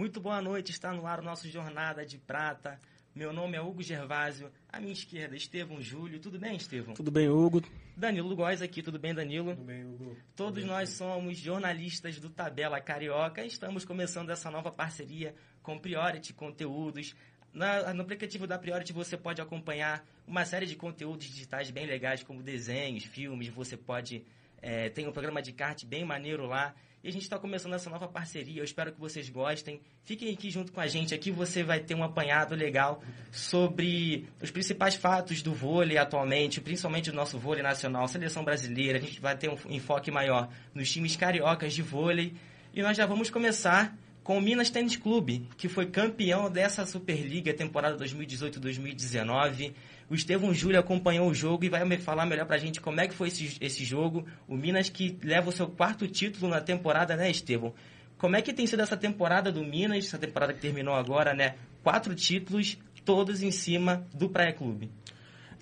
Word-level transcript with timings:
Muito 0.00 0.18
boa 0.18 0.40
noite, 0.40 0.70
está 0.70 0.94
no 0.94 1.06
ar 1.06 1.20
o 1.20 1.22
nosso 1.22 1.46
Jornada 1.46 2.06
de 2.06 2.16
Prata. 2.16 2.80
Meu 3.14 3.34
nome 3.34 3.58
é 3.58 3.60
Hugo 3.60 3.82
Gervásio, 3.82 4.50
à 4.66 4.80
minha 4.80 4.94
esquerda, 4.94 5.36
Estevão 5.36 5.78
Júlio. 5.82 6.18
Tudo 6.18 6.38
bem, 6.38 6.56
Estevão? 6.56 6.94
Tudo 6.94 7.10
bem, 7.10 7.28
Hugo? 7.28 7.62
Danilo 7.94 8.34
Góes 8.34 8.62
aqui, 8.62 8.82
tudo 8.82 8.98
bem, 8.98 9.12
Danilo? 9.12 9.50
Tudo 9.50 9.66
bem, 9.66 9.84
Hugo? 9.84 10.16
Todos 10.34 10.64
nós 10.64 10.88
somos 10.88 11.36
jornalistas 11.36 12.18
do 12.18 12.30
Tabela 12.30 12.80
Carioca. 12.80 13.44
Estamos 13.44 13.84
começando 13.84 14.30
essa 14.30 14.50
nova 14.50 14.72
parceria 14.72 15.34
com 15.62 15.78
Priority 15.78 16.32
Conteúdos. 16.32 17.14
Na, 17.52 17.92
no 17.92 18.00
aplicativo 18.00 18.46
da 18.46 18.58
Priority 18.58 18.94
você 18.94 19.18
pode 19.18 19.42
acompanhar 19.42 20.02
uma 20.26 20.46
série 20.46 20.64
de 20.64 20.76
conteúdos 20.76 21.26
digitais 21.26 21.70
bem 21.70 21.84
legais, 21.84 22.22
como 22.22 22.42
desenhos, 22.42 23.04
filmes. 23.04 23.48
Você 23.48 23.76
pode. 23.76 24.24
É, 24.62 24.88
tem 24.88 25.06
um 25.06 25.12
programa 25.12 25.42
de 25.42 25.52
kart 25.52 25.84
bem 25.84 26.06
maneiro 26.06 26.46
lá. 26.46 26.74
E 27.02 27.08
a 27.08 27.12
gente 27.12 27.22
está 27.22 27.38
começando 27.38 27.72
essa 27.72 27.88
nova 27.88 28.06
parceria. 28.06 28.60
Eu 28.60 28.64
espero 28.64 28.92
que 28.92 29.00
vocês 29.00 29.30
gostem. 29.30 29.80
Fiquem 30.04 30.34
aqui 30.34 30.50
junto 30.50 30.70
com 30.70 30.80
a 30.80 30.86
gente. 30.86 31.14
Aqui 31.14 31.30
você 31.30 31.62
vai 31.62 31.80
ter 31.80 31.94
um 31.94 32.04
apanhado 32.04 32.54
legal 32.54 33.02
sobre 33.32 34.28
os 34.42 34.50
principais 34.50 34.96
fatos 34.96 35.40
do 35.40 35.54
vôlei 35.54 35.96
atualmente, 35.96 36.60
principalmente 36.60 37.10
do 37.10 37.16
nosso 37.16 37.38
vôlei 37.38 37.62
nacional, 37.62 38.06
seleção 38.06 38.44
brasileira. 38.44 38.98
A 38.98 39.00
gente 39.00 39.18
vai 39.18 39.34
ter 39.34 39.48
um 39.48 39.56
enfoque 39.70 40.10
maior 40.10 40.50
nos 40.74 40.92
times 40.92 41.16
cariocas 41.16 41.72
de 41.72 41.80
vôlei. 41.80 42.34
E 42.74 42.82
nós 42.82 42.94
já 42.94 43.06
vamos 43.06 43.30
começar 43.30 43.96
com 44.22 44.36
o 44.36 44.40
Minas 44.40 44.68
Tênis 44.68 44.94
Clube, 44.94 45.48
que 45.56 45.70
foi 45.70 45.86
campeão 45.86 46.50
dessa 46.50 46.84
Superliga 46.84 47.54
temporada 47.54 47.96
2018-2019. 48.04 49.72
O 50.10 50.14
Estevão 50.14 50.52
Júlio 50.52 50.80
acompanhou 50.80 51.30
o 51.30 51.34
jogo 51.34 51.64
e 51.64 51.68
vai 51.68 51.98
falar 51.98 52.26
melhor 52.26 52.44
pra 52.44 52.58
gente 52.58 52.80
como 52.80 53.00
é 53.00 53.06
que 53.06 53.14
foi 53.14 53.28
esse, 53.28 53.56
esse 53.60 53.84
jogo. 53.84 54.26
O 54.48 54.56
Minas 54.56 54.88
que 54.88 55.16
leva 55.22 55.48
o 55.48 55.52
seu 55.52 55.68
quarto 55.68 56.08
título 56.08 56.50
na 56.50 56.60
temporada, 56.60 57.14
né, 57.14 57.30
Estevão? 57.30 57.72
Como 58.18 58.34
é 58.34 58.42
que 58.42 58.52
tem 58.52 58.66
sido 58.66 58.82
essa 58.82 58.96
temporada 58.96 59.52
do 59.52 59.64
Minas, 59.64 60.04
essa 60.04 60.18
temporada 60.18 60.52
que 60.52 60.60
terminou 60.60 60.94
agora, 60.94 61.32
né? 61.32 61.54
Quatro 61.84 62.12
títulos, 62.12 62.76
todos 63.04 63.40
em 63.40 63.52
cima 63.52 64.04
do 64.12 64.28
Praia 64.28 64.52
Clube. 64.52 64.90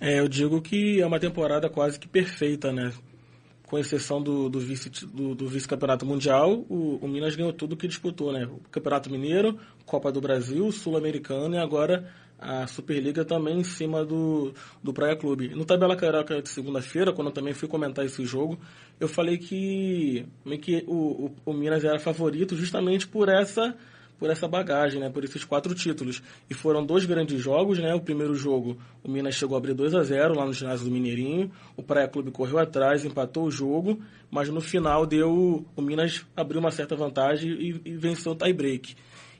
É, 0.01 0.19
eu 0.19 0.27
digo 0.27 0.59
que 0.61 0.99
é 0.99 1.05
uma 1.05 1.19
temporada 1.19 1.69
quase 1.69 1.99
que 1.99 2.07
perfeita, 2.07 2.73
né? 2.73 2.91
com 3.69 3.77
exceção 3.77 4.19
do, 4.19 4.49
do 4.49 4.59
vice 4.59 4.89
do, 4.89 5.35
do 5.35 5.47
vice-campeonato 5.47 6.03
mundial, 6.03 6.65
o, 6.67 6.97
o, 7.03 7.07
Minas 7.07 7.35
ganhou 7.35 7.53
tudo 7.53 7.77
que 7.77 7.87
disputou, 7.87 8.33
né? 8.33 8.45
O 8.45 8.59
Campeonato 8.71 9.11
Mineiro, 9.11 9.59
Copa 9.85 10.11
do 10.11 10.19
Brasil, 10.19 10.71
Sul-Americano 10.71 11.53
e 11.53 11.59
agora 11.59 12.11
a 12.39 12.65
Superliga 12.67 13.25
também 13.25 13.59
em 13.59 13.63
cima 13.63 14.05
do, 14.05 14.53
do 14.81 14.93
Praia 14.93 15.15
Clube. 15.15 15.49
No 15.49 15.65
Tabela 15.65 15.95
Carioca 15.95 16.41
de 16.41 16.49
segunda-feira, 16.49 17.11
quando 17.13 17.27
eu 17.27 17.33
também 17.33 17.53
fui 17.53 17.67
comentar 17.67 18.05
esse 18.05 18.25
jogo, 18.25 18.57
eu 18.99 19.07
falei 19.07 19.37
que, 19.37 20.25
que 20.61 20.83
o, 20.87 21.25
o, 21.25 21.35
o 21.45 21.53
Minas 21.53 21.83
era 21.83 21.99
favorito 21.99 22.55
justamente 22.55 23.07
por 23.07 23.29
essa 23.29 23.75
por 24.19 24.29
essa 24.29 24.47
bagagem, 24.47 24.99
né, 24.99 25.09
por 25.09 25.23
esses 25.23 25.45
quatro 25.45 25.73
títulos. 25.73 26.21
E 26.49 26.53
foram 26.53 26.85
dois 26.85 27.05
grandes 27.05 27.41
jogos, 27.41 27.79
né? 27.79 27.95
O 27.95 28.01
primeiro 28.01 28.35
jogo, 28.35 28.77
o 29.01 29.09
Minas 29.09 29.35
chegou 29.35 29.55
a 29.55 29.59
abrir 29.59 29.73
2 29.73 29.95
a 29.95 30.03
0 30.03 30.35
lá 30.35 30.45
no 30.45 30.51
ginásio 30.51 30.85
do 30.85 30.91
Mineirinho. 30.91 31.49
O 31.77 31.81
Praia 31.81 32.07
Clube 32.07 32.29
correu 32.29 32.59
atrás, 32.59 33.05
empatou 33.05 33.45
o 33.45 33.51
jogo, 33.51 34.01
mas 34.29 34.49
no 34.49 34.59
final 34.59 35.05
deu 35.05 35.65
o 35.73 35.81
Minas 35.81 36.25
abriu 36.35 36.59
uma 36.59 36.69
certa 36.69 36.97
vantagem 36.97 37.49
e, 37.49 37.81
e 37.85 37.95
venceu 37.95 38.33
o 38.33 38.35
tie-break. 38.35 38.93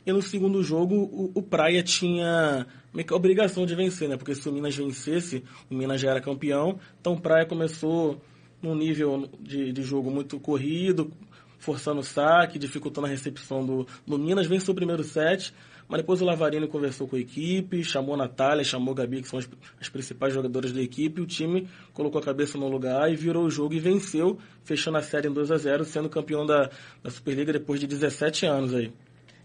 E 0.06 0.12
no 0.12 0.22
segundo 0.22 0.64
jogo, 0.64 0.96
o, 0.96 1.32
o 1.36 1.42
Praia 1.42 1.84
tinha 1.84 2.66
meio 2.94 3.06
que 3.06 3.14
a 3.14 3.18
obrigação 3.18 3.66
de 3.66 3.76
vencer, 3.76 4.10
né? 4.10 4.18
Porque 4.18 4.34
se 4.34 4.48
o 4.48 4.52
Minas 4.52 4.76
vencesse, 4.76 5.44
o 5.70 5.76
Minas 5.76 6.02
já 6.02 6.12
era 6.12 6.22
campeão. 6.22 6.80
Então 7.00 7.14
o 7.14 7.22
Praia 7.22 7.46
começou 7.46 8.22
num 8.62 8.76
nível 8.76 9.30
de, 9.40 9.72
de 9.72 9.84
jogo 9.84 10.10
muito 10.10 10.40
corrido, 10.40 11.12
forçando 11.58 12.00
o 12.00 12.04
saque, 12.04 12.58
dificultando 12.58 13.08
a 13.08 13.10
recepção 13.10 13.66
do, 13.66 13.88
do 14.06 14.18
Minas. 14.18 14.48
Venceu 14.48 14.72
o 14.72 14.76
primeiro 14.76 15.04
set, 15.04 15.54
mas 15.88 16.02
depois 16.02 16.22
o 16.22 16.26
Lavarini 16.26 16.68
conversou 16.68 17.08
com 17.08 17.16
a 17.16 17.20
equipe, 17.20 17.84
chamou 17.84 18.16
a 18.16 18.18
Natália, 18.18 18.64
chamou 18.64 18.94
a 18.94 18.98
Gabi, 18.98 19.22
que 19.22 19.28
são 19.28 19.40
as, 19.40 19.50
as 19.80 19.90
principais 19.90 20.34
jogadoras 20.34 20.72
da 20.72 20.82
equipe. 20.82 21.22
O 21.22 21.26
time 21.26 21.68
colocou 21.94 22.20
a 22.20 22.24
cabeça 22.24 22.58
no 22.58 22.68
lugar 22.68 23.12
e 23.12 23.16
virou 23.16 23.46
o 23.46 23.50
jogo 23.50 23.74
e 23.74 23.80
venceu, 23.80 24.38
fechando 24.64 24.98
a 24.98 25.02
série 25.02 25.28
em 25.28 25.34
2 25.34 25.52
a 25.52 25.58
0 25.58 25.86
sendo 25.86 26.10
campeão 26.10 26.46
da, 26.46 26.70
da 27.04 27.10
Superliga 27.10 27.54
depois 27.54 27.80
de 27.80 27.88
17 27.88 28.46
anos 28.46 28.74
aí. 28.74 28.92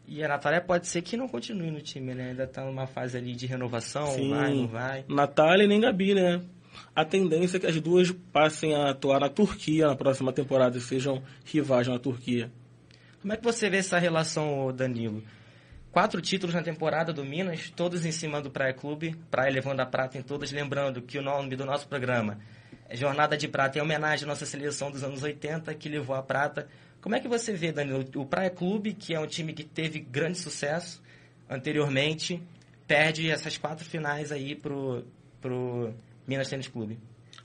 E 0.07 0.23
a 0.23 0.29
Natália 0.29 0.61
pode 0.61 0.87
ser 0.87 1.03
que 1.03 1.17
não 1.17 1.27
continue 1.27 1.71
no 1.71 1.81
time, 1.81 2.15
né? 2.15 2.31
Ainda 2.31 2.45
está 2.45 2.65
numa 2.65 2.87
fase 2.87 3.17
ali 3.17 3.35
de 3.35 3.47
renovação, 3.47 4.07
Sim. 4.09 4.31
vai, 4.31 4.55
não 4.55 4.67
vai. 4.69 5.05
Natália 5.09 5.65
e 5.65 5.69
nem 5.69 5.81
Gabi, 5.81 6.15
né? 6.15 6.43
a 6.95 7.05
tendência 7.05 7.57
é 7.57 7.61
que 7.61 7.67
as 7.67 7.81
duas 7.81 8.11
passem 8.33 8.75
a 8.75 8.91
atuar 8.91 9.21
na 9.21 9.29
Turquia 9.29 9.87
na 9.87 9.97
próxima 9.97 10.33
temporada 10.33 10.77
e 10.77 10.81
sejam 10.81 11.23
rivais 11.45 11.89
na 11.89 11.99
Turquia. 11.99 12.51
Como 13.21 13.33
é 13.33 13.37
que 13.37 13.45
você 13.45 13.71
vê 13.71 13.79
essa 13.79 13.99
relação, 13.99 14.73
Danilo? 14.73 15.23
Quatro 15.91 16.21
títulos 16.21 16.55
na 16.55 16.63
temporada 16.63 17.13
do 17.13 17.25
Minas, 17.25 17.71
todos 17.71 18.05
em 18.05 18.13
cima 18.13 18.41
do 18.41 18.51
Praia 18.51 18.75
Clube, 18.75 19.17
Praia 19.31 19.53
levando 19.53 19.81
a 19.81 19.87
prata 19.87 20.19
em 20.19 20.23
todas, 20.23 20.51
lembrando 20.51 21.01
que 21.01 21.19
o 21.19 21.23
nome 21.23 21.55
do 21.57 21.65
nosso 21.65 21.87
programa 21.89 22.39
é 22.89 22.97
Jornada 22.97 23.37
de 23.37 23.49
Prata, 23.49 23.79
em 23.79 23.83
homenagem 23.83 24.25
à 24.25 24.29
nossa 24.29 24.45
seleção 24.45 24.91
dos 24.91 25.03
anos 25.03 25.23
80, 25.23 25.73
que 25.75 25.89
levou 25.89 26.15
a 26.15 26.23
prata. 26.23 26.69
Como 27.05 27.15
é 27.15 27.21
que 27.21 27.29
você 27.29 27.53
vê, 27.53 27.71
Danilo, 27.71 28.03
o 28.17 28.25
Praia 28.25 28.49
Clube, 28.49 28.95
que 28.95 29.13
é 29.13 29.21
um 29.21 29.27
time 29.27 29.53
que 29.53 29.63
teve 29.63 30.01
grande 30.01 30.39
sucesso 30.39 31.03
anteriormente, 31.51 32.43
perde 32.89 33.31
essas 33.31 33.59
quatro 33.59 33.85
finais 33.85 34.33
aí 34.33 34.55
pro, 34.55 35.05
pro 35.39 35.93
Minas 36.27 36.49
Tênis 36.49 36.67
Clube. 36.67 36.99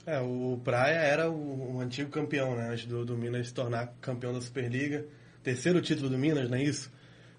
É, 0.06 0.18
o 0.18 0.58
Praia 0.64 0.94
era 0.94 1.30
o, 1.30 1.74
o 1.74 1.80
antigo 1.82 2.08
campeão, 2.08 2.56
né? 2.56 2.70
Antes 2.70 2.86
do, 2.86 3.04
do, 3.04 3.18
Minas 3.18 3.48
se 3.48 3.52
tornar 3.52 3.92
campeão 4.00 4.32
da 4.32 4.40
Superliga. 4.40 5.04
Terceiro 5.42 5.82
título 5.82 6.08
do 6.08 6.16
Minas, 6.16 6.48
não 6.48 6.56
é 6.56 6.62
isso? 6.62 6.90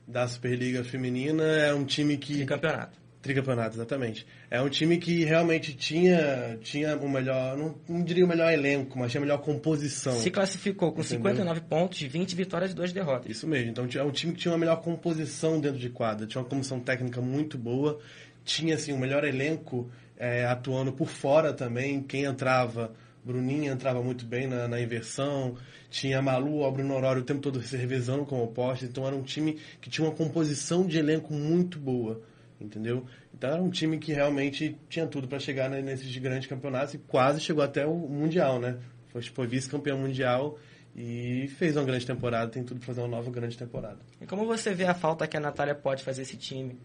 Da 0.08 0.28
Superliga 0.28 0.84
Feminina. 0.84 1.44
É 1.44 1.74
um 1.74 1.84
time 1.84 2.18
que. 2.18 2.36
Tricampeonato. 2.36 3.00
Tricampeonato, 3.22 3.76
exatamente. 3.76 4.26
É 4.50 4.60
um 4.62 4.70
time 4.70 4.98
que 4.98 5.24
realmente 5.24 5.74
tinha, 5.74 6.58
tinha 6.62 6.98
o 6.98 7.08
melhor, 7.08 7.56
não, 7.56 7.76
não 7.88 8.04
diria 8.04 8.26
o 8.26 8.28
melhor 8.28 8.52
elenco, 8.52 8.98
mas 8.98 9.12
tinha 9.12 9.20
a 9.22 9.26
melhor 9.26 9.38
composição. 9.38 10.14
Se 10.14 10.32
classificou 10.32 10.92
com 10.92 11.02
entendeu? 11.02 11.18
59 11.18 11.62
pontos, 11.62 12.02
20 12.02 12.36
vitórias 12.36 12.72
e 12.72 12.76
2 12.76 12.92
derrotas. 12.92 13.30
Isso 13.30 13.48
mesmo. 13.48 13.70
Então 13.70 13.88
é 13.94 14.04
um 14.04 14.12
time 14.12 14.34
que 14.34 14.40
tinha 14.40 14.52
uma 14.52 14.58
melhor 14.58 14.82
composição 14.82 15.60
dentro 15.60 15.78
de 15.78 15.90
quadra, 15.90 16.26
tinha 16.26 16.42
uma 16.42 16.50
comissão 16.50 16.80
técnica 16.80 17.22
muito 17.22 17.60
boa, 17.60 18.00
tinha 18.44 18.74
assim 18.74 18.92
o 18.92 18.96
um 18.96 19.00
melhor 19.00 19.24
elenco 19.24 19.90
é, 20.18 20.46
atuando 20.46 20.92
por 20.92 21.08
fora 21.08 21.52
também. 21.52 22.02
Quem 22.04 22.26
entrava, 22.26 22.94
Bruninha 23.24 23.72
entrava 23.72 24.04
muito 24.04 24.24
bem 24.24 24.48
na, 24.48 24.68
na 24.68 24.80
inversão. 24.80 25.56
Tinha 25.90 26.22
Malu, 26.22 26.62
o 26.62 26.72
Bruno 26.72 26.94
Aurora 26.94 27.20
o 27.20 27.24
tempo 27.24 27.42
todo 27.42 27.62
se 27.62 27.76
revezando 27.76 28.24
como 28.26 28.44
oposto. 28.44 28.86
Então 28.86 29.06
era 29.06 29.16
um 29.16 29.24
time 29.24 29.58
que 29.82 29.90
tinha 29.90 30.08
uma 30.08 30.16
composição 30.16 30.86
de 30.86 30.98
elenco 31.00 31.34
muito 31.34 31.80
boa, 31.80 32.22
entendeu? 32.62 33.06
Então 33.34 33.50
era 33.52 33.62
um 33.62 33.70
time 33.70 33.98
que 33.98 34.14
realmente 34.14 34.78
tinha 34.88 35.08
tudo 35.08 35.28
para 35.28 35.40
chegar 35.40 35.70
nesses 35.70 36.16
grandes 36.18 36.48
campeonatos 36.48 36.94
e 36.94 36.98
quase 36.98 37.40
chegou 37.40 37.64
até 37.64 37.86
o 37.86 37.96
Mundial, 37.96 38.60
né? 38.60 38.78
Foi, 39.10 39.22
foi 39.22 39.48
vice-campeão 39.48 39.98
mundial 39.98 40.58
e 40.96 41.48
fez 41.58 41.76
uma 41.76 41.84
grande 41.84 42.06
temporada, 42.06 42.52
tem 42.52 42.64
tudo 42.64 42.80
para 42.80 42.88
fazer 42.88 43.02
uma 43.02 43.10
nova 43.10 43.30
grande 43.30 43.58
temporada. 43.58 44.00
E 44.20 44.26
como 44.26 44.46
você 44.46 44.74
vê 44.74 44.86
a 44.86 44.94
falta 44.94 45.28
que 45.28 45.38
a 45.38 45.40
Natália 45.40 45.76
pode 45.76 46.04
fazer 46.04 46.22
esse 46.22 46.38
time? 46.38 46.80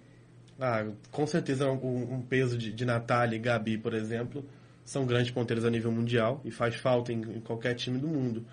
Ah, 0.59 0.87
com 1.11 1.27
certeza 1.27 1.71
um, 1.71 2.15
um 2.15 2.23
peso 2.23 2.57
de, 2.57 2.73
de 2.73 2.85
Natália 2.85 3.37
e 3.37 3.39
Gabi, 3.39 3.77
por 3.77 3.95
exemplo, 3.95 4.45
são 4.85 5.05
grandes 5.05 5.31
ponteiros 5.31 5.65
a 5.65 5.71
nível 5.71 5.93
mundial 5.93 6.41
e 6.45 6.51
faz 6.51 6.77
falta 6.77 7.13
em, 7.13 7.21
em, 7.21 7.41
qualquer 7.41 7.75
time 7.75 7.99
do 7.99 8.09
mundo. 8.09 8.47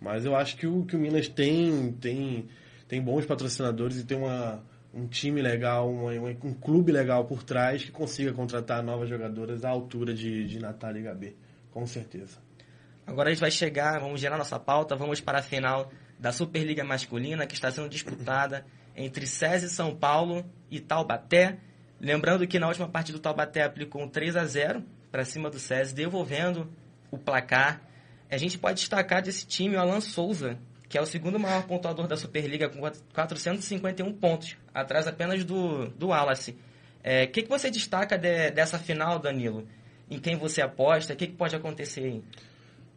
Mas 0.00 0.24
eu 0.24 0.34
acho 0.34 0.56
que 0.56 0.66
o, 0.66 0.84
que 0.84 0.96
o 0.96 0.98
Minas 0.98 1.28
tem, 1.28 1.92
tem, 1.92 2.48
tem 2.88 3.00
bons 3.00 3.24
patrocinadores 3.24 3.98
e 3.98 4.04
tem 4.04 4.18
uma, 4.18 4.62
um 4.94 5.08
time 5.08 5.42
legal, 5.42 5.90
uma, 5.90 6.12
um 6.12 6.54
clube 6.54 6.92
legal 6.92 7.24
por 7.24 7.42
trás 7.42 7.84
que 7.84 7.90
consiga 7.90 8.32
contratar 8.32 8.82
novas 8.82 9.08
jogadoras 9.08 9.64
à 9.64 9.70
altura 9.70 10.14
de, 10.14 10.46
de 10.46 10.60
Natália 10.60 11.00
e 11.00 11.02
Gabi, 11.02 11.36
com 11.72 11.84
certeza. 11.86 12.38
Agora 13.06 13.28
a 13.28 13.32
gente 13.32 13.40
vai 13.40 13.50
chegar, 13.50 13.98
vamos 14.00 14.20
gerar 14.20 14.38
nossa 14.38 14.58
pauta, 14.58 14.94
vamos 14.94 15.20
para 15.20 15.40
a 15.40 15.42
final 15.42 15.90
da 16.18 16.32
Superliga 16.32 16.84
Masculina 16.84 17.46
que 17.46 17.54
está 17.54 17.70
sendo 17.70 17.88
disputada 17.88 18.64
entre 18.96 19.26
SESI 19.26 19.68
São 19.68 19.94
Paulo 19.94 20.44
e 20.70 20.80
Taubaté. 20.80 21.58
Lembrando 22.00 22.46
que 22.46 22.58
na 22.58 22.68
última 22.68 22.88
partida 22.88 23.18
do 23.18 23.22
Taubaté 23.22 23.62
aplicou 23.62 24.02
um 24.02 24.08
3 24.08 24.36
a 24.36 24.44
0 24.44 24.82
para 25.10 25.24
cima 25.24 25.50
do 25.50 25.58
SESI, 25.58 25.94
devolvendo 25.94 26.70
o 27.10 27.18
placar. 27.18 27.82
A 28.30 28.36
gente 28.36 28.58
pode 28.58 28.80
destacar 28.80 29.22
desse 29.22 29.46
time 29.46 29.76
o 29.76 29.80
Alan 29.80 30.00
Souza, 30.00 30.58
que 30.94 30.98
é 30.98 31.02
o 31.02 31.06
segundo 31.06 31.40
maior 31.40 31.66
pontuador 31.66 32.06
da 32.06 32.16
Superliga, 32.16 32.68
com 32.68 32.78
451 33.12 34.12
pontos, 34.12 34.56
atrás 34.72 35.08
apenas 35.08 35.42
do, 35.42 35.88
do 35.88 36.10
Wallace. 36.10 36.52
O 36.52 36.56
é, 37.02 37.26
que, 37.26 37.42
que 37.42 37.48
você 37.48 37.68
destaca 37.68 38.16
de, 38.16 38.52
dessa 38.52 38.78
final, 38.78 39.18
Danilo? 39.18 39.66
Em 40.08 40.20
quem 40.20 40.36
você 40.36 40.62
aposta? 40.62 41.12
O 41.12 41.16
que, 41.16 41.26
que 41.26 41.32
pode 41.32 41.56
acontecer 41.56 42.04
aí? 42.04 42.22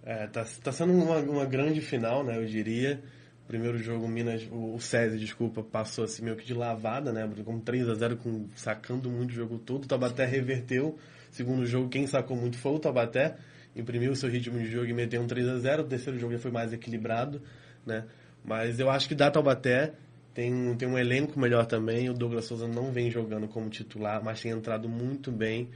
É, 0.05 0.27
tá, 0.27 0.45
tá 0.63 0.71
sendo 0.71 0.93
uma, 0.93 1.17
uma 1.17 1.45
grande 1.45 1.81
final, 1.81 2.23
né, 2.23 2.37
eu 2.37 2.45
diria 2.45 3.01
primeiro 3.47 3.79
jogo, 3.79 4.07
Minas, 4.07 4.47
o, 4.51 4.75
o 4.75 4.79
SESI, 4.79 5.17
desculpa, 5.17 5.63
passou 5.63 6.03
assim 6.03 6.21
meio 6.21 6.35
que 6.35 6.45
de 6.45 6.53
lavada, 6.53 7.11
né? 7.11 7.27
Com 7.43 7.59
3 7.59 7.89
a 7.89 7.95
0 7.95 8.17
com, 8.17 8.45
sacando 8.55 9.09
muito 9.09 9.31
o 9.31 9.33
jogo 9.33 9.57
todo. 9.57 9.85
O 9.85 9.87
Tabaté 9.87 10.25
reverteu. 10.25 10.99
Segundo 11.31 11.65
jogo, 11.65 11.87
quem 11.87 12.05
sacou 12.05 12.35
muito 12.35 12.57
foi 12.57 12.73
o 12.73 12.79
Tabaté. 12.79 13.37
Imprimiu 13.73 14.11
o 14.11 14.15
seu 14.15 14.29
ritmo 14.29 14.59
de 14.59 14.69
jogo 14.69 14.87
e 14.87 14.93
meteu 14.93 15.21
um 15.21 15.27
3 15.27 15.47
a 15.47 15.59
0 15.59 15.83
O 15.83 15.85
terceiro 15.85 16.19
jogo 16.19 16.33
já 16.33 16.39
foi 16.39 16.51
mais 16.51 16.73
equilibrado, 16.73 17.41
né? 17.87 18.05
Mas 18.43 18.79
eu 18.79 18.89
acho 18.89 19.07
que 19.07 19.15
dá 19.15 19.31
Taubaté. 19.31 19.93
tem 20.33 20.53
um, 20.53 20.75
tem 20.75 20.87
um 20.87 20.97
elenco 20.97 21.39
melhor 21.39 21.65
também. 21.65 22.09
O 22.09 22.13
Douglas 22.13 22.45
Souza 22.45 22.67
não 22.67 22.91
vem 22.91 23.09
jogando 23.09 23.47
como 23.47 23.69
titular, 23.69 24.23
mas 24.23 24.41
tem 24.41 24.51
entrado 24.51 24.87
muito 24.87 25.31
bem. 25.31 25.69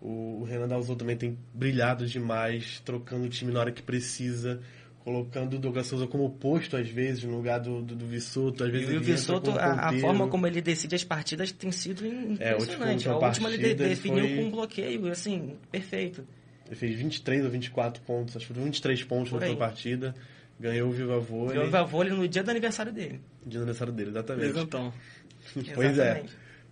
O, 0.00 0.40
o 0.40 0.44
Renan 0.44 0.68
Dalzou 0.68 0.96
também 0.96 1.16
tem 1.16 1.38
brilhado 1.52 2.06
demais, 2.06 2.80
trocando 2.84 3.26
o 3.26 3.28
time 3.28 3.52
na 3.52 3.60
hora 3.60 3.72
que 3.72 3.82
precisa 3.82 4.60
colocando 5.06 5.54
o 5.54 5.58
Douglas 5.60 5.86
Souza 5.86 6.04
como 6.08 6.28
posto, 6.30 6.76
às 6.76 6.88
vezes, 6.88 7.22
no 7.22 7.36
lugar 7.36 7.60
do, 7.60 7.80
do, 7.80 7.94
do 7.94 8.04
Vissoto. 8.04 8.64
Às 8.64 8.72
vezes 8.72 8.90
e 8.90 8.96
o 8.96 9.00
Vissoto, 9.00 9.52
a, 9.52 9.90
a, 9.90 9.92
forma 10.00 10.26
como 10.26 10.48
ele 10.48 10.60
decide 10.60 10.96
as 10.96 11.04
partidas 11.04 11.52
tem 11.52 11.70
sido 11.70 12.04
impressionante. 12.04 13.06
É, 13.06 13.12
a 13.12 13.16
última, 13.16 13.48
ele 13.48 13.72
definiu 13.72 14.26
foi... 14.26 14.36
com 14.36 14.42
um 14.42 14.50
bloqueio, 14.50 15.06
assim, 15.06 15.54
perfeito. 15.70 16.26
Ele 16.66 16.74
fez 16.74 16.96
23 16.96 17.44
ou 17.44 17.50
24 17.52 18.02
pontos, 18.02 18.36
acho 18.36 18.48
que 18.48 18.52
foi 18.52 18.64
23 18.64 19.04
pontos 19.04 19.30
na 19.30 19.38
última 19.38 19.56
partida. 19.56 20.12
Ganhou 20.58 20.88
o 20.88 20.92
Viva 20.92 21.18
Vôlei. 21.18 21.48
Ganhou 21.48 21.62
o 21.62 21.66
Viva 21.66 21.84
Vôlei 21.84 22.12
no 22.12 22.26
dia 22.26 22.42
do 22.42 22.50
aniversário 22.50 22.92
dele. 22.92 23.20
Dia 23.42 23.60
do 23.60 23.64
aniversário 23.64 23.92
dele, 23.92 24.10
exatamente. 24.10 24.58
Então. 24.58 24.92
pois 25.74 25.98
é. 25.98 26.24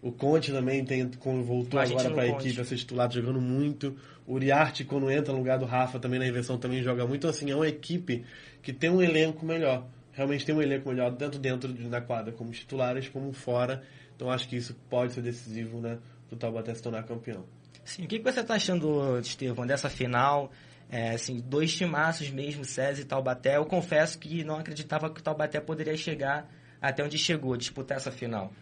O 0.05 0.13
Conte 0.13 0.53
também 0.53 0.85
tem, 0.85 1.11
voltou 1.43 1.81
agora 1.81 2.11
para 2.11 2.23
a 2.25 2.29
equipe 2.29 2.61
a 2.61 2.65
ser 2.65 2.77
titular, 2.77 3.11
jogando 3.11 3.41
muito. 3.41 3.97
O 4.27 4.35
Uriarte, 4.35 4.85
quando 4.85 5.11
entra 5.11 5.33
no 5.33 5.39
lugar 5.39 5.59
do 5.59 5.65
Rafa, 5.65 5.99
também 5.99 6.19
na 6.19 6.27
inversão, 6.27 6.59
também 6.59 6.83
joga 6.83 7.07
muito. 7.07 7.21
Então, 7.21 7.31
assim, 7.31 7.51
é 7.51 7.57
uma 7.57 7.67
equipe 7.67 8.23
que 8.61 8.71
tem 8.71 8.91
um 8.91 9.01
elenco 9.01 9.47
melhor. 9.47 9.87
Realmente 10.13 10.45
tem 10.45 10.55
um 10.55 10.61
elenco 10.61 10.91
melhor, 10.91 11.11
tanto 11.17 11.39
dentro 11.39 11.73
da 11.73 12.03
quadra, 12.03 12.33
como 12.33 12.51
titulares, 12.51 13.09
como 13.09 13.33
fora. 13.33 13.83
Então, 14.15 14.31
acho 14.31 14.47
que 14.47 14.57
isso 14.57 14.77
pode 14.91 15.15
ser 15.15 15.23
decisivo, 15.23 15.81
né, 15.81 15.99
para 16.29 16.37
o 16.37 16.39
Taubaté 16.39 16.75
se 16.75 16.83
tornar 16.83 17.03
campeão. 17.05 17.45
Sim, 17.83 18.05
o 18.05 18.07
que, 18.07 18.19
você 18.19 18.41
está 18.41 18.55
achando, 18.55 19.19
Estevão, 19.19 19.67
dessa 19.67 19.89
final? 19.89 20.53
É, 20.95 21.11
assim, 21.11 21.43
dois 21.45 21.75
timaços 21.75 22.31
mesmo, 22.31 22.65
César 22.65 23.03
e 23.03 23.05
Taubaté. 23.05 23.57
Eu 23.57 23.65
confesso 23.65 24.17
que 24.17 24.45
não 24.45 24.59
acreditava 24.59 25.11
que 25.11 25.19
o 25.19 25.25
Taubaté 25.25 25.59
poderia 25.59 25.97
chegar 25.97 26.49
até 26.81 27.03
onde 27.03 27.19
chegou, 27.19 27.57
disputar 27.57 27.97
essa 27.97 28.13
final. 28.13 28.53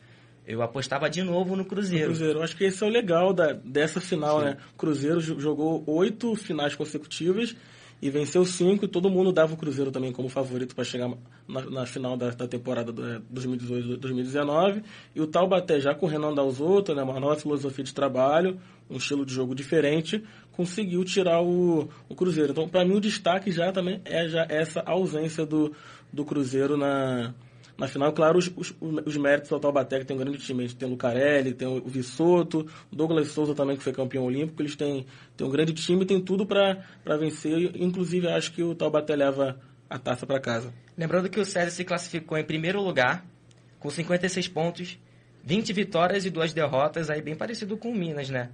Eu 0.47 0.63
apostava 0.63 1.11
de 1.11 1.23
novo 1.23 1.55
no 1.55 1.67
Cruzeiro. 1.67 2.09
No 2.09 2.17
Cruzeiro. 2.17 2.43
Acho 2.43 2.57
que 2.57 2.65
esse 2.65 2.83
é 2.83 2.87
o 2.87 2.89
legal 2.89 3.35
da, 3.35 3.53
dessa 3.53 4.01
final, 4.01 4.39
Sim. 4.39 4.45
né? 4.47 4.57
O 4.73 4.79
Cruzeiro 4.79 5.21
jogou 5.21 5.85
oito 5.87 6.35
finais 6.35 6.75
consecutivas 6.75 7.55
e 8.01 8.09
venceu 8.09 8.47
cinco 8.47 8.87
e 8.87 8.89
todo 8.89 9.11
mundo 9.11 9.31
dava 9.31 9.53
o 9.53 9.57
Cruzeiro 9.57 9.93
também 9.93 10.11
como 10.11 10.29
favorito 10.29 10.75
para 10.75 10.85
chegar 10.85 11.09
na, 11.47 11.61
na, 11.71 11.87
final 11.87 12.17
da, 12.17 12.31
da 12.31 12.49
temporada 12.49 12.93
2018-2019. 13.33 14.79
É, 14.79 14.83
e 15.15 15.21
o 15.21 15.27
Taubaté, 15.27 15.79
já 15.79 15.95
com 15.95 16.07
o 16.07 16.09
Renan 16.09 16.35
Dalzotto, 16.35 16.95
né? 16.95 17.03
Uma 17.03 17.21
nova 17.21 17.37
filosofia 17.37 17.85
de 17.85 17.93
trabalho, 17.93 18.59
um 18.91 18.97
estilo 18.97 19.25
de 19.25 19.33
jogo 19.33 19.55
diferente, 19.55 20.25
conseguiu 20.53 21.05
tirar 21.05 21.43
o, 21.43 21.89
o 22.09 22.15
Cruzeiro. 22.15 22.53
Então, 22.53 22.69
para 22.69 22.85
mim, 22.85 22.95
o 22.95 23.01
destaque 23.01 23.51
já 23.51 23.73
também 23.73 24.01
é 24.05 24.29
já 24.29 24.47
essa 24.49 24.83
ausência 24.87 25.45
do, 25.45 25.73
do 26.13 26.25
Cruzeiro 26.25 26.77
na 26.77 27.35
na 27.77 27.89
final, 27.89 28.13
claro, 28.13 28.39
os, 28.39 28.53
os, 28.55 28.75
os 29.05 29.17
méritos 29.17 29.51
do 29.51 29.59
Taubaté, 29.59 29.99
que 29.99 30.05
tem 30.05 30.15
um 30.17 30.21
grande 30.21 30.39
time. 30.39 30.69
Tem 30.69 30.87
o 30.87 30.93
Lucarelli, 30.93 31.55
tem 31.55 31.67
o 31.67 31.81
Vissoto, 31.81 32.67
o 32.93 32.95
Douglas 32.95 33.29
Souza 33.29 33.55
também, 33.55 33.77
que 33.77 33.83
foi 33.83 33.93
campeão 33.93 34.25
olímpico. 34.25 34.63
Eles 34.63 34.77
têm, 34.77 35.07
têm 35.37 35.47
um 35.47 35.51
grande 35.51 35.73
time, 35.73 36.05
tem 36.05 36.21
tudo 36.21 36.47
para 36.47 36.85
vencer. 37.19 37.73
Inclusive, 37.75 38.29
acho 38.29 38.53
que 38.53 38.63
o 38.63 38.75
Taubaté 38.75 39.17
leva 39.17 39.59
a 39.89 39.99
taça 39.99 40.27
para 40.27 40.39
casa. 40.39 40.73
Lembrando 40.97 41.29
que 41.29 41.41
o 41.41 41.45
César 41.45 41.71
se 41.71 41.85
classificou 41.85 42.39
em 42.39 42.45
primeiro 42.45 42.81
lugar, 42.81 43.25
com 43.81 43.91
56 43.91 44.49
pontos, 44.49 44.99
20 45.43 45.73
vitórias 45.73 46.25
e 46.25 46.31
duas 46.31 46.53
derrotas, 46.53 47.11
aí 47.11 47.21
bem 47.21 47.35
parecido 47.35 47.77
com 47.77 47.91
o 47.91 47.95
Minas, 47.95 48.31
né? 48.31 48.51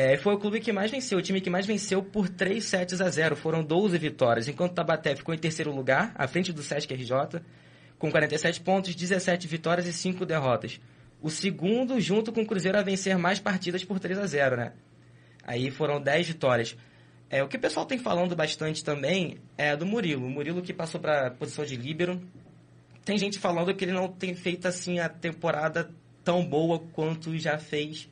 É, 0.00 0.16
foi 0.16 0.32
o 0.32 0.38
clube 0.38 0.60
que 0.60 0.72
mais 0.72 0.92
venceu, 0.92 1.18
o 1.18 1.22
time 1.22 1.40
que 1.40 1.50
mais 1.50 1.66
venceu 1.66 2.00
por 2.00 2.28
3 2.28 2.64
sets 2.64 3.00
a 3.00 3.10
0. 3.10 3.34
Foram 3.34 3.64
12 3.64 3.98
vitórias, 3.98 4.46
enquanto 4.46 4.70
o 4.70 4.74
Tabaté 4.76 5.16
ficou 5.16 5.34
em 5.34 5.38
terceiro 5.38 5.74
lugar, 5.74 6.12
à 6.14 6.28
frente 6.28 6.52
do 6.52 6.62
Sesc 6.62 6.94
RJ, 6.94 7.42
com 7.98 8.08
47 8.08 8.60
pontos, 8.60 8.94
17 8.94 9.48
vitórias 9.48 9.88
e 9.88 9.92
5 9.92 10.24
derrotas. 10.24 10.80
O 11.20 11.28
segundo, 11.30 12.00
junto 12.00 12.30
com 12.30 12.42
o 12.42 12.46
Cruzeiro, 12.46 12.78
a 12.78 12.82
vencer 12.82 13.18
mais 13.18 13.40
partidas 13.40 13.84
por 13.84 13.98
3 13.98 14.20
a 14.20 14.26
0 14.28 14.56
né? 14.58 14.72
Aí 15.42 15.68
foram 15.68 16.00
10 16.00 16.28
vitórias. 16.28 16.76
É, 17.28 17.42
o 17.42 17.48
que 17.48 17.56
o 17.56 17.60
pessoal 17.60 17.84
tem 17.84 17.98
falando 17.98 18.36
bastante 18.36 18.84
também 18.84 19.38
é 19.56 19.76
do 19.76 19.84
Murilo. 19.84 20.26
O 20.26 20.30
Murilo 20.30 20.62
que 20.62 20.72
passou 20.72 21.00
para 21.00 21.26
a 21.26 21.30
posição 21.32 21.64
de 21.64 21.74
líbero. 21.74 22.22
Tem 23.04 23.18
gente 23.18 23.36
falando 23.36 23.74
que 23.74 23.84
ele 23.84 23.92
não 23.92 24.06
tem 24.06 24.32
feito 24.36 24.68
assim 24.68 25.00
a 25.00 25.08
temporada 25.08 25.90
tão 26.22 26.46
boa 26.46 26.78
quanto 26.92 27.36
já 27.36 27.58
fez 27.58 28.08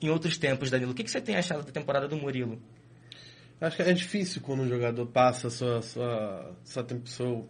em 0.00 0.08
outros 0.08 0.38
tempos, 0.38 0.70
Danilo. 0.70 0.92
O 0.92 0.94
que, 0.94 1.04
que 1.04 1.10
você 1.10 1.20
tem 1.20 1.36
achado 1.36 1.64
da 1.64 1.72
temporada 1.72 2.08
do 2.08 2.16
Murilo? 2.16 2.60
Acho 3.60 3.76
que 3.76 3.82
é 3.82 3.92
difícil 3.92 4.40
quando 4.40 4.62
um 4.62 4.68
jogador 4.68 5.06
passa 5.06 5.50
sua, 5.50 5.82
sua, 5.82 6.54
sua, 6.64 6.86
sua 7.04 7.44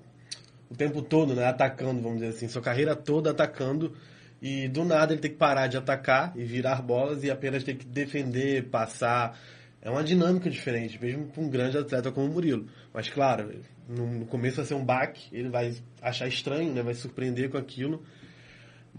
o 0.71 0.75
tempo 0.77 1.03
todo, 1.03 1.35
né? 1.35 1.47
Atacando, 1.47 2.01
vamos 2.01 2.21
dizer 2.21 2.31
assim, 2.31 2.49
sua 2.49 2.63
carreira 2.63 2.97
toda 2.97 3.31
atacando. 3.31 3.95
E 4.41 4.69
do 4.69 4.85
nada 4.85 5.13
ele 5.13 5.21
tem 5.21 5.31
que 5.31 5.37
parar 5.37 5.67
de 5.67 5.77
atacar 5.77 6.33
e 6.37 6.45
virar 6.45 6.81
bolas 6.81 7.25
e 7.25 7.31
apenas 7.31 7.65
ter 7.65 7.77
que 7.77 7.85
defender, 7.85 8.69
passar. 8.71 9.39
É 9.83 9.91
uma 9.91 10.03
dinâmica 10.03 10.49
diferente, 10.49 11.01
mesmo 11.01 11.27
para 11.27 11.43
um 11.43 11.49
grande 11.49 11.77
atleta 11.77 12.11
como 12.11 12.27
o 12.27 12.31
Murilo. 12.31 12.67
Mas 12.93 13.09
claro, 13.09 13.61
no 13.89 14.27
começo 14.27 14.57
vai 14.57 14.65
ser 14.65 14.75
um 14.75 14.85
baque, 14.85 15.29
ele 15.33 15.49
vai 15.49 15.75
achar 16.01 16.29
estranho, 16.29 16.73
né? 16.73 16.83
vai 16.83 16.95
surpreender 16.95 17.51
com 17.51 17.59
aquilo. 17.59 18.03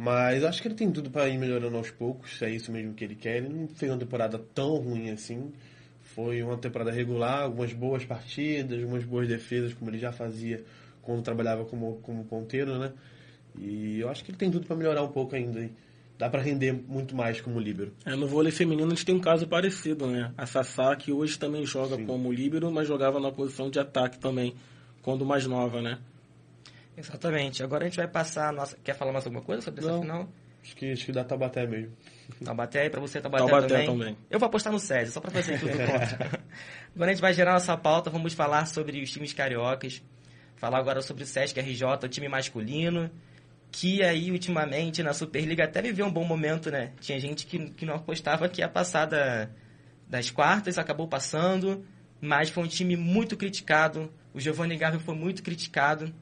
Mas 0.01 0.46
acho 0.46 0.62
que 0.62 0.69
ele 0.69 0.75
tem 0.75 0.90
tudo 0.90 1.10
para 1.10 1.28
ir 1.28 1.38
melhorando 1.38 1.75
aos 1.75 1.92
poucos, 1.92 2.42
é 2.42 2.50
isso 2.50 2.72
mesmo 2.72 2.94
que 2.94 3.04
ele 3.04 3.16
quer. 3.16 3.36
Ele 3.36 3.50
não 3.50 3.68
fez 3.68 3.92
uma 3.92 3.98
temporada 3.98 4.40
tão 4.56 4.78
ruim 4.78 5.10
assim. 5.10 5.51
Foi 6.16 6.42
uma 6.42 6.56
temporada 6.56 6.90
regular, 6.90 7.42
algumas 7.42 7.74
boas 7.74 8.06
partidas, 8.06 8.81
algumas 8.81 9.04
boas 9.04 9.28
defesas, 9.28 9.74
como 9.74 9.92
ele 9.92 9.98
já 9.98 10.13
fazia 10.13 10.63
quando 11.01 11.22
trabalhava 11.22 11.66
como, 11.66 11.98
como 12.01 12.24
ponteiro, 12.24 12.80
né? 12.80 12.94
E 13.57 14.00
eu 14.00 14.07
acho 14.07 14.24
que 14.24 14.31
ele 14.31 14.38
tem 14.38 14.50
tudo 14.50 14.66
para 14.66 14.78
melhorar 14.78 15.04
um 15.04 15.10
pouco 15.10 15.36
ainda. 15.36 15.60
Hein? 15.60 15.72
Dá 16.18 16.30
para 16.30 16.42
render 16.42 16.72
muito 16.72 17.13
mais 17.13 17.42
como 17.42 17.60
líbero. 17.60 17.92
É, 18.06 18.16
no 18.16 18.25
vôlei 18.25 18.54
feminino 18.54 18.88
a 18.88 18.95
gente 18.95 19.06
tem 19.06 19.16
um 19.16 19.19
caso 19.19 19.48
parecido, 19.48 20.07
né? 20.07 20.31
A 20.38 20.45
Sassá, 20.45 20.95
que 20.95 21.12
hoje 21.12 21.38
também 21.38 21.66
joga 21.66 21.98
Sim. 21.98 22.06
como 22.06 22.31
líbero, 22.31 22.72
mas 22.72 22.88
jogava 22.88 23.19
na 23.19 23.34
posição 23.34 23.69
de 23.69 23.80
ataque 23.80 24.18
também, 24.18 24.56
quando 25.02 25.25
mais 25.25 25.45
nova, 25.45 25.81
né? 25.81 25.98
Exatamente. 27.00 27.63
Agora 27.63 27.86
a 27.86 27.88
gente 27.88 27.98
vai 27.98 28.07
passar 28.07 28.50
a 28.50 28.51
nossa... 28.51 28.78
Quer 28.84 28.94
falar 28.96 29.12
mais 29.12 29.25
alguma 29.25 29.44
coisa 29.44 29.62
sobre 29.62 29.81
Não. 29.81 29.90
essa 29.90 30.01
final? 30.01 30.30
Acho 30.62 30.75
que, 30.75 30.92
acho 30.92 31.06
que 31.06 31.12
dá 31.12 31.24
Tabaté 31.24 31.66
mesmo. 31.66 31.96
Tabaté 32.44 32.86
e 32.86 32.90
pra 32.90 33.00
você 33.00 33.19
Tabaté, 33.22 33.46
Tabaté 33.46 33.68
também. 33.68 33.88
também. 33.88 34.18
Eu 34.30 34.40
vou 34.40 34.48
apostar 34.48 34.72
no 34.72 34.80
César, 34.80 35.12
só 35.12 35.22
pra 35.22 35.31
fazer 35.31 35.60
tudo 35.60 35.72
contra. 35.72 36.42
Agora 36.94 37.12
a 37.12 37.13
gente 37.13 37.22
vai 37.22 37.34
gerar 37.34 37.54
nossa 37.54 37.75
pauta, 37.78 38.10
vamos 38.10 38.34
falar 38.34 38.66
sobre 38.68 39.01
os 39.01 39.10
times 39.10 39.34
cariocas 39.34 40.04
falar 40.60 40.78
agora 40.78 41.01
sobre 41.01 41.24
o 41.24 41.25
Sesc 41.25 41.57
RJ, 41.60 41.84
o 42.04 42.10
time 42.10 42.28
masculino, 42.28 43.10
que 43.71 44.04
aí 44.04 44.30
ultimamente 44.30 45.02
na 45.02 45.14
Superliga 45.14 45.64
até 45.64 45.81
viveu 45.81 46.06
um 46.06 46.12
bom 46.12 46.26
momento, 46.26 46.69
né? 46.69 46.92
Tinha 47.00 47.19
gente 47.19 47.45
que, 47.45 47.69
que 47.71 47.85
não 47.85 47.95
apostava 47.95 48.50
que 48.50 48.62
ia 48.62 48.68
passar 48.68 49.06
da, 49.06 49.50
das 50.07 50.30
quartas, 50.30 50.78
acabou 50.78 51.07
passando, 51.07 51.85
mas 52.19 52.50
foi 52.50 52.64
um 52.64 52.68
time 52.68 52.97
muito 52.97 53.38
criticado. 53.38 54.12
O 54.33 54.40
Giovanni 54.40 54.76
Garro 54.76 55.00
foi 55.00 55.16
muito 55.16 55.42
criticado. 55.42 56.14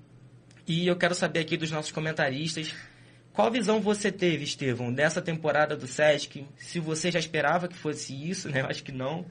E 0.67 0.85
eu 0.85 0.95
quero 0.95 1.15
saber 1.15 1.39
aqui 1.39 1.55
dos 1.55 1.71
nossos 1.71 1.91
comentaristas 1.91 2.73
qual 3.37 3.51
visão 3.51 3.79
você 3.79 4.11
teve, 4.11 4.45
Estevão, 4.45 4.91
dessa 4.91 5.21
temporada 5.21 5.77
do 5.77 5.85
Sesc? 5.85 6.43
Se 6.57 6.79
você 6.79 7.11
já 7.11 7.19
esperava 7.19 7.67
que 7.67 7.75
fosse 7.77 8.11
isso, 8.11 8.49
né? 8.49 8.61
Eu 8.61 8.65
acho 8.65 8.83
que 8.83 8.91
não. 8.91 9.27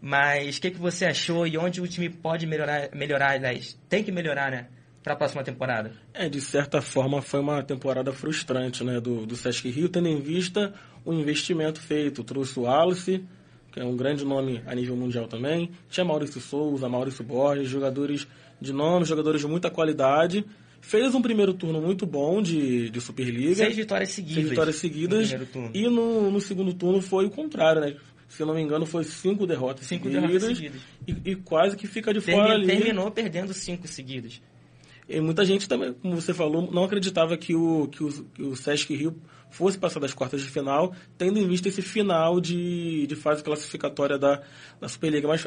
Mas 0.00 0.58
o 0.58 0.60
que, 0.60 0.70
que 0.70 0.78
você 0.78 1.06
achou 1.06 1.44
e 1.44 1.58
onde 1.58 1.80
o 1.80 1.88
time 1.88 2.08
pode 2.08 2.46
melhorar, 2.46 2.90
melhorar 2.94 3.32
aliás, 3.32 3.76
tem 3.88 4.04
que 4.04 4.12
melhorar, 4.12 4.52
né? 4.52 4.68
Para 5.02 5.14
a 5.14 5.16
próxima 5.16 5.42
temporada? 5.42 5.92
É, 6.14 6.28
de 6.28 6.40
certa 6.40 6.80
forma 6.80 7.20
foi 7.20 7.40
uma 7.40 7.60
temporada 7.64 8.12
frustrante, 8.12 8.84
né? 8.84 9.00
Do, 9.00 9.26
do 9.26 9.34
Sesc 9.34 9.68
Rio, 9.68 9.88
tendo 9.88 10.06
em 10.06 10.20
vista 10.20 10.72
o 11.04 11.12
investimento 11.12 11.80
feito. 11.80 12.22
Trouxe 12.22 12.60
o 12.60 12.68
Alice, 12.68 13.24
que 13.72 13.80
é 13.80 13.84
um 13.84 13.96
grande 13.96 14.24
nome 14.24 14.62
a 14.68 14.72
nível 14.72 14.94
mundial 14.94 15.26
também. 15.26 15.72
Tinha 15.90 16.04
Maurício 16.04 16.40
Souza, 16.40 16.88
Maurício 16.88 17.24
Borges, 17.24 17.68
jogadores 17.68 18.24
de 18.60 18.72
nome, 18.72 19.04
jogadores 19.04 19.40
de 19.40 19.48
muita 19.48 19.68
qualidade. 19.68 20.46
Fez 20.82 21.14
um 21.14 21.22
primeiro 21.22 21.54
turno 21.54 21.80
muito 21.80 22.04
bom 22.04 22.42
de, 22.42 22.90
de 22.90 23.00
Superliga. 23.00 23.54
Seis 23.54 23.76
vitórias 23.76 24.10
seguidas. 24.10 24.34
Seis 24.34 24.48
vitórias 24.50 24.76
seguidas. 24.76 25.32
No 25.32 25.70
e 25.72 25.88
no, 25.88 26.30
no 26.30 26.40
segundo 26.40 26.74
turno 26.74 27.00
foi 27.00 27.24
o 27.24 27.30
contrário, 27.30 27.80
né? 27.80 27.96
se 28.28 28.44
não 28.44 28.54
me 28.54 28.62
engano, 28.62 28.86
foi 28.86 29.04
cinco 29.04 29.46
derrotas 29.46 29.86
cinco 29.86 30.04
seguidas. 30.04 30.30
Derrotas 30.30 30.56
seguidas. 30.56 30.80
E, 31.06 31.30
e, 31.30 31.36
quase 31.36 31.76
que 31.76 31.86
fica 31.86 32.12
de 32.12 32.20
fora 32.20 32.54
ali. 32.54 32.66
Terminou 32.66 33.10
perdendo 33.10 33.52
cinco 33.52 33.86
seguidas. 33.86 34.40
E 35.08 35.20
muita 35.20 35.44
gente 35.44 35.68
também, 35.68 35.92
como 35.92 36.20
você 36.20 36.32
falou, 36.32 36.70
não 36.70 36.84
acreditava 36.84 37.36
que 37.36 37.54
o, 37.54 37.88
que 37.88 38.04
o, 38.04 38.24
que 38.24 38.42
o 38.42 38.56
Sesc 38.56 38.94
Rio 38.94 39.16
fosse 39.50 39.76
passar 39.76 40.00
das 40.00 40.14
quartas 40.14 40.40
de 40.40 40.48
final, 40.48 40.94
tendo 41.18 41.38
em 41.38 41.46
vista 41.46 41.68
esse 41.68 41.82
final 41.82 42.40
de, 42.40 43.06
de 43.06 43.14
fase 43.14 43.42
classificatória 43.42 44.18
da, 44.18 44.40
da 44.80 44.88
Superliga. 44.88 45.28
Mas, 45.28 45.46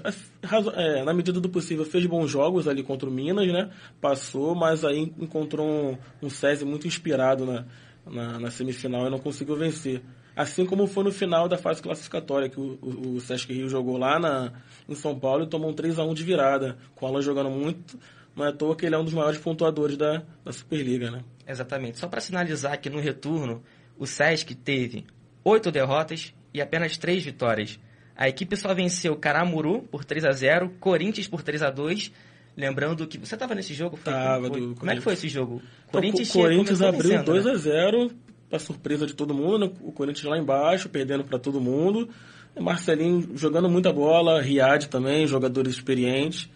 é, 0.75 1.03
na 1.03 1.13
medida 1.13 1.41
do 1.41 1.49
possível, 1.49 1.83
fez 1.83 2.05
bons 2.05 2.29
jogos 2.29 2.67
ali 2.67 2.83
contra 2.83 3.09
o 3.09 3.11
Minas, 3.11 3.47
né? 3.47 3.71
Passou, 3.99 4.53
mas 4.53 4.85
aí 4.85 5.11
encontrou 5.19 5.67
um, 5.67 5.97
um 6.27 6.29
SESI 6.29 6.63
muito 6.65 6.87
inspirado 6.87 7.45
na, 7.45 7.65
na, 8.05 8.39
na 8.39 8.51
semifinal 8.51 9.07
e 9.07 9.09
não 9.09 9.19
conseguiu 9.19 9.55
vencer. 9.55 10.03
Assim 10.35 10.65
como 10.65 10.85
foi 10.85 11.05
no 11.05 11.11
final 11.11 11.47
da 11.47 11.57
fase 11.57 11.81
classificatória, 11.81 12.49
que 12.49 12.59
o, 12.59 12.77
o, 12.81 13.15
o 13.15 13.21
Sesc 13.21 13.51
Rio 13.51 13.69
jogou 13.69 13.97
lá 13.97 14.19
na, 14.19 14.51
em 14.87 14.93
São 14.93 15.17
Paulo 15.17 15.45
e 15.45 15.47
tomou 15.47 15.69
um 15.69 15.73
3 15.73 15.97
a 15.97 16.03
1 16.03 16.13
de 16.13 16.23
virada, 16.23 16.77
com 16.93 17.07
ela 17.07 17.21
jogando 17.21 17.49
muito, 17.49 17.97
não 18.35 18.45
é 18.45 18.49
à 18.49 18.51
toa 18.51 18.75
que 18.75 18.85
ele 18.85 18.95
é 18.95 18.97
um 18.97 19.03
dos 19.03 19.13
maiores 19.13 19.39
pontuadores 19.39 19.97
da, 19.97 20.23
da 20.43 20.51
Superliga, 20.51 21.09
né? 21.09 21.21
Exatamente. 21.47 21.99
Só 21.99 22.07
para 22.07 22.19
sinalizar 22.19 22.79
que 22.79 22.89
no 22.89 22.99
retorno, 22.99 23.63
o 23.97 24.05
Sesc 24.05 24.53
teve 24.55 25.05
oito 25.43 25.71
derrotas 25.71 26.33
e 26.53 26.61
apenas 26.61 26.97
três 26.97 27.23
vitórias. 27.23 27.79
A 28.15 28.27
equipe 28.27 28.55
só 28.55 28.73
venceu 28.73 29.15
Caramuru 29.15 29.83
por 29.83 30.03
3 30.03 30.25
a 30.25 30.31
0 30.31 30.71
Corinthians 30.79 31.27
por 31.27 31.43
3 31.43 31.63
a 31.63 31.69
2 31.69 32.11
Lembrando 32.57 33.05
que 33.05 33.17
você 33.17 33.35
estava 33.35 33.53
nesse 33.53 33.73
jogo? 33.73 33.97
Foi, 33.97 34.13
tava, 34.13 34.47
foi, 34.47 34.75
como 34.75 34.91
é 34.91 34.95
que 34.95 35.01
foi 35.01 35.13
esse 35.13 35.27
jogo? 35.27 35.61
O 35.87 35.91
Corinthians, 35.91 36.31
Corinthians 36.31 36.81
abriu 36.81 37.21
2 37.21 37.45
né? 37.45 37.51
a 37.51 37.55
0 37.55 38.11
para 38.49 38.59
surpresa 38.59 39.05
de 39.05 39.13
todo 39.13 39.33
mundo. 39.33 39.59
Né? 39.59 39.71
O 39.81 39.91
Corinthians 39.91 40.25
lá 40.25 40.37
embaixo, 40.37 40.87
perdendo 40.87 41.25
para 41.25 41.37
todo 41.37 41.59
mundo. 41.59 42.09
Marcelinho 42.57 43.31
jogando 43.35 43.69
muita 43.69 43.91
bola, 43.91 44.41
Riad 44.41 44.87
também, 44.87 45.27
jogadores 45.27 45.73
experientes. 45.73 46.49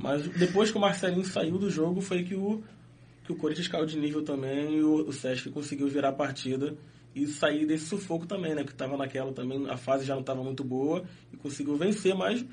Mas 0.00 0.26
depois 0.28 0.70
que 0.70 0.76
o 0.76 0.80
Marcelinho 0.80 1.24
saiu 1.24 1.58
do 1.58 1.70
jogo, 1.70 2.00
foi 2.00 2.22
que 2.24 2.34
o, 2.34 2.62
que 3.24 3.32
o 3.32 3.36
Corinthians 3.36 3.68
caiu 3.68 3.86
de 3.86 3.98
nível 3.98 4.22
também 4.22 4.78
e 4.78 4.82
o, 4.82 5.08
o 5.08 5.12
Sesc 5.12 5.50
conseguiu 5.50 5.88
virar 5.88 6.08
a 6.10 6.12
partida 6.12 6.76
e 7.14 7.26
sair 7.26 7.64
desse 7.64 7.86
sufoco 7.86 8.26
também, 8.26 8.54
né? 8.54 8.64
Que 8.64 8.72
estava 8.72 8.96
naquela 8.96 9.32
também, 9.32 9.68
a 9.70 9.76
fase 9.76 10.04
já 10.04 10.14
não 10.14 10.20
estava 10.20 10.42
muito 10.42 10.64
boa 10.64 11.04
e 11.32 11.36
conseguiu 11.36 11.76
vencer, 11.76 12.14
mas 12.14 12.44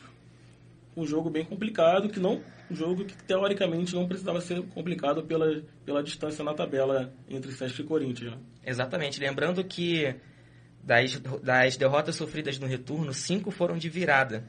um 0.95 1.05
jogo 1.05 1.29
bem 1.29 1.43
complicado, 1.43 2.09
que 2.09 2.19
não 2.19 2.41
um 2.69 2.75
jogo 2.75 3.03
que 3.03 3.15
teoricamente 3.23 3.93
não 3.95 4.07
precisava 4.07 4.39
ser 4.39 4.61
complicado 4.67 5.23
pela, 5.23 5.61
pela 5.85 6.01
distância 6.01 6.43
na 6.43 6.53
tabela 6.53 7.13
entre 7.29 7.51
Sesc 7.51 7.81
e 7.81 7.83
Corinthians. 7.83 8.31
Né? 8.31 8.37
Exatamente. 8.65 9.19
Lembrando 9.19 9.63
que 9.63 10.15
das, 10.83 11.19
das 11.43 11.75
derrotas 11.75 12.15
sofridas 12.15 12.57
no 12.59 12.67
retorno, 12.67 13.13
cinco 13.13 13.51
foram 13.51 13.77
de 13.77 13.89
virada. 13.89 14.43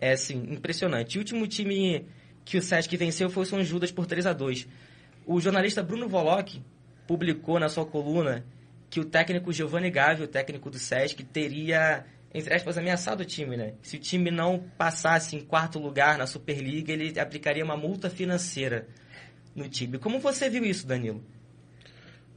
É 0.00 0.12
assim, 0.12 0.36
impressionante. 0.50 1.16
O 1.16 1.20
último 1.20 1.46
time 1.46 2.06
que 2.44 2.56
o 2.56 2.62
Sesc 2.62 2.96
venceu 2.96 3.30
foi 3.30 3.42
o 3.42 3.46
São 3.46 3.62
Judas 3.64 3.90
por 3.90 4.06
3 4.06 4.26
a 4.26 4.32
2 4.32 4.68
O 5.26 5.40
jornalista 5.40 5.82
Bruno 5.82 6.08
Voloc 6.08 6.60
publicou 7.06 7.58
na 7.58 7.68
sua 7.68 7.86
coluna 7.86 8.44
que 8.88 9.00
o 9.00 9.04
técnico 9.04 9.52
Giovanni 9.52 9.90
Gavi, 9.90 10.22
o 10.22 10.28
técnico 10.28 10.70
do 10.70 10.78
Sesc, 10.78 11.22
teria, 11.24 12.04
entre 12.32 12.54
aspas, 12.54 12.78
ameaçado 12.78 13.20
o 13.20 13.24
time, 13.24 13.56
né? 13.56 13.74
Se 13.82 13.96
o 13.96 13.98
time 13.98 14.30
não 14.30 14.62
passasse 14.78 15.34
em 15.34 15.40
quarto 15.40 15.78
lugar 15.78 16.16
na 16.16 16.26
Superliga, 16.26 16.92
ele 16.92 17.18
aplicaria 17.18 17.64
uma 17.64 17.76
multa 17.76 18.08
financeira 18.08 18.86
no 19.54 19.68
time. 19.68 19.98
Como 19.98 20.20
você 20.20 20.48
viu 20.48 20.64
isso, 20.64 20.86
Danilo? 20.86 21.22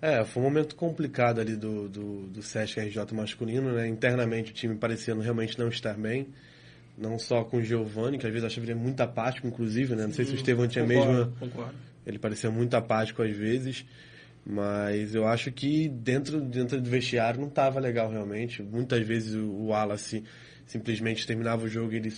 É, 0.01 0.23
foi 0.23 0.41
um 0.41 0.45
momento 0.45 0.75
complicado 0.75 1.39
ali 1.39 1.55
do, 1.55 1.89
do, 1.89 2.27
do 2.27 2.41
Sesc 2.41 2.79
RJ 2.79 3.13
masculino, 3.13 3.73
né? 3.73 3.87
Internamente 3.87 4.51
o 4.51 4.53
time 4.53 4.75
parecendo 4.75 5.21
realmente 5.21 5.59
não 5.59 5.67
estar 5.67 5.93
bem. 5.95 6.27
Não 6.99 7.17
só 7.17 7.43
com 7.43 7.57
o 7.57 7.63
Giovanni, 7.63 8.17
que 8.17 8.25
às 8.25 8.31
vezes 8.31 8.43
eu 8.43 8.47
achava 8.47 8.65
ele 8.65 8.75
muito 8.75 8.99
apático, 9.01 9.47
inclusive, 9.47 9.95
né? 9.95 10.05
Não 10.05 10.13
sei 10.13 10.25
se 10.25 10.33
o 10.33 10.35
Estevão 10.35 10.67
tinha 10.67 10.85
concordo, 10.85 11.13
mesmo. 11.13 11.31
Concordo. 11.39 11.75
Ele 12.05 12.19
parecia 12.19 12.51
muito 12.51 12.75
apático 12.75 13.21
às 13.21 13.35
vezes. 13.35 13.85
Mas 14.45 15.13
eu 15.13 15.27
acho 15.27 15.51
que 15.51 15.87
dentro, 15.89 16.41
dentro 16.41 16.81
do 16.81 16.89
vestiário 16.89 17.39
não 17.39 17.47
estava 17.47 17.79
legal 17.79 18.09
realmente. 18.09 18.63
Muitas 18.63 19.05
vezes 19.05 19.35
o, 19.35 19.43
o 19.43 19.67
Wallace 19.67 20.23
simplesmente 20.65 21.25
terminava 21.25 21.65
o 21.65 21.67
jogo 21.67 21.93
e 21.93 21.97
ele 21.97 22.13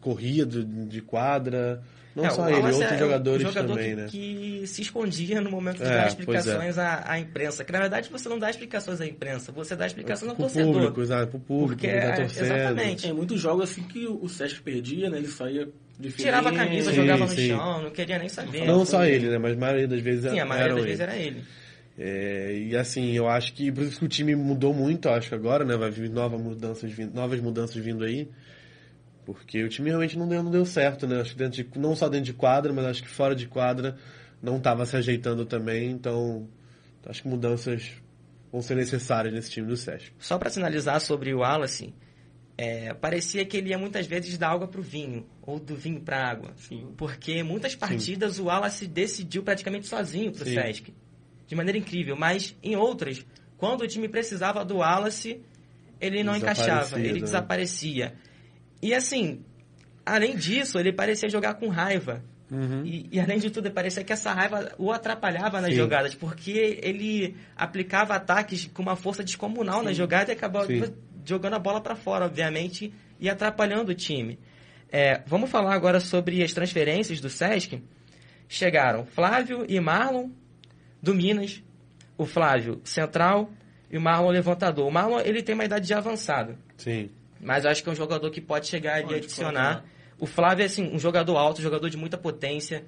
corria 0.00 0.46
de, 0.46 0.64
de 0.64 1.00
quadra. 1.02 1.82
Não 2.16 2.24
é, 2.24 2.30
só 2.30 2.48
ele, 2.48 2.56
outros 2.62 2.80
é 2.92 2.98
jogadores 2.98 3.42
jogador 3.42 3.68
também, 3.74 3.90
que, 3.90 3.94
né? 3.96 4.06
que 4.08 4.66
se 4.66 4.80
escondia 4.80 5.38
no 5.38 5.50
momento 5.50 5.76
de 5.76 5.84
É, 5.84 5.92
dar 5.92 6.04
pois 6.04 6.08
explicações 6.08 6.78
à, 6.78 7.04
à 7.12 7.18
imprensa. 7.20 7.62
Que 7.62 7.70
na 7.72 7.78
verdade 7.80 8.08
você 8.10 8.26
não 8.26 8.38
dá 8.38 8.48
explicações 8.48 9.02
à 9.02 9.06
imprensa, 9.06 9.52
você 9.52 9.76
dá 9.76 9.86
explicações 9.86 10.30
ao 10.30 10.34
Pro 10.34 10.46
torcedor. 10.46 10.72
público, 10.72 11.00
exato, 11.02 11.26
pro 11.28 11.38
público, 11.40 11.82
Porque, 11.82 11.86
é, 11.88 12.12
torcida. 12.12 12.40
exatamente. 12.46 13.02
Tem 13.02 13.12
muitos 13.12 13.38
jogos 13.38 13.70
assim 13.70 13.82
que 13.82 14.06
o 14.06 14.26
Sesc 14.30 14.62
perdia, 14.62 15.10
né? 15.10 15.18
Ele 15.18 15.28
saía 15.28 15.68
de 16.00 16.10
Tirava 16.12 16.48
a 16.48 16.52
camisa, 16.52 16.90
Sim, 16.90 16.96
jogava 16.96 17.26
no 17.26 17.30
sim. 17.32 17.48
chão, 17.48 17.82
não 17.82 17.90
queria 17.90 18.18
nem 18.18 18.28
saber. 18.30 18.66
Não 18.66 18.76
Foi- 18.78 18.86
só 18.86 19.04
ele, 19.04 19.28
né? 19.28 19.36
Mas 19.36 19.52
a 19.52 19.60
maioria 19.60 19.86
das 19.86 20.00
vezes 20.00 20.22
Sim, 20.22 20.28
a 20.30 20.40
era 20.40 20.46
maioria 20.46 20.68
das 20.74 20.78
ele. 20.78 20.86
vezes 20.86 21.00
era 21.00 21.16
ele. 21.16 21.44
É, 21.98 22.58
e 22.70 22.76
assim, 22.76 23.12
eu 23.12 23.28
acho 23.28 23.52
que 23.54 23.70
por 23.72 23.82
isso 23.84 23.98
que 23.98 24.04
o 24.04 24.08
time 24.08 24.34
mudou 24.34 24.72
muito, 24.74 25.06
eu 25.08 25.12
acho 25.12 25.28
que 25.28 25.34
agora, 25.34 25.64
né? 25.64 25.76
Vai 25.76 25.90
vir 25.90 26.08
novas 26.10 26.40
mudanças, 26.40 26.90
novas 27.12 27.40
mudanças 27.40 27.76
vindo 27.76 28.04
aí. 28.04 28.28
Porque 29.26 29.60
o 29.64 29.68
time 29.68 29.88
realmente 29.88 30.16
não 30.16 30.28
deu, 30.28 30.40
não 30.40 30.52
deu 30.52 30.64
certo, 30.64 31.04
né? 31.04 31.20
Acho 31.20 31.32
que 31.32 31.38
dentro 31.38 31.64
de, 31.64 31.78
não 31.78 31.96
só 31.96 32.08
dentro 32.08 32.26
de 32.26 32.32
quadra, 32.32 32.72
mas 32.72 32.84
acho 32.86 33.02
que 33.02 33.08
fora 33.08 33.34
de 33.34 33.48
quadra 33.48 33.96
não 34.40 34.58
estava 34.58 34.86
se 34.86 34.96
ajeitando 34.96 35.44
também. 35.44 35.90
Então, 35.90 36.48
acho 37.04 37.22
que 37.22 37.28
mudanças 37.28 37.90
vão 38.52 38.62
ser 38.62 38.76
necessárias 38.76 39.34
nesse 39.34 39.50
time 39.50 39.66
do 39.66 39.76
Sesc. 39.76 40.12
Só 40.18 40.38
para 40.38 40.48
sinalizar 40.48 41.00
sobre 41.00 41.34
o 41.34 41.40
Wallace, 41.40 41.92
é, 42.56 42.94
parecia 42.94 43.44
que 43.44 43.56
ele 43.56 43.70
ia 43.70 43.78
muitas 43.78 44.06
vezes 44.06 44.38
da 44.38 44.48
água 44.48 44.68
para 44.68 44.80
o 44.80 44.82
vinho, 44.82 45.26
ou 45.42 45.58
do 45.58 45.74
vinho 45.74 46.00
para 46.00 46.18
a 46.18 46.30
água. 46.30 46.52
Sim. 46.56 46.94
Porque 46.96 47.42
muitas 47.42 47.74
partidas 47.74 48.38
o 48.38 48.44
Wallace 48.44 48.86
decidiu 48.86 49.42
praticamente 49.42 49.88
sozinho 49.88 50.30
para 50.30 50.44
o 50.44 50.46
Sim. 50.46 50.54
Sesc. 50.54 50.94
De 51.48 51.54
maneira 51.56 51.78
incrível. 51.78 52.16
Mas 52.16 52.56
em 52.62 52.76
outras, 52.76 53.26
quando 53.58 53.82
o 53.82 53.88
time 53.88 54.08
precisava 54.08 54.64
do 54.64 54.76
Wallace, 54.76 55.42
ele 56.00 56.22
não 56.22 56.36
encaixava, 56.36 56.98
ele 57.00 57.14
né? 57.14 57.20
desaparecia. 57.20 58.14
E 58.86 58.94
assim, 58.94 59.44
além 60.04 60.36
disso, 60.36 60.78
ele 60.78 60.92
parecia 60.92 61.28
jogar 61.28 61.54
com 61.54 61.66
raiva. 61.66 62.22
E, 62.84 63.08
e, 63.10 63.18
além 63.18 63.40
de 63.40 63.50
tudo, 63.50 63.68
parecia 63.72 64.04
que 64.04 64.12
essa 64.12 64.32
raiva 64.32 64.72
o 64.78 64.92
atrapalhava 64.92 65.60
nas 65.60 65.70
Sim. 65.70 65.76
jogadas, 65.76 66.14
porque 66.14 66.78
ele 66.80 67.34
aplicava 67.56 68.14
ataques 68.14 68.70
com 68.72 68.82
uma 68.82 68.94
força 68.94 69.24
descomunal 69.24 69.82
na 69.82 69.92
jogada 69.92 70.30
e 70.30 70.34
acabava 70.36 70.68
Sim. 70.68 70.94
jogando 71.24 71.54
a 71.54 71.58
bola 71.58 71.80
para 71.80 71.96
fora, 71.96 72.26
obviamente, 72.26 72.94
e 73.18 73.28
atrapalhando 73.28 73.90
o 73.90 73.94
time. 73.94 74.38
É, 74.88 75.22
vamos 75.26 75.50
falar 75.50 75.74
agora 75.74 75.98
sobre 75.98 76.40
as 76.44 76.52
transferências 76.52 77.20
do 77.20 77.28
Sesc. 77.28 77.82
Chegaram 78.48 79.04
Flávio 79.04 79.66
e 79.68 79.80
Marlon 79.80 80.30
do 81.02 81.12
Minas, 81.12 81.60
o 82.16 82.24
Flávio 82.24 82.80
central 82.84 83.50
e 83.90 83.98
o 83.98 84.00
Marlon 84.00 84.30
levantador. 84.30 84.86
O 84.86 84.92
Marlon 84.92 85.18
ele 85.18 85.42
tem 85.42 85.56
uma 85.56 85.64
idade 85.64 85.88
já 85.88 85.98
avançada. 85.98 86.56
Sim. 86.76 87.10
Mas 87.40 87.64
eu 87.64 87.70
acho 87.70 87.82
que 87.82 87.88
é 87.88 87.92
um 87.92 87.96
jogador 87.96 88.30
que 88.30 88.40
pode 88.40 88.66
chegar 88.66 88.94
ali 88.94 89.02
e 89.02 89.06
Pode, 89.06 89.14
adicionar. 89.16 89.74
pode, 89.80 89.86
O 90.18 90.26
Flávio 90.26 90.62
é 90.62 90.66
assim, 90.66 90.90
um 90.94 90.98
jogador 90.98 91.36
alto, 91.36 91.60
um 91.60 91.62
jogador 91.62 91.90
de 91.90 91.96
muita 91.96 92.16
potência. 92.16 92.84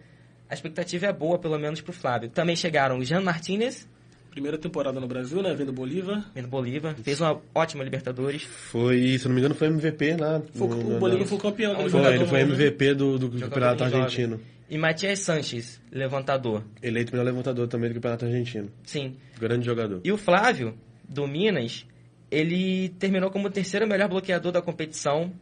A 0.49 0.55
expectativa 0.55 1.07
é 1.07 1.13
boa, 1.13 1.39
pelo 1.39 1.59
menos, 1.59 1.81
pro 1.81 1.93
Flávio. 1.93 2.31
Também 2.31 2.57
chegaram 2.57 2.99
o 2.99 3.05
Jean 3.05 3.21
Martinez, 3.21 3.89
Primeira 4.31 4.57
temporada 4.59 5.01
no 5.01 5.09
Brasil, 5.09 5.43
né? 5.43 5.53
Vendo 5.55 5.73
Bolívar. 5.73 6.31
do 6.35 6.47
Bolívar. 6.47 6.95
Fez 7.03 7.21
uma 7.21 7.41
ótima 7.55 7.83
Libertadores. 7.83 8.43
Foi, 8.43 9.19
se 9.19 9.27
não 9.27 9.35
me 9.35 9.41
engano, 9.41 9.55
foi 9.55 9.67
MVP 9.67 10.17
lá. 10.17 10.41
Foi, 10.55 10.69
no- 10.69 10.97
o 10.97 10.99
Bolívar 11.01 11.21
na- 11.23 11.27
foi 11.27 11.39
campeão 11.39 11.73
da 11.73 11.89
Foi, 11.89 12.15
ele 12.15 12.25
foi 12.27 12.39
né? 12.39 12.45
MVP 12.45 12.95
do, 12.95 13.19
do 13.19 13.27
Jogador 13.27 13.49
Campeonato 13.49 13.85
jovem. 13.85 14.01
Argentino. 14.03 14.41
E 14.71 14.79
Matias 14.79 15.21
Sanches, 15.21 15.81
levantador. 15.91 16.63
Eleito 16.83 17.11
melhor 17.11 17.25
levantador 17.25 17.67
também 17.67 17.89
do 17.91 17.95
Campeonato 17.95 18.27
Argentino. 18.27 18.71
Sim. 18.85 19.17
Grande 19.41 19.65
jogador. 19.67 20.01
E 20.05 20.13
o 20.13 20.17
Flávio, 20.19 20.75
do 21.09 21.27
Minas, 21.27 21.85
ele 22.31 22.91
terminou 22.91 23.31
como 23.31 23.49
o 23.49 23.51
terceiro 23.51 23.87
melhor 23.87 24.09
bloqueador 24.09 24.53
da 24.53 24.63
competição, 24.63 25.33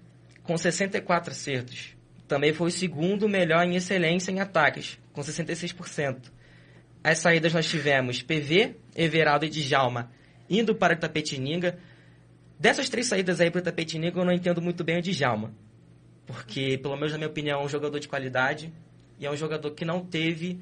com 0.42 0.56
64 0.56 1.32
acertos. 1.32 1.96
Também 2.28 2.52
foi 2.52 2.68
o 2.68 2.72
segundo 2.72 3.28
melhor 3.28 3.64
em 3.64 3.76
excelência 3.76 4.30
em 4.30 4.40
ataques, 4.40 4.98
com 5.12 5.20
66%. 5.20 6.30
As 7.02 7.18
saídas 7.18 7.52
nós 7.52 7.68
tivemos 7.68 8.22
PV, 8.22 8.76
Everaldo 8.96 9.44
e 9.44 9.48
Djalma 9.48 10.10
indo 10.48 10.74
para 10.74 10.94
o 10.94 10.96
Tapetininga. 10.96 11.78
Dessas 12.58 12.88
três 12.88 13.06
saídas 13.06 13.40
aí 13.40 13.50
para 13.50 13.60
o 13.60 13.62
Tapetininga, 13.62 14.18
eu 14.18 14.24
não 14.24 14.32
entendo 14.32 14.62
muito 14.62 14.82
bem 14.82 14.98
o 14.98 15.02
Djalma. 15.02 15.52
Porque, 16.26 16.78
pelo 16.78 16.96
menos 16.96 17.12
na 17.12 17.18
minha 17.18 17.28
opinião, 17.28 17.60
é 17.60 17.64
um 17.64 17.68
jogador 17.68 17.98
de 17.98 18.08
qualidade 18.08 18.72
e 19.18 19.26
é 19.26 19.30
um 19.30 19.36
jogador 19.36 19.70
que 19.72 19.84
não 19.84 20.04
teve 20.04 20.60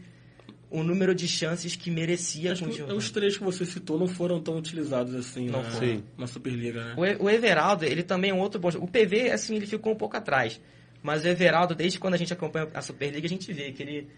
o 0.75 0.83
número 0.83 1.15
de 1.15 1.29
chances 1.29 1.77
que 1.77 1.89
merecia 1.89 2.53
Acho 2.53 2.65
com 2.65 2.71
o 2.71 2.75
que 2.75 2.83
os 2.83 3.11
três 3.11 3.39
que 3.39 3.45
você 3.45 3.65
citou 3.65 3.97
não 3.97 4.09
foram 4.09 4.41
tão 4.41 4.59
utilizados 4.59 5.15
assim 5.15 5.49
Não 5.49 5.63
na, 5.63 6.03
na 6.19 6.27
Superliga, 6.27 6.85
né? 6.85 6.95
O, 6.97 7.25
o 7.27 7.31
Everaldo, 7.31 7.85
ele 7.85 8.03
também 8.03 8.33
é 8.33 8.35
um 8.35 8.41
outro 8.41 8.59
bom 8.59 8.73
jogador. 8.73 8.89
O 8.89 8.91
PV, 8.91 9.31
assim, 9.31 9.55
ele 9.55 9.67
ficou 9.67 9.93
um 9.93 9.97
pouco 9.97 10.17
atrás. 10.17 10.61
Mas 11.01 11.25
o 11.25 11.29
Everaldo, 11.29 11.77
desde 11.77 12.01
quando 12.01 12.15
a 12.15 12.17
gente 12.17 12.33
acompanha 12.33 12.69
a 12.75 12.83
Superliga, 12.83 13.25
a 13.25 13.29
gente 13.29 13.53
vê 13.53 13.71
que 13.71 13.85
ele 13.85 14.09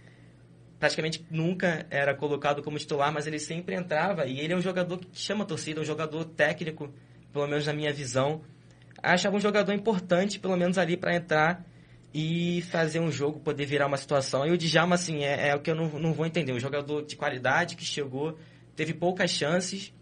praticamente 0.79 1.23
nunca 1.31 1.85
era 1.91 2.15
colocado 2.15 2.63
como 2.63 2.79
titular, 2.79 3.13
mas 3.13 3.27
ele 3.27 3.39
sempre 3.39 3.75
entrava. 3.75 4.25
E 4.25 4.41
ele 4.41 4.55
é 4.55 4.57
um 4.57 4.63
jogador 4.63 4.99
que 4.99 5.09
chama 5.13 5.45
a 5.45 5.47
torcida, 5.47 5.83
um 5.83 5.85
jogador 5.85 6.25
técnico, 6.25 6.91
pelo 7.35 7.47
menos 7.47 7.67
na 7.67 7.75
minha 7.75 7.93
visão. 7.93 8.41
Achava 9.03 9.37
um 9.37 9.41
jogador 9.41 9.75
importante, 9.75 10.39
pelo 10.39 10.57
menos 10.57 10.79
ali, 10.79 10.97
para 10.97 11.15
entrar 11.15 11.63
e 12.19 12.63
fazer 12.63 12.99
um 12.99 13.13
jogo, 13.13 13.41
poder 13.41 13.67
virar 13.67 13.87
uma 13.87 13.99
situação. 13.99 14.47
E 14.47 14.51
o 14.51 14.57
Djalma, 14.57 14.95
assim, 14.95 15.23
é, 15.23 15.49
é 15.51 15.55
o 15.55 15.61
que 15.61 15.71
eu 15.71 15.75
não, 15.75 15.87
não 16.01 16.15
vou 16.15 16.25
entender. 16.25 16.51
Um 16.51 16.59
jogador 16.59 17.05
de 17.05 17.15
qualidade 17.15 17.77
que 17.77 17.85
chegou, 17.85 18.39
teve 18.75 18.95
poucas 18.95 19.31
chances 19.31 19.93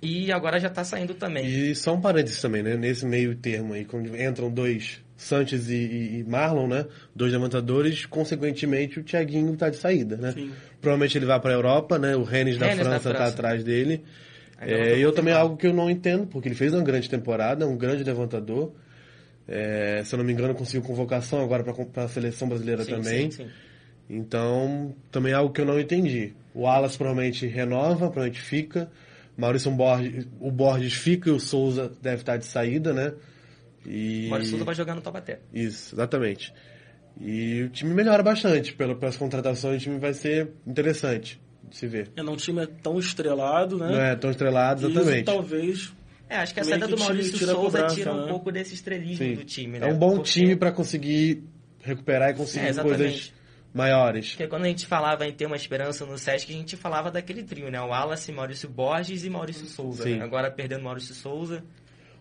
e 0.00 0.30
agora 0.30 0.60
já 0.60 0.68
está 0.68 0.84
saindo 0.84 1.14
também. 1.14 1.44
E 1.44 1.74
só 1.74 1.94
um 1.96 2.00
parênteses 2.00 2.40
também, 2.40 2.62
né? 2.62 2.76
Nesse 2.76 3.04
meio 3.04 3.34
termo 3.34 3.72
aí, 3.74 3.84
quando 3.84 4.16
entram 4.16 4.48
dois, 4.52 5.00
Sanches 5.16 5.68
e, 5.68 5.74
e- 5.74 6.18
e 6.20 6.24
Marlon, 6.24 6.68
né? 6.68 6.86
Dois 7.12 7.32
levantadores, 7.32 8.06
consequentemente 8.06 9.00
o 9.00 9.02
Thiaguinho 9.02 9.56
tá 9.56 9.68
de 9.68 9.78
saída, 9.78 10.16
né? 10.16 10.30
Sim. 10.30 10.52
Provavelmente 10.80 11.18
ele 11.18 11.26
vai 11.26 11.40
para 11.40 11.50
a 11.50 11.54
Europa, 11.54 11.98
né? 11.98 12.14
O 12.14 12.22
Rennes 12.22 12.56
da 12.56 12.66
Rennes 12.66 12.84
da 12.84 12.90
França 13.00 13.08
tá 13.10 13.16
França. 13.16 13.32
atrás 13.34 13.64
dele. 13.64 14.04
É, 14.60 14.96
e 14.96 15.02
eu 15.02 15.10
também 15.12 15.34
é 15.34 15.36
algo 15.36 15.56
que 15.56 15.66
eu 15.66 15.72
não 15.72 15.90
entendo, 15.90 16.24
porque 16.24 16.46
ele 16.46 16.54
fez 16.54 16.72
uma 16.72 16.84
grande 16.84 17.10
temporada, 17.10 17.66
um 17.66 17.76
grande 17.76 18.04
levantador. 18.04 18.72
É, 19.48 20.02
se 20.04 20.14
eu 20.14 20.18
não 20.18 20.24
me 20.24 20.32
engano, 20.32 20.54
conseguiu 20.54 20.82
convocação 20.82 21.42
agora 21.42 21.64
para 21.64 22.04
a 22.04 22.08
seleção 22.08 22.48
brasileira 22.48 22.84
Sim, 22.84 22.90
também. 22.90 23.30
sim, 23.30 23.44
sim. 23.44 23.50
Então, 24.08 24.94
também 25.10 25.32
é 25.32 25.34
algo 25.34 25.52
que 25.52 25.60
eu 25.60 25.64
não 25.64 25.80
entendi. 25.80 26.34
O 26.54 26.66
Alas 26.66 26.96
provavelmente 26.96 27.46
renova, 27.46 28.06
provavelmente 28.10 28.40
fica. 28.40 28.90
Maurício 29.36 29.70
Borges, 29.70 30.26
o 30.38 30.50
Borges 30.50 30.92
fica 30.92 31.30
e 31.30 31.32
o 31.32 31.40
Souza 31.40 31.90
deve 32.02 32.22
estar 32.22 32.36
de 32.36 32.44
saída, 32.44 32.92
né? 32.92 33.14
E... 33.86 34.26
Maurício 34.28 34.52
Souza 34.52 34.64
vai 34.64 34.74
jogar 34.74 34.94
no 34.94 35.00
Taubaté. 35.00 35.40
Isso, 35.52 35.94
exatamente. 35.94 36.52
E 37.20 37.62
o 37.62 37.70
time 37.70 37.94
melhora 37.94 38.22
bastante. 38.22 38.74
Pelas 38.74 39.16
contratações, 39.16 39.80
o 39.80 39.84
time 39.84 39.98
vai 39.98 40.12
ser 40.12 40.50
interessante 40.66 41.40
de 41.68 41.76
se 41.76 41.86
ver. 41.86 42.10
É, 42.16 42.22
não, 42.22 42.34
o 42.34 42.36
time 42.36 42.62
é 42.62 42.66
tão 42.66 42.98
estrelado, 42.98 43.78
né? 43.78 43.88
Não 43.88 44.00
é 44.00 44.16
tão 44.16 44.30
estrelado, 44.30 44.86
exatamente. 44.86 45.16
Isso, 45.16 45.24
talvez 45.24 45.92
é, 46.32 46.36
acho 46.36 46.54
que 46.54 46.60
a 46.60 46.64
saída 46.64 46.88
do 46.88 46.98
Maurício 46.98 47.36
tira 47.36 47.52
Souza 47.52 47.78
cobrança, 47.78 47.94
tira 47.94 48.12
um 48.12 48.22
né? 48.22 48.28
pouco 48.28 48.50
desse 48.50 48.74
estrelismo 48.74 49.26
Sim. 49.26 49.34
do 49.34 49.44
time, 49.44 49.78
né? 49.78 49.90
É 49.90 49.92
um 49.92 49.98
bom 49.98 50.14
Porque... 50.16 50.30
time 50.30 50.56
para 50.56 50.72
conseguir 50.72 51.44
recuperar 51.82 52.30
e 52.30 52.34
conseguir 52.34 52.66
é, 52.66 52.74
coisas 52.74 53.32
maiores. 53.74 54.30
Porque 54.30 54.46
quando 54.46 54.64
a 54.64 54.68
gente 54.68 54.86
falava 54.86 55.26
em 55.26 55.32
ter 55.32 55.44
uma 55.44 55.56
esperança 55.56 56.06
no 56.06 56.16
Sesc, 56.16 56.50
a 56.50 56.56
gente 56.56 56.74
falava 56.74 57.10
daquele 57.10 57.42
trio, 57.42 57.70
né? 57.70 57.78
O 57.82 57.88
Wallace, 57.88 58.32
Maurício 58.32 58.68
Borges 58.68 59.24
e 59.24 59.30
Maurício 59.30 59.66
Souza. 59.66 60.04
Né? 60.06 60.22
Agora 60.22 60.50
perdendo 60.50 60.82
Maurício 60.82 61.14
Souza. 61.14 61.62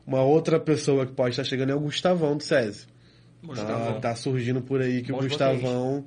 Uma 0.05 0.23
outra 0.23 0.59
pessoa 0.59 1.05
que 1.05 1.13
pode 1.13 1.29
estar 1.29 1.45
chegando 1.45 1.71
é 1.71 1.75
o 1.75 1.79
Gustavão 1.79 2.35
do 2.35 2.43
SESI. 2.43 2.87
Tá, 3.55 3.93
tá, 3.99 4.15
surgindo 4.15 4.61
por 4.61 4.81
aí 4.81 5.01
que 5.01 5.11
Bons 5.11 5.25
o 5.25 5.27
Gustavão 5.29 6.05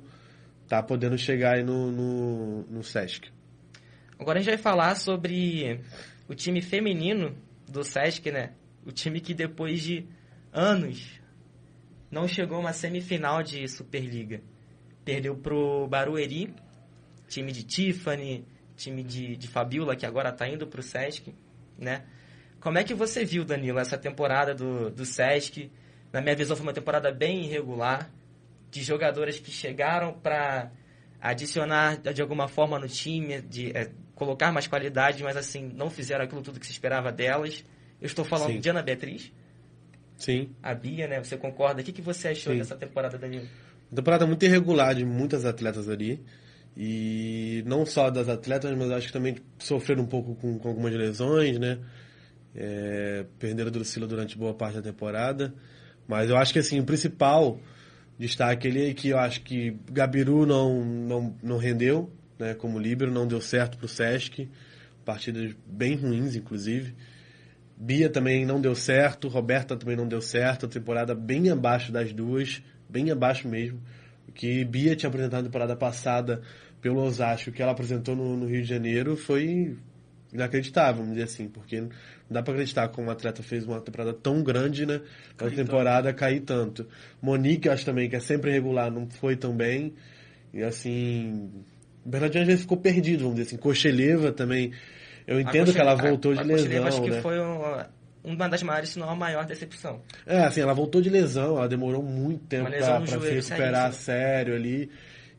tá 0.67 0.81
podendo 0.81 1.17
chegar 1.17 1.55
aí 1.55 1.63
no, 1.63 1.91
no, 1.91 2.63
no 2.69 2.83
Sesc. 2.83 3.29
Agora 4.19 4.39
a 4.39 4.41
gente 4.41 4.51
vai 4.51 4.61
falar 4.61 4.95
sobre 4.95 5.81
o 6.29 6.35
time 6.35 6.61
feminino 6.61 7.35
do 7.67 7.83
Sesc, 7.83 8.31
né? 8.31 8.53
O 8.85 8.91
time 8.91 9.19
que 9.19 9.33
depois 9.33 9.81
de 9.81 10.07
anos 10.51 11.19
não 12.09 12.27
chegou 12.27 12.57
a 12.57 12.61
uma 12.61 12.73
semifinal 12.73 13.43
de 13.43 13.67
Superliga. 13.67 14.41
Perdeu 15.03 15.35
pro 15.35 15.87
Barueri, 15.87 16.53
time 17.27 17.51
de 17.51 17.63
Tiffany, 17.63 18.45
time 18.75 19.03
de, 19.03 19.35
de 19.35 19.47
Fabiola, 19.47 19.95
que 19.95 20.05
agora 20.05 20.29
está 20.29 20.47
indo 20.47 20.67
pro 20.67 20.81
Sesc, 20.81 21.33
né? 21.77 22.05
Como 22.59 22.77
é 22.77 22.83
que 22.83 22.93
você 22.93 23.23
viu, 23.23 23.45
Danilo, 23.45 23.79
essa 23.79 23.97
temporada 23.97 24.53
do, 24.55 24.89
do 24.89 25.05
Sesc? 25.05 25.71
Na 26.11 26.21
minha 26.21 26.35
visão, 26.35 26.55
foi 26.55 26.65
uma 26.65 26.73
temporada 26.73 27.11
bem 27.11 27.45
irregular, 27.45 28.09
de 28.71 28.81
jogadoras 28.81 29.37
que 29.39 29.51
chegaram 29.51 30.13
para 30.13 30.71
adicionar 31.21 31.97
de 31.97 32.21
alguma 32.21 32.47
forma 32.47 32.79
no 32.79 32.87
time, 32.87 33.41
de 33.41 33.71
é, 33.75 33.91
colocar 34.15 34.51
mais 34.51 34.65
qualidade, 34.65 35.21
mas 35.23 35.37
assim, 35.37 35.69
não 35.75 35.89
fizeram 35.89 36.23
aquilo 36.23 36.41
tudo 36.41 36.59
que 36.59 36.65
se 36.65 36.71
esperava 36.71 37.11
delas. 37.11 37.63
Eu 38.01 38.07
estou 38.07 38.25
falando 38.25 38.53
Sim. 38.53 38.59
de 38.59 38.69
Ana 38.69 38.81
Beatriz. 38.81 39.31
Sim. 40.17 40.49
A 40.63 40.73
Bia, 40.73 41.07
né? 41.07 41.23
Você 41.23 41.37
concorda? 41.37 41.81
O 41.81 41.83
que, 41.83 41.91
que 41.91 42.01
você 42.01 42.29
achou 42.29 42.53
Sim. 42.53 42.59
dessa 42.59 42.75
temporada, 42.75 43.17
Danilo? 43.17 43.47
Uma 43.91 43.97
temporada 43.97 44.25
muito 44.25 44.43
irregular 44.43 44.95
de 44.95 45.05
muitas 45.05 45.45
atletas 45.45 45.89
ali. 45.89 46.23
E 46.77 47.63
não 47.65 47.85
só 47.85 48.09
das 48.09 48.27
atletas, 48.27 48.75
mas 48.77 48.91
acho 48.91 49.07
que 49.07 49.13
também 49.13 49.37
sofreram 49.59 50.03
um 50.03 50.07
pouco 50.07 50.35
com, 50.35 50.57
com 50.59 50.69
algumas 50.69 50.93
lesões, 50.93 51.59
né? 51.59 51.79
É, 52.53 53.25
perderam 53.37 53.67
a 53.69 53.71
Drusila 53.71 54.07
durante 54.07 54.37
boa 54.37 54.53
parte 54.53 54.75
da 54.75 54.81
temporada. 54.81 55.53
Mas 56.07 56.29
eu 56.29 56.37
acho 56.37 56.53
que 56.53 56.59
assim, 56.59 56.79
o 56.79 56.85
principal 56.85 57.59
destaque 58.17 58.67
ali 58.67 58.89
é 58.89 58.93
que 58.93 59.09
eu 59.09 59.17
acho 59.17 59.41
que 59.41 59.77
Gabiru 59.91 60.45
não, 60.45 60.83
não, 60.83 61.35
não 61.43 61.57
rendeu, 61.57 62.09
né, 62.39 62.53
como 62.53 62.79
líbero, 62.79 63.11
não 63.11 63.27
deu 63.27 63.41
certo 63.41 63.77
para 63.77 63.85
o 63.85 63.89
Sesc, 63.89 64.49
partidas 65.03 65.55
bem 65.65 65.95
ruins, 65.95 66.35
inclusive. 66.35 66.95
Bia 67.77 68.09
também 68.09 68.45
não 68.45 68.61
deu 68.61 68.73
certo, 68.75 69.27
Roberta 69.27 69.75
também 69.75 69.95
não 69.95 70.07
deu 70.07 70.21
certo, 70.21 70.65
a 70.65 70.69
temporada 70.69 71.13
bem 71.13 71.49
abaixo 71.49 71.91
das 71.91 72.13
duas, 72.13 72.63
bem 72.89 73.11
abaixo 73.11 73.47
mesmo. 73.47 73.81
O 74.27 74.31
que 74.31 74.63
Bia 74.63 74.95
tinha 74.95 75.09
apresentado 75.09 75.41
na 75.41 75.47
temporada 75.47 75.75
passada 75.75 76.41
pelo 76.81 77.01
Osasco, 77.01 77.51
que 77.51 77.61
ela 77.61 77.71
apresentou 77.71 78.15
no, 78.15 78.37
no 78.37 78.45
Rio 78.45 78.61
de 78.61 78.69
Janeiro, 78.69 79.17
foi 79.17 79.77
inacreditável, 80.31 81.01
vamos 81.01 81.13
dizer 81.13 81.23
assim, 81.23 81.47
porque 81.47 81.81
não 81.81 81.89
dá 82.29 82.43
para 82.43 82.53
acreditar 82.53 82.87
como 82.89 83.07
um 83.07 83.11
atleta 83.11 83.41
fez 83.41 83.65
uma 83.65 83.79
temporada 83.81 84.13
tão 84.13 84.43
grande, 84.43 84.85
né? 84.85 85.01
Uma 85.39 85.51
temporada 85.51 86.09
tanto. 86.09 86.19
cair 86.19 86.41
tanto. 86.41 86.87
Monique, 87.21 87.69
acho 87.69 87.85
também 87.85 88.09
que 88.09 88.15
é 88.15 88.19
sempre 88.19 88.51
regular, 88.51 88.91
não 88.91 89.09
foi 89.09 89.35
tão 89.35 89.55
bem. 89.55 89.93
E 90.53 90.63
assim, 90.63 91.49
o 92.05 92.09
Bernardinho 92.09 92.43
às 92.43 92.47
vezes 92.47 92.61
ficou 92.61 92.77
perdido, 92.77 93.23
vamos 93.23 93.35
dizer 93.35 93.47
assim. 93.47 93.57
Cocheleva 93.57 94.31
também. 94.31 94.71
Eu 95.25 95.39
entendo 95.39 95.73
que 95.73 95.79
ela 95.79 95.95
voltou 95.95 96.33
a, 96.33 96.35
de 96.35 96.41
a 96.41 96.43
lesão. 96.43 96.85
acho 96.85 97.01
que 97.01 97.09
né? 97.09 97.21
foi 97.21 97.39
uma, 97.39 97.89
uma 98.23 98.47
das 98.47 98.61
maiores, 98.61 98.89
se 98.89 98.99
não 98.99 99.09
a 99.09 99.15
maior 99.15 99.45
decepção. 99.45 100.01
É, 100.25 100.39
assim, 100.43 100.61
ela 100.61 100.73
voltou 100.73 101.01
de 101.01 101.09
lesão, 101.09 101.57
ela 101.57 101.67
demorou 101.67 102.03
muito 102.03 102.45
tempo 102.45 102.69
para 102.69 103.05
se 103.07 103.17
recuperar 103.17 103.91
sério 103.93 104.55
ali. 104.55 104.89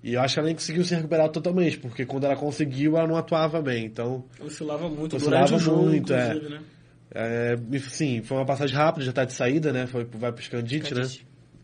E 0.03 0.15
eu 0.15 0.21
acho 0.21 0.35
que 0.35 0.41
ela 0.41 0.47
nem 0.47 0.55
conseguiu 0.55 0.85
se 0.85 0.95
recuperar 0.95 1.29
totalmente, 1.31 1.79
porque 1.79 2.05
quando 2.05 2.25
ela 2.25 2.37
conseguiu, 2.37 2.97
ela 2.97 3.07
não 3.07 3.17
atuava 3.17 3.63
bem. 3.63 3.85
Então. 3.85 4.25
Oscilava 4.41 4.89
muito, 4.89 5.17
oscilava 5.17 5.59
muito, 5.59 6.13
é. 6.13 6.35
Né? 6.35 6.61
é. 7.15 7.79
Sim, 7.79 8.23
foi 8.23 8.39
uma 8.39 8.47
passagem 8.47 8.77
rápida, 8.77 9.05
já 9.05 9.11
está 9.11 9.25
de 9.25 9.33
saída, 9.33 9.73
né? 9.73 9.87
Foi, 9.87 10.05
vai 10.05 10.33
para 10.33 10.41
o 10.41 10.45
Scandite, 10.45 10.95
né? 10.95 11.03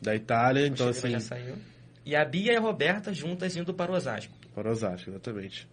Da 0.01 0.15
Itália, 0.15 0.67
então 0.67 0.89
assim. 0.89 1.11
Já 1.11 1.21
saiu. 1.21 1.55
E 2.05 2.17
a 2.17 2.25
Bia 2.25 2.53
e 2.53 2.57
a 2.57 2.61
Roberta 2.61 3.13
juntas 3.15 3.57
indo 3.57 3.73
para 3.73 3.93
o 3.93 3.95
Osasco. 3.95 4.42
Para 4.55 4.71
Osasco, 4.71 5.11
exatamente. 5.11 5.69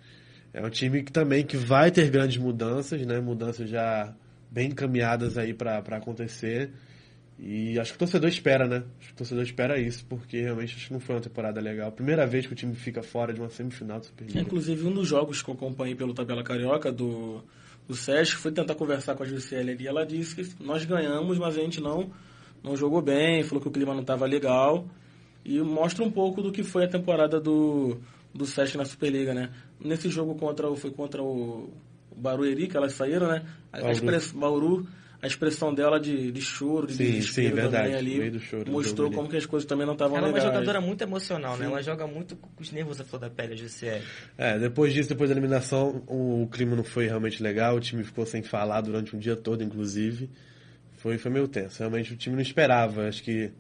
É 0.54 0.66
um 0.66 0.70
time 0.70 1.04
que 1.04 1.12
também 1.12 1.46
que 1.46 1.58
vai 1.58 1.92
ter 1.92 2.10
grandes 2.10 2.38
mudanças, 2.38 3.06
né? 3.06 3.20
Mudanças 3.20 3.70
já 3.70 4.14
bem 4.50 4.70
encaminhadas 4.70 5.38
aí 5.38 5.54
para 5.54 5.78
acontecer. 5.78 6.72
E 7.42 7.80
acho 7.80 7.92
que 7.92 7.96
o 7.96 8.00
torcedor 8.00 8.28
espera, 8.28 8.68
né? 8.68 8.84
Acho 9.00 9.08
que 9.08 9.14
o 9.14 9.18
torcedor 9.18 9.44
espera 9.44 9.80
isso, 9.80 10.06
porque 10.10 10.42
realmente 10.42 10.76
acho 10.76 10.88
que 10.88 10.94
não 10.94 11.00
foi 11.00 11.16
uma 11.16 11.22
temporada 11.22 11.62
legal. 11.62 11.92
Primeira 11.92 12.28
vez 12.28 12.46
que 12.46 12.52
o 12.52 12.56
time 12.56 12.76
fica 12.76 13.02
fora 13.02 13.34
de 13.34 13.40
uma 13.40 13.50
semifinal 13.50 14.00
do 14.00 14.08
Superliga. 14.08 14.42
Inclusive, 14.42 14.86
um 14.86 14.92
dos 14.92 15.08
jogos 15.08 15.42
que 15.42 15.50
eu 15.50 15.54
acompanhei 15.54 15.96
pelo 15.96 16.14
Tabela 16.14 16.44
Carioca 16.44 16.92
do, 16.92 17.42
do 17.88 17.96
Sesc 17.96 18.36
foi 18.36 18.52
tentar 18.52 18.76
conversar 18.76 19.16
com 19.16 19.24
a 19.24 19.26
Juscelia 19.26 19.74
ali. 19.74 19.88
Ela 19.88 20.06
disse 20.06 20.36
que 20.36 20.64
nós 20.64 20.84
ganhamos, 20.84 21.38
mas 21.38 21.58
a 21.58 21.62
gente 21.62 21.80
não, 21.80 22.12
não 22.62 22.76
jogou 22.76 23.02
bem, 23.02 23.44
falou 23.44 23.62
que 23.62 23.70
o 23.70 23.72
clima 23.72 23.94
não 23.94 24.02
estava 24.02 24.26
legal. 24.26 24.86
E 25.46 25.62
mostra 25.62 26.04
um 26.04 26.12
pouco 26.12 26.42
do 26.42 26.52
que 26.52 26.62
foi 26.62 26.84
a 26.84 26.90
temporada 26.90 27.40
do, 27.40 28.02
do 28.34 28.46
Sesc 28.46 28.78
na 28.78 28.86
Superliga, 28.86 29.34
né? 29.34 29.50
Nesse 29.80 30.10
jogo 30.10 30.36
contra, 30.36 30.74
foi 30.76 30.92
contra 30.92 31.22
o 31.22 31.70
Barueri, 32.16 32.68
que 32.68 32.78
elas 32.78 32.94
saíram, 32.94 33.28
né? 33.28 33.44
A, 33.72 33.80
Bauru. 33.80 34.08
A 34.08 34.40
Bauru, 34.40 34.88
a 35.22 35.28
expressão 35.28 35.74
dela 35.74 36.00
de, 36.00 36.32
de 36.32 36.42
choro, 36.42 36.88
de 36.88 36.94
sim, 36.94 37.22
sim, 37.22 37.52
verdade. 37.52 37.94
ali, 37.94 38.40
choro, 38.40 38.72
mostrou 38.72 39.12
como 39.12 39.28
que 39.28 39.36
as 39.36 39.46
coisas 39.46 39.68
também 39.68 39.86
não 39.86 39.94
estavam 39.94 40.16
legais. 40.16 40.36
Ela 40.36 40.44
é 40.44 40.48
uma 40.48 40.54
jogadora 40.54 40.82
muito 40.82 41.02
emocional, 41.02 41.52
né? 41.52 41.58
sim. 41.58 41.64
né? 41.64 41.72
Ela 41.72 41.82
joga 41.82 42.08
muito 42.08 42.36
com 42.36 42.50
os 42.62 42.72
nervos 42.72 43.02
a 43.02 43.04
flor 43.04 43.20
da 43.20 43.30
pele, 43.30 43.54
a 43.54 43.58
GCL. 43.58 44.04
É, 44.38 44.60
depois 44.60 44.94
disso, 44.94 45.10
depois 45.10 45.30
da 45.30 45.34
eliminação, 45.34 46.04
o 46.08 46.48
clima 46.52 46.76
não 46.76 46.84
foi 46.84 47.08
realmente 47.08 47.44
legal, 47.44 47.76
o 47.76 47.80
time 47.80 48.04
ficou 48.04 48.26
sem 48.26 48.42
falar 48.42 48.82
durante 48.82 49.16
um 49.16 49.20
dia 49.20 49.36
todo, 49.36 49.64
inclusive. 49.64 50.30
Foi, 50.98 51.18
foi 51.18 51.32
meio 51.32 51.48
tenso. 51.48 51.80
Realmente 51.80 52.14
o 52.14 52.18
time 52.18 52.36
não 52.36 52.42
esperava, 52.42 53.08
acho 53.08 53.24
que 53.24 53.52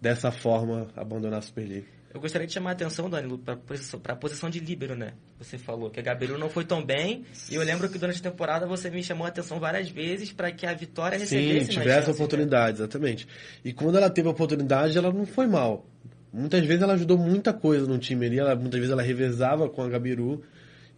dessa 0.00 0.30
forma, 0.30 0.88
abandonar 0.96 1.38
a 1.38 1.42
Superliga. 1.42 1.86
Eu 2.14 2.20
gostaria 2.20 2.46
de 2.46 2.52
chamar 2.52 2.70
a 2.70 2.72
atenção, 2.74 3.08
Danilo, 3.08 3.38
para 3.38 3.54
a 3.54 4.16
posição 4.16 4.50
de 4.50 4.60
líbero, 4.60 4.94
né? 4.94 5.14
Você 5.38 5.56
falou 5.56 5.88
que 5.90 5.98
a 5.98 6.02
Gabiru 6.02 6.36
não 6.36 6.50
foi 6.50 6.64
tão 6.64 6.84
bem. 6.84 7.24
E 7.50 7.54
eu 7.54 7.62
lembro 7.62 7.88
que 7.88 7.98
durante 7.98 8.20
a 8.20 8.30
temporada 8.30 8.66
você 8.66 8.90
me 8.90 9.02
chamou 9.02 9.24
a 9.24 9.28
atenção 9.28 9.58
várias 9.58 9.88
vezes 9.88 10.30
para 10.30 10.52
que 10.52 10.66
a 10.66 10.74
Vitória 10.74 11.16
recebesse 11.16 11.72
Sim, 11.72 11.80
tivesse 11.80 12.10
oportunidade, 12.10 12.78
né? 12.78 12.84
exatamente. 12.84 13.26
E 13.64 13.72
quando 13.72 13.96
ela 13.96 14.10
teve 14.10 14.28
a 14.28 14.30
oportunidade, 14.30 14.96
ela 14.98 15.10
não 15.10 15.24
foi 15.24 15.46
mal. 15.46 15.86
Muitas 16.30 16.64
vezes 16.66 16.82
ela 16.82 16.92
ajudou 16.92 17.16
muita 17.16 17.52
coisa 17.52 17.86
no 17.86 17.98
time 17.98 18.26
ali. 18.26 18.38
Ela, 18.38 18.54
muitas 18.54 18.78
vezes 18.78 18.92
ela 18.92 19.02
revezava 19.02 19.68
com 19.70 19.82
a 19.82 19.88
Gabiru. 19.88 20.42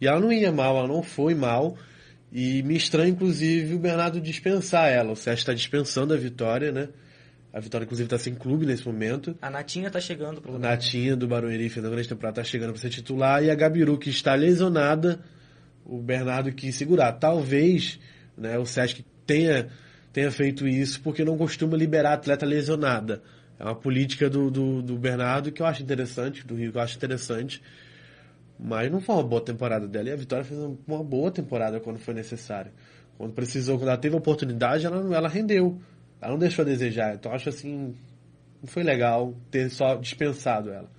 E 0.01 0.07
ela 0.07 0.19
não 0.19 0.33
ia 0.33 0.51
mal, 0.51 0.77
ela 0.77 0.87
não 0.87 1.01
foi 1.01 1.33
mal. 1.33 1.77
E 2.29 2.61
me 2.63 2.75
estranha, 2.75 3.09
inclusive, 3.09 3.73
o 3.73 3.79
Bernardo 3.79 4.19
dispensar 4.19 4.89
ela. 4.89 5.13
O 5.13 5.15
Sérgio 5.15 5.43
está 5.43 5.53
dispensando 5.53 6.13
a 6.13 6.17
Vitória, 6.17 6.73
né? 6.73 6.89
A 7.55 7.61
Vitória, 7.61 7.85
inclusive, 7.85 8.07
está 8.07 8.17
sem 8.17 8.35
clube 8.35 8.65
nesse 8.65 8.85
momento. 8.85 9.33
A 9.41 9.49
Natinha 9.49 9.87
está 9.87 10.01
chegando 10.01 10.41
para 10.41 10.51
o 10.51 10.55
lugar. 10.55 10.71
Natinha 10.71 11.15
do 11.15 11.25
Barueri, 11.25 11.69
fez 11.69 11.85
uma 11.85 11.89
grande 11.89 12.09
temporada, 12.09 12.41
está 12.41 12.51
chegando 12.51 12.73
para 12.73 12.81
ser 12.81 12.89
titular. 12.89 13.41
E 13.41 13.49
a 13.49 13.55
Gabiru, 13.55 13.97
que 13.97 14.09
está 14.09 14.35
lesionada, 14.35 15.21
o 15.85 15.97
Bernardo 16.01 16.51
quis 16.51 16.75
segurar. 16.75 17.13
Talvez 17.13 17.97
né, 18.37 18.59
o 18.59 18.65
Sesc 18.65 19.05
tenha, 19.25 19.69
tenha 20.11 20.29
feito 20.31 20.67
isso 20.67 20.99
porque 20.99 21.23
não 21.23 21.37
costuma 21.37 21.77
liberar 21.77 22.15
atleta 22.15 22.45
lesionada. 22.45 23.23
É 23.57 23.63
uma 23.63 23.73
política 23.73 24.29
do, 24.29 24.51
do, 24.51 24.81
do 24.81 24.97
Bernardo 24.97 25.49
que 25.49 25.61
eu 25.61 25.65
acho 25.65 25.81
interessante, 25.81 26.45
do 26.45 26.55
Rio 26.55 26.73
que 26.73 26.77
eu 26.77 26.81
acho 26.81 26.97
interessante. 26.97 27.61
Mas 28.59 28.91
não 28.91 28.99
foi 28.99 29.15
uma 29.15 29.23
boa 29.23 29.41
temporada 29.41 29.87
dela. 29.87 30.09
E 30.09 30.11
a 30.11 30.17
Vitória 30.17 30.43
fez 30.43 30.59
uma 30.59 31.01
boa 31.01 31.31
temporada 31.31 31.79
quando 31.79 31.99
foi 31.99 32.13
necessário. 32.13 32.73
Quando 33.17 33.31
precisou, 33.31 33.77
quando 33.77 33.87
ela 33.87 33.97
teve 33.97 34.13
a 34.13 34.17
oportunidade, 34.17 34.85
ela, 34.85 35.15
ela 35.15 35.29
rendeu. 35.29 35.79
Ela 36.25 36.33
não 36.33 36.39
deixou 36.39 36.63
a 36.63 36.65
desejar. 36.65 37.15
Então 37.15 37.31
acho 37.31 37.49
assim. 37.49 37.95
Não 38.61 38.67
foi 38.67 38.83
legal 38.83 39.35
ter 39.51 39.69
só 39.69 39.95
dispensado 39.95 40.71
ela. 40.71 40.89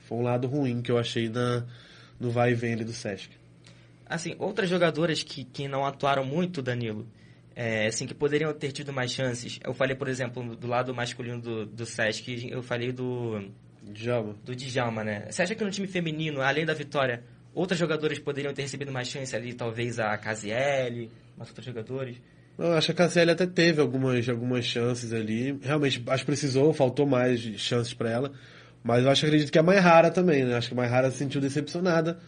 Foi 0.00 0.18
um 0.18 0.22
lado 0.22 0.46
ruim 0.46 0.82
que 0.82 0.92
eu 0.92 0.98
achei 0.98 1.28
na, 1.30 1.64
no 2.20 2.30
vai 2.30 2.52
e 2.52 2.54
vem 2.54 2.74
ali 2.74 2.84
do 2.84 2.92
Sesc. 2.92 3.30
Assim, 4.04 4.36
outras 4.38 4.68
jogadoras 4.68 5.22
que, 5.22 5.44
que 5.44 5.66
não 5.66 5.86
atuaram 5.86 6.24
muito, 6.24 6.60
Danilo, 6.60 7.06
é, 7.56 7.86
assim, 7.86 8.06
que 8.06 8.12
poderiam 8.12 8.52
ter 8.52 8.72
tido 8.72 8.92
mais 8.92 9.10
chances. 9.10 9.58
Eu 9.64 9.72
falei, 9.72 9.96
por 9.96 10.08
exemplo, 10.08 10.54
do 10.54 10.66
lado 10.66 10.94
masculino 10.94 11.40
do, 11.40 11.64
do 11.64 11.86
Sesc, 11.86 12.50
eu 12.50 12.62
falei 12.62 12.92
do, 12.92 13.50
Djalma. 13.82 14.36
do 14.44 14.54
Djalma, 14.54 15.02
né? 15.02 15.26
Você 15.30 15.42
acha 15.42 15.54
que 15.54 15.64
no 15.64 15.70
time 15.70 15.86
feminino, 15.86 16.42
além 16.42 16.66
da 16.66 16.74
vitória, 16.74 17.24
outros 17.54 17.78
jogadores 17.78 18.18
poderiam 18.18 18.52
ter 18.52 18.62
recebido 18.62 18.92
mais 18.92 19.08
chance 19.08 19.34
ali? 19.34 19.54
Talvez 19.54 19.98
a 19.98 20.16
Casiele, 20.18 21.10
mas 21.38 21.48
outros 21.48 21.64
jogadores? 21.64 22.20
Eu 22.58 22.72
acho 22.72 22.86
que 22.86 22.92
a 22.92 22.94
Cassiele 22.94 23.32
até 23.32 23.46
teve 23.46 23.80
algumas, 23.80 24.28
algumas 24.28 24.64
chances 24.64 25.12
ali. 25.12 25.58
Realmente, 25.60 26.02
acho 26.06 26.22
que 26.22 26.26
precisou, 26.26 26.72
faltou 26.72 27.06
mais 27.06 27.40
chances 27.40 27.92
para 27.92 28.10
ela. 28.10 28.32
Mas 28.82 29.02
eu 29.02 29.10
acho 29.10 29.22
que 29.22 29.26
acredito 29.26 29.50
que 29.50 29.58
a 29.58 29.62
Maihara 29.62 30.10
também, 30.10 30.44
né? 30.44 30.56
Acho 30.56 30.68
que 30.68 30.74
a 30.74 30.76
Maihara 30.76 31.10
se 31.10 31.16
sentiu 31.16 31.40
decepcionada, 31.40 32.18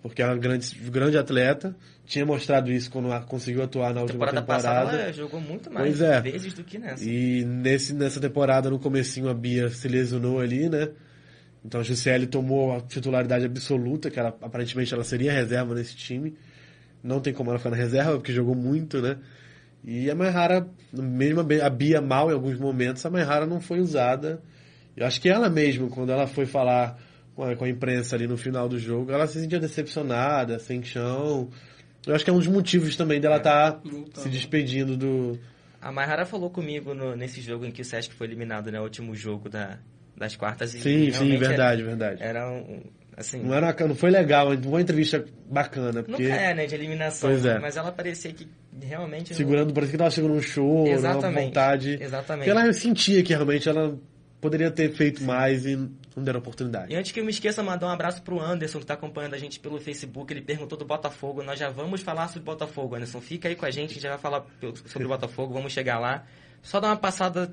porque 0.00 0.22
é 0.22 0.26
uma 0.26 0.36
grande, 0.36 0.74
grande 0.90 1.18
atleta. 1.18 1.76
Tinha 2.06 2.24
mostrado 2.24 2.70
isso 2.70 2.90
quando 2.90 3.08
conseguiu 3.26 3.62
atuar 3.62 3.92
na 3.92 4.02
última 4.02 4.26
temporada 4.26 4.40
temporada. 4.40 4.86
passada 4.86 5.02
ela 5.02 5.12
jogou 5.12 5.40
muito 5.40 5.72
mais 5.72 6.00
é. 6.00 6.20
vezes 6.20 6.54
do 6.54 6.62
que 6.62 6.78
nessa. 6.78 7.04
E 7.04 7.44
nesse, 7.44 7.92
nessa 7.92 8.20
temporada, 8.20 8.70
no 8.70 8.78
comecinho, 8.78 9.28
a 9.28 9.34
Bia 9.34 9.68
se 9.68 9.88
lesionou 9.88 10.40
ali, 10.40 10.68
né? 10.68 10.90
Então 11.64 11.80
a 11.80 11.84
Juscelie 11.84 12.26
tomou 12.26 12.76
a 12.76 12.80
titularidade 12.80 13.46
absoluta, 13.46 14.10
que 14.10 14.20
ela, 14.20 14.28
aparentemente 14.28 14.92
ela 14.94 15.02
seria 15.04 15.32
reserva 15.32 15.74
nesse 15.74 15.96
time. 15.96 16.36
Não 17.02 17.20
tem 17.20 17.32
como 17.32 17.50
ela 17.50 17.58
ficar 17.58 17.70
na 17.70 17.76
reserva, 17.76 18.12
porque 18.12 18.32
jogou 18.32 18.54
muito, 18.54 19.02
né? 19.02 19.18
E 19.84 20.10
a 20.10 20.14
Maihara, 20.14 20.66
mesmo 20.92 21.40
a 21.40 21.42
Bi- 21.42 21.60
a 21.60 21.68
Bia 21.68 22.00
mal 22.00 22.30
em 22.30 22.34
alguns 22.34 22.58
momentos, 22.58 23.04
a 23.04 23.10
Maihara 23.10 23.44
não 23.46 23.60
foi 23.60 23.80
usada. 23.80 24.40
Eu 24.96 25.06
acho 25.06 25.20
que 25.20 25.28
ela 25.28 25.50
mesma, 25.50 25.88
quando 25.88 26.10
ela 26.10 26.26
foi 26.26 26.46
falar 26.46 26.98
com 27.34 27.42
a, 27.44 27.54
com 27.56 27.64
a 27.64 27.68
imprensa 27.68 28.16
ali 28.16 28.26
no 28.26 28.36
final 28.36 28.68
do 28.68 28.78
jogo, 28.78 29.10
ela 29.12 29.26
se 29.26 29.40
sentia 29.40 29.58
decepcionada, 29.60 30.58
sem 30.58 30.82
chão. 30.82 31.50
Eu 32.06 32.14
acho 32.14 32.24
que 32.24 32.30
é 32.30 32.32
um 32.32 32.38
dos 32.38 32.46
motivos 32.46 32.96
também 32.96 33.20
dela 33.20 33.36
estar 33.38 33.80
Voltando. 33.84 34.22
se 34.22 34.28
despedindo 34.28 34.96
do, 34.96 35.38
A 35.82 35.90
Mayhara 35.92 36.24
falou 36.24 36.48
comigo 36.50 36.94
no- 36.94 37.14
nesse 37.16 37.40
jogo 37.42 37.64
em 37.66 37.70
que 37.70 37.82
o 37.82 37.84
Sesc 37.84 38.14
foi 38.14 38.26
eliminado, 38.26 38.70
né? 38.70 38.78
O 38.80 38.84
último 38.84 39.14
jogo 39.14 39.48
da, 39.50 39.78
das 40.16 40.34
quartas. 40.36 40.74
e 40.74 40.80
Sim, 40.80 41.10
sim, 41.12 41.36
verdade, 41.36 41.82
verdade. 41.82 42.22
Era, 42.22 42.40
era 42.40 42.50
um, 42.50 42.82
assim... 43.16 43.42
Não, 43.42 43.54
era, 43.54 43.66
uma- 43.66 43.88
não 43.88 43.94
foi 43.94 44.10
legal, 44.10 44.50
não 44.54 44.62
foi 44.62 44.72
uma 44.72 44.80
entrevista 44.80 45.24
bacana, 45.48 45.92
Nunca 45.92 46.04
porque 46.04 46.24
é, 46.24 46.54
né? 46.54 46.66
De 46.66 46.74
eliminação. 46.74 47.30
Pois 47.30 47.44
é. 47.44 47.58
Mas 47.58 47.76
ela 47.76 47.92
parecia 47.92 48.32
que 48.32 48.48
realmente... 48.82 49.30
não- 49.30 49.36
segurando, 49.36 49.72
parecia 49.72 49.92
que 49.92 49.98
tava 49.98 50.10
segurando 50.10 50.38
um 50.38 50.42
show, 50.42 50.84
uma 50.84 50.88
Exatamente. 50.94 51.44
vontade. 51.46 51.98
Exatamente. 52.00 52.46
Porque 52.48 52.58
ela 52.62 52.72
sentia 52.72 53.22
que 53.22 53.32
realmente 53.32 53.68
ela 53.68 53.98
poderia 54.40 54.70
ter 54.70 54.92
feito 54.92 55.22
mais 55.24 55.64
e 55.64 55.74
não 55.74 56.22
deram 56.22 56.38
oportunidade. 56.38 56.92
E 56.92 56.96
antes 56.96 57.12
que 57.12 57.18
eu 57.20 57.24
me 57.24 57.30
esqueça, 57.30 57.62
mandar 57.62 57.86
um 57.86 57.90
abraço 57.90 58.22
pro 58.22 58.38
Anderson, 58.40 58.78
que 58.78 58.86
tá 58.86 58.92
acompanhando 58.94 59.32
a 59.34 59.38
gente 59.38 59.58
pelo 59.58 59.80
Facebook. 59.80 60.32
Ele 60.32 60.42
perguntou 60.42 60.76
do 60.76 60.84
Botafogo. 60.84 61.42
Nós 61.42 61.58
já 61.58 61.70
vamos 61.70 62.02
falar 62.02 62.28
sobre 62.28 62.42
Botafogo, 62.44 62.94
Anderson. 62.94 63.20
Fica 63.22 63.48
aí 63.48 63.56
com 63.56 63.64
a 63.64 63.70
gente, 63.70 63.92
a 63.92 63.94
gente 63.94 64.02
já 64.02 64.10
vai 64.10 64.18
falar 64.18 64.44
sobre 64.86 65.06
o 65.06 65.08
Botafogo. 65.08 65.54
Vamos 65.54 65.72
chegar 65.72 65.98
lá. 65.98 66.24
Só 66.62 66.78
dar 66.78 66.88
uma 66.88 66.96
passada 66.96 67.52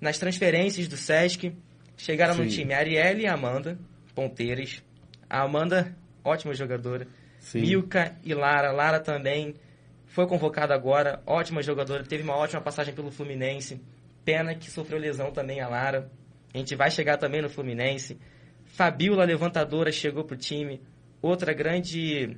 nas 0.00 0.16
transferências 0.16 0.86
do 0.86 0.96
Sesc. 0.96 1.52
Chegaram 1.96 2.36
no 2.36 2.44
Sim. 2.44 2.50
time 2.50 2.72
Arielle 2.74 3.22
e 3.22 3.26
Amanda, 3.26 3.76
ponteiras. 4.14 4.82
A 5.28 5.42
Amanda, 5.42 5.96
ótima 6.24 6.54
jogadora. 6.54 7.06
Sim. 7.38 7.60
Milka 7.60 8.14
e 8.24 8.34
Lara. 8.34 8.70
Lara 8.72 9.00
também 9.00 9.54
foi 10.06 10.26
convocada 10.26 10.74
agora, 10.74 11.22
ótima 11.26 11.62
jogadora, 11.62 12.04
teve 12.04 12.22
uma 12.22 12.36
ótima 12.36 12.60
passagem 12.60 12.94
pelo 12.94 13.10
Fluminense. 13.10 13.80
Pena 14.24 14.54
que 14.54 14.70
sofreu 14.70 14.98
lesão 14.98 15.32
também 15.32 15.60
a 15.60 15.68
Lara. 15.68 16.10
A 16.52 16.58
gente 16.58 16.76
vai 16.76 16.90
chegar 16.90 17.16
também 17.16 17.40
no 17.40 17.48
Fluminense. 17.48 18.18
Fabiola, 18.66 19.24
levantadora, 19.24 19.90
chegou 19.90 20.24
pro 20.24 20.36
time. 20.36 20.82
Outra 21.20 21.52
grande 21.54 22.36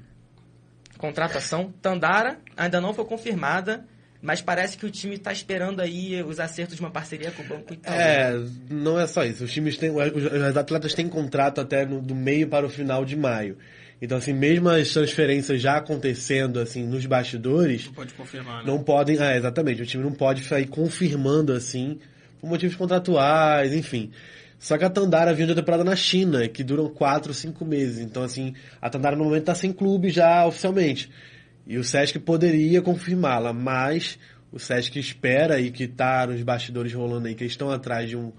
contratação. 0.98 1.72
Tandara 1.82 2.40
ainda 2.56 2.80
não 2.80 2.94
foi 2.94 3.04
confirmada, 3.04 3.86
mas 4.24 4.40
parece 4.40 4.78
que 4.78 4.86
o 4.86 4.90
time 4.90 5.16
está 5.16 5.30
esperando 5.30 5.80
aí 5.80 6.22
os 6.22 6.40
acertos 6.40 6.76
de 6.76 6.80
uma 6.80 6.90
parceria 6.90 7.30
com 7.30 7.42
o 7.42 7.46
Banco 7.46 7.74
Itaú. 7.74 7.94
É, 7.94 8.34
não 8.70 8.98
é 8.98 9.06
só 9.06 9.22
isso. 9.24 9.44
Os 9.44 9.52
times 9.52 9.76
têm, 9.76 9.90
os, 9.90 10.56
atletas 10.56 10.94
têm 10.94 11.06
contrato 11.08 11.60
até 11.60 11.84
no- 11.84 12.00
do 12.00 12.14
meio 12.14 12.48
para 12.48 12.64
o 12.64 12.70
final 12.70 13.04
de 13.04 13.14
maio. 13.16 13.58
Então, 14.00 14.16
assim, 14.18 14.32
mesmo 14.32 14.68
as 14.70 14.88
transferências 14.92 15.60
já 15.60 15.76
acontecendo, 15.76 16.58
assim, 16.58 16.84
nos 16.86 17.04
bastidores, 17.06 17.84
Não 17.86 17.92
pode 17.92 18.14
confirmar, 18.14 18.64
né? 18.64 18.70
não 18.70 18.82
podem. 18.82 19.18
Ah, 19.18 19.36
exatamente. 19.36 19.82
O 19.82 19.86
time 19.86 20.02
não 20.02 20.12
pode 20.12 20.42
sair 20.44 20.66
confirmando 20.66 21.52
assim, 21.52 21.98
por 22.40 22.48
motivos 22.48 22.76
contratuais, 22.76 23.74
enfim. 23.74 24.10
Só 24.58 24.78
que 24.78 24.84
a 24.84 24.90
Tandara 24.90 25.34
vinha 25.34 25.46
de 25.46 25.52
uma 25.52 25.56
temporada 25.60 25.84
na 25.84 25.94
China, 25.96 26.48
que 26.48 26.64
duram 26.64 26.88
4, 26.88 27.34
5 27.34 27.64
meses. 27.66 27.98
Então, 27.98 28.22
assim, 28.22 28.54
a 28.80 28.88
Tandara 28.88 29.14
no 29.16 29.24
momento 29.24 29.40
está 29.42 29.54
sem 29.54 29.70
clube 29.72 30.08
já 30.08 30.46
oficialmente. 30.46 31.10
E 31.66 31.78
o 31.78 31.84
Sesc 31.84 32.18
poderia 32.18 32.82
confirmá-la, 32.82 33.52
mas 33.52 34.18
o 34.52 34.58
Sesc 34.58 34.98
espera 34.98 35.58
e 35.60 35.70
que 35.70 35.88
tá 35.88 36.26
nos 36.26 36.42
bastidores 36.42 36.92
rolando 36.92 37.26
aí, 37.28 37.34
que 37.34 37.42
eles 37.42 37.52
estão 37.54 37.70
atrás 37.70 38.08
de 38.08 38.16
um, 38.16 38.32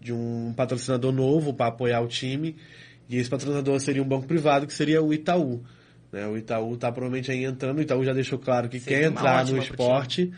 de 0.00 0.12
um 0.12 0.52
patrocinador 0.56 1.12
novo 1.12 1.54
para 1.54 1.66
apoiar 1.68 2.00
o 2.00 2.06
time. 2.08 2.54
E 3.08 3.16
esse 3.16 3.30
patrocinador 3.30 3.78
seria 3.80 4.02
um 4.02 4.06
banco 4.08 4.26
privado, 4.26 4.66
que 4.66 4.74
seria 4.74 5.00
o 5.02 5.12
Itaú. 5.14 5.62
né? 6.12 6.26
O 6.26 6.36
Itaú 6.36 6.74
está 6.74 6.90
provavelmente 6.92 7.30
aí 7.30 7.44
entrando, 7.44 7.78
o 7.78 7.82
Itaú 7.82 8.04
já 8.04 8.12
deixou 8.12 8.38
claro 8.38 8.68
que 8.68 8.78
Seria 8.80 8.98
quer 9.00 9.04
entrar 9.06 9.44
no 9.46 9.58
esporte 9.58 10.32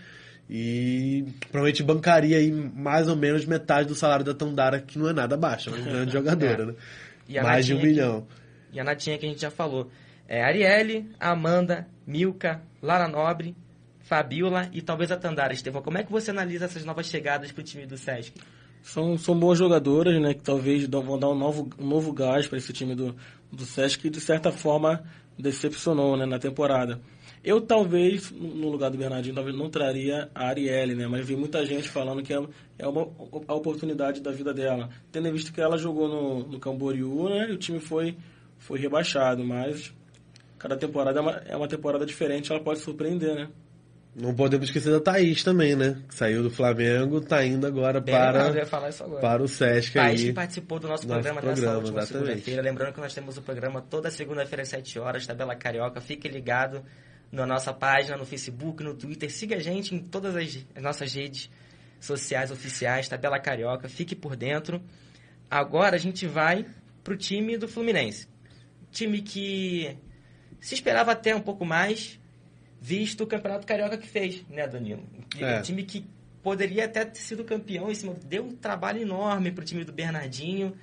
e 0.51 1.25
provavelmente 1.51 1.83
bancaria 1.83 2.39
aí 2.39 2.51
mais 2.51 3.09
ou 3.09 3.17
menos 3.17 3.45
metade 3.45 3.89
do 3.89 3.95
salário 3.95 4.25
da 4.25 4.33
Tandara, 4.33 4.81
que 4.81 4.99
não 4.99 5.09
é 5.09 5.13
nada 5.13 5.37
baixo, 5.37 5.71
é 5.71 5.73
uma 5.75 5.83
grande 5.85 6.13
jogadora, 6.15 6.67
né? 6.67 6.75
E 7.29 7.39
a 7.39 7.43
Mais 7.43 7.67
de 7.67 7.75
um 7.75 7.79
que- 7.81 7.87
milhão. 7.87 8.27
E 8.73 8.79
a 8.81 8.85
Natinha 8.85 9.19
que 9.19 9.27
a 9.27 9.29
gente 9.29 9.41
já 9.41 9.51
falou. 9.51 9.91
É 10.27 10.43
Arielle, 10.43 11.07
Amanda, 11.19 11.87
Milka, 12.09 12.63
Lara 12.81 13.07
Nobre, 13.07 13.55
Fabiola 14.01 14.71
e 14.73 14.81
talvez 14.81 15.13
a 15.13 15.17
Tandara. 15.19 15.53
Estevão, 15.53 15.83
como 15.83 15.99
é 15.99 16.03
que 16.03 16.11
você 16.11 16.31
analisa 16.31 16.65
essas 16.65 16.83
novas 16.83 17.07
chegadas 17.07 17.53
pro 17.53 17.63
time 17.63 17.85
do 17.85 17.99
Sesc? 17.99 18.33
São, 18.83 19.19
são 19.19 19.39
boas 19.39 19.59
jogadoras, 19.59 20.19
né? 20.19 20.33
Que 20.33 20.43
talvez 20.43 20.89
vão 20.89 21.19
dar 21.19 21.29
um 21.29 21.35
novo, 21.35 21.69
um 21.79 21.87
novo 21.87 22.11
gás 22.11 22.49
para 22.49 22.57
esse 22.57 22.73
time 22.73 22.95
do, 22.95 23.15
do 23.53 23.67
Sesc, 23.67 24.01
que 24.01 24.09
de 24.09 24.21
certa 24.23 24.51
forma 24.51 25.05
decepcionou 25.39 26.17
né, 26.17 26.25
na 26.25 26.39
temporada. 26.39 26.99
Eu 27.45 27.61
talvez, 27.61 28.31
no 28.31 28.55
no 28.55 28.71
lugar 28.71 28.91
do 28.91 28.97
Bernardinho, 28.97 29.35
talvez 29.35 29.55
não 29.55 29.69
traria 29.69 30.31
a 30.35 30.49
Arielle, 30.49 30.95
né? 30.95 31.07
Mas 31.07 31.27
vi 31.27 31.37
muita 31.37 31.67
gente 31.67 31.91
falando 31.91 32.23
que 32.23 32.33
é, 32.33 32.43
é 32.79 32.89
uma, 32.89 33.07
a 33.47 33.55
oportunidade 33.55 34.23
da 34.23 34.33
vida 34.33 34.55
dela. 34.55 34.89
Tendo 35.13 35.31
visto 35.31 35.53
que 35.53 35.61
ela 35.61 35.77
jogou 35.77 36.09
no, 36.09 36.49
no 36.49 36.59
Camboriú, 36.59 37.29
né? 37.29 37.51
E 37.51 37.53
o 37.53 37.59
time 37.59 37.79
foi, 37.79 38.17
foi 38.57 38.79
rebaixado, 38.79 39.45
mas 39.45 39.93
cada 40.59 40.77
temporada 40.77 41.19
é 41.19 41.23
uma, 41.23 41.43
é 41.47 41.57
uma 41.57 41.69
temporada 41.69 42.05
diferente, 42.05 42.51
ela 42.51 42.63
pode 42.63 42.81
surpreender, 42.81 43.35
né? 43.35 43.49
Não 44.17 44.35
podemos 44.35 44.67
esquecer 44.67 44.91
da 44.91 45.01
Thaís 45.01 45.45
também, 45.45 45.77
né? 45.77 46.03
Que 46.09 46.15
saiu 46.15 46.43
do 46.43 46.51
Flamengo, 46.51 47.21
tá 47.21 47.45
indo 47.45 47.65
agora 47.67 48.01
Bem 48.01 48.15
para, 48.15 48.51
ia 48.51 48.67
falar 48.67 48.89
isso 48.89 49.05
agora. 49.05 49.21
para 49.21 49.43
o 49.43 49.47
Sesc 49.47 49.93
Thaís 49.93 50.21
aí. 50.21 50.27
que 50.29 50.33
participou 50.33 50.81
do 50.81 50.89
nosso, 50.89 51.07
Nosso 51.07 51.21
programa, 51.21 51.41
nessa 51.41 51.53
programa, 51.63 51.79
última 51.79 52.01
exatamente. 52.01 52.27
segunda-feira. 52.27 52.63
Lembrando 52.63 52.95
que 52.95 53.01
nós 53.01 53.15
temos 53.15 53.37
o 53.39 53.43
programa 53.43 53.81
toda 53.81 54.11
segunda-feira 54.11 54.63
às 54.63 54.69
7 54.71 54.99
horas, 54.99 55.25
Tabela 55.27 55.55
Carioca. 55.55 56.01
Fique 56.01 56.27
ligado 56.27 56.83
na 57.31 57.47
nossa 57.47 57.73
página, 57.73 58.17
no 58.17 58.25
Facebook, 58.25 58.83
no 58.83 58.95
Twitter. 58.95 59.31
Siga 59.31 59.55
a 59.57 59.61
gente 59.61 59.95
em 59.95 60.01
todas 60.01 60.35
as, 60.35 60.67
as 60.75 60.83
nossas 60.83 61.15
redes 61.15 61.49
sociais 62.01 62.51
oficiais, 62.51 63.09
Tabela 63.09 63.39
Carioca. 63.39 63.89
Fique 63.89 64.17
por 64.17 64.35
dentro. 64.35 64.83
Agora 65.49 65.95
a 65.95 65.99
gente 65.99 66.27
vai 66.27 66.67
pro 67.05 67.17
time 67.17 67.57
do 67.57 67.69
Fluminense. 67.69 68.27
Time 68.91 69.23
que 69.23 69.97
se 70.61 70.75
esperava 70.75 71.13
até 71.13 71.35
um 71.35 71.41
pouco 71.41 71.65
mais, 71.65 72.19
visto 72.81 73.25
o 73.25 73.27
Campeonato 73.27 73.67
Carioca 73.67 73.99
que 73.99 74.07
fez, 74.07 74.45
né, 74.49 74.67
Danilo? 74.67 75.03
É. 75.39 75.59
Um 75.59 75.63
time 75.63 75.83
que 75.83 76.07
poderia 76.43 76.85
até 76.85 77.05
ter 77.05 77.19
sido 77.19 77.45
campeão 77.45 77.91
em 77.91 77.95
cima. 77.95 78.15
Deu 78.25 78.45
um 78.45 78.57
trabalho 78.57 79.03
enorme 79.03 79.53
pro 79.53 79.65
time 79.65 79.85
do 79.85 79.93
Bernardinho, 79.93 80.75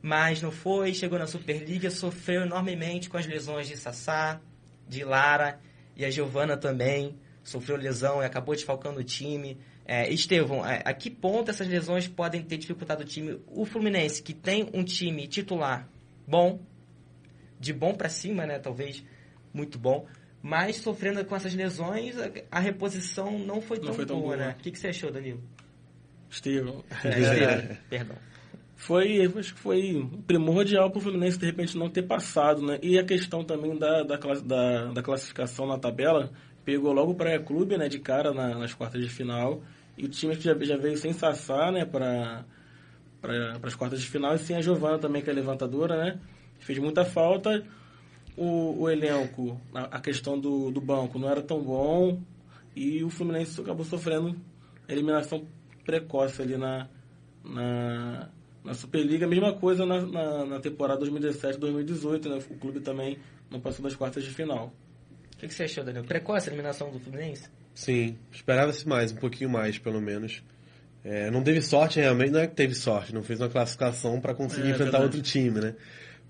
mas 0.00 0.40
não 0.40 0.50
foi. 0.50 0.94
Chegou 0.94 1.18
na 1.18 1.26
Superliga, 1.26 1.90
sofreu 1.90 2.42
enormemente 2.42 3.10
com 3.10 3.16
as 3.16 3.26
lesões 3.26 3.68
de 3.68 3.76
Sassá, 3.76 4.40
de 4.88 5.04
Lara 5.04 5.60
e 5.96 6.04
a 6.04 6.10
Giovana 6.10 6.56
também. 6.56 7.18
Sofreu 7.42 7.76
lesão 7.76 8.22
e 8.22 8.26
acabou 8.26 8.54
desfalcando 8.54 9.00
o 9.00 9.04
time. 9.04 9.58
É, 9.84 10.08
Estevão, 10.12 10.64
é, 10.64 10.82
a 10.84 10.94
que 10.94 11.10
ponto 11.10 11.50
essas 11.50 11.66
lesões 11.66 12.06
podem 12.06 12.42
ter 12.42 12.58
dificultado 12.58 13.02
o 13.02 13.04
time? 13.04 13.40
O 13.48 13.64
Fluminense, 13.64 14.22
que 14.22 14.32
tem 14.32 14.70
um 14.72 14.84
time 14.84 15.26
titular 15.26 15.88
bom, 16.26 16.60
de 17.58 17.72
bom 17.72 17.92
para 17.92 18.08
cima, 18.08 18.46
né? 18.46 18.58
Talvez 18.58 19.02
muito 19.52 19.78
bom. 19.78 20.06
Mas 20.42 20.76
sofrendo 20.76 21.22
com 21.24 21.36
essas 21.36 21.54
lesões, 21.54 22.16
a, 22.18 22.30
a 22.50 22.60
reposição 22.60 23.38
não 23.38 23.60
foi 23.60 23.76
Não 23.78 23.86
tão, 23.86 23.94
foi 23.94 24.06
tão 24.06 24.16
boa, 24.20 24.36
boa. 24.36 24.46
né? 24.48 24.56
O 24.58 24.62
que, 24.62 24.70
que 24.70 24.78
você 24.78 24.88
achou, 24.88 25.10
Danilo? 25.12 25.40
Estevão. 26.30 26.84
É, 27.04 27.76
Perdão. 27.88 28.16
Foi, 28.76 29.20
acho 29.36 29.54
que 29.54 29.60
foi 29.60 30.08
primordial 30.26 30.90
para 30.90 30.98
o 30.98 31.02
Fluminense 31.02 31.38
de 31.38 31.44
repente 31.44 31.76
não 31.76 31.90
ter 31.90 32.02
passado, 32.04 32.62
né? 32.62 32.78
E 32.82 32.98
a 32.98 33.04
questão 33.04 33.44
também 33.44 33.76
da, 33.76 34.02
da, 34.04 34.16
da, 34.16 34.84
da 34.92 35.02
classificação 35.02 35.66
na 35.66 35.78
tabela 35.78 36.30
pegou 36.64 36.90
logo 36.92 37.14
para 37.14 37.38
o 37.38 37.44
clube, 37.44 37.76
né? 37.76 37.88
De 37.88 37.98
cara 37.98 38.32
na- 38.32 38.56
nas 38.58 38.72
quartas 38.72 39.02
de 39.02 39.10
final 39.10 39.60
e 39.98 40.06
o 40.06 40.08
time 40.08 40.34
que 40.34 40.42
já, 40.44 40.56
já 40.58 40.76
veio 40.78 40.96
sem 40.96 41.12
Sassá, 41.12 41.70
né? 41.70 41.84
Para 41.84 42.44
para 43.20 43.58
as 43.64 43.74
quartas 43.74 44.00
de 44.00 44.08
final 44.08 44.34
e 44.34 44.38
sem 44.38 44.56
a 44.56 44.62
Giovana 44.62 44.98
também 44.98 45.20
que 45.20 45.28
é 45.28 45.32
levantadora, 45.34 45.94
né? 46.02 46.18
Fez 46.60 46.78
muita 46.78 47.04
falta. 47.04 47.62
O, 48.42 48.82
o 48.84 48.90
elenco, 48.90 49.60
a, 49.74 49.98
a 49.98 50.00
questão 50.00 50.38
do, 50.40 50.70
do 50.70 50.80
banco 50.80 51.18
não 51.18 51.28
era 51.28 51.42
tão 51.42 51.62
bom 51.62 52.18
e 52.74 53.04
o 53.04 53.10
Fluminense 53.10 53.60
acabou 53.60 53.84
sofrendo 53.84 54.34
eliminação 54.88 55.44
precoce 55.84 56.40
ali 56.40 56.56
na, 56.56 56.88
na, 57.44 58.28
Na 58.64 58.72
Superliga, 58.74 59.26
a 59.26 59.28
mesma 59.28 59.52
coisa 59.52 59.84
na, 59.84 60.00
na, 60.00 60.46
na 60.46 60.60
temporada 60.60 61.04
2017-2018, 61.06 62.28
né? 62.28 62.38
O 62.50 62.54
clube 62.56 62.80
também 62.80 63.18
não 63.50 63.60
passou 63.60 63.82
das 63.82 63.94
quartas 63.94 64.24
de 64.24 64.30
final. 64.30 64.72
O 65.34 65.36
que, 65.36 65.46
que 65.48 65.54
você 65.54 65.64
achou, 65.64 65.84
Daniel? 65.84 66.04
Precoce 66.04 66.48
a 66.48 66.52
eliminação 66.52 66.90
do 66.90 66.98
Fluminense? 66.98 67.48
Sim, 67.74 68.16
esperava-se 68.32 68.86
mais, 68.88 69.12
um 69.12 69.16
pouquinho 69.16 69.50
mais, 69.50 69.78
pelo 69.78 70.00
menos. 70.00 70.42
É, 71.02 71.30
não 71.30 71.42
teve 71.42 71.62
sorte 71.62 71.98
realmente, 72.00 72.30
não 72.30 72.40
é 72.40 72.46
que 72.46 72.54
teve 72.54 72.74
sorte, 72.74 73.14
não 73.14 73.22
fez 73.22 73.40
uma 73.40 73.48
classificação 73.48 74.20
para 74.20 74.34
conseguir 74.34 74.68
É, 74.68 74.70
enfrentar 74.72 74.98
verdade. 74.98 75.04
outro 75.04 75.22
time, 75.22 75.60
né? 75.60 75.74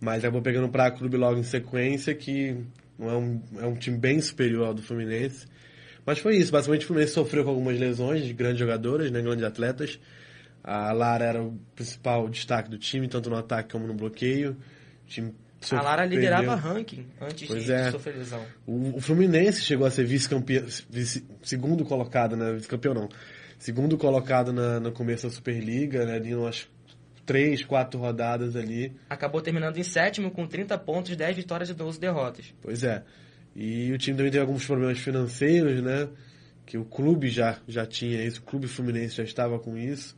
Mas 0.01 0.19
acabou 0.19 0.41
pegando 0.41 0.67
o 0.67 0.71
Praia 0.71 0.91
Clube 0.91 1.17
logo 1.17 1.39
em 1.39 1.43
sequência, 1.43 2.15
que 2.15 2.57
não 2.99 3.11
é 3.11 3.17
um, 3.17 3.43
é 3.59 3.67
um 3.67 3.75
time 3.75 3.99
bem 3.99 4.21
superior 4.21 4.69
ao 4.69 4.75
do 4.75 4.83
Fluminense. 4.83 5.47
Mas 6.05 6.19
foi 6.19 6.37
isso, 6.37 6.51
basicamente 6.51 6.85
o 6.85 6.87
Fluminense 6.87 7.13
sofreu 7.13 7.45
com 7.45 7.51
algumas 7.51 7.79
lesões 7.79 8.25
de 8.25 8.33
grandes 8.33 8.59
jogadoras, 8.59 9.11
né, 9.11 9.21
grandes 9.21 9.45
atletas. 9.45 10.01
A 10.63 10.93
Lara 10.93 11.25
era 11.25 11.43
o 11.43 11.59
principal 11.75 12.29
destaque 12.29 12.71
do 12.71 12.79
time, 12.79 13.09
tanto 13.09 13.31
no 13.31 13.37
ataque 13.37 13.73
como 13.73 13.87
no 13.87 13.95
bloqueio. 13.95 14.57
O 15.05 15.09
time 15.09 15.35
A 15.71 15.83
Lara 15.83 16.05
liderava 16.05 16.55
ranking 16.55 17.07
antes 17.21 17.49
Pois 17.49 17.65
de, 17.65 17.73
é. 17.73 17.91
sofrer 17.91 18.17
lesão. 18.17 18.45
O, 18.67 18.97
o 18.97 19.01
Fluminense 19.01 19.63
chegou 19.63 19.87
a 19.87 19.91
ser 19.91 20.05
vice-campeão, 20.05 20.65
vice, 20.89 21.27
segundo 21.43 21.85
colocado, 21.85 22.37
né? 22.37 22.53
Vice-campeão 22.53 22.95
não. 22.95 23.09
Segundo 23.59 23.97
colocado 23.99 24.53
na, 24.53 24.81
no 24.81 24.93
começo 24.93 25.27
da 25.27 25.33
Superliga, 25.33 26.05
né? 26.07 26.17
Ali 26.17 26.35
umas 26.35 26.67
três, 27.31 27.65
quatro 27.65 28.01
rodadas 28.01 28.57
ali. 28.57 28.93
Acabou 29.09 29.41
terminando 29.41 29.77
em 29.79 29.83
sétimo 29.85 30.33
com 30.33 30.47
30 30.49 30.77
pontos, 30.79 31.15
10 31.15 31.37
vitórias 31.37 31.71
e 31.71 31.75
12 31.75 32.01
derrotas. 32.01 32.53
Pois 32.61 32.83
é. 32.83 33.05
E 33.55 33.93
o 33.93 33.99
time 33.99 34.17
também 34.17 34.33
teve 34.33 34.43
alguns 34.43 34.67
problemas 34.67 34.99
financeiros, 34.99 35.81
né? 35.81 36.09
Que 36.67 36.77
o 36.77 36.85
clube 36.85 37.29
já, 37.29 37.59
já 37.69 37.87
tinha 37.87 38.25
isso, 38.25 38.41
o 38.41 38.43
clube 38.43 38.67
Fluminense 38.67 39.15
já 39.17 39.23
estava 39.23 39.59
com 39.61 39.77
isso. 39.79 40.17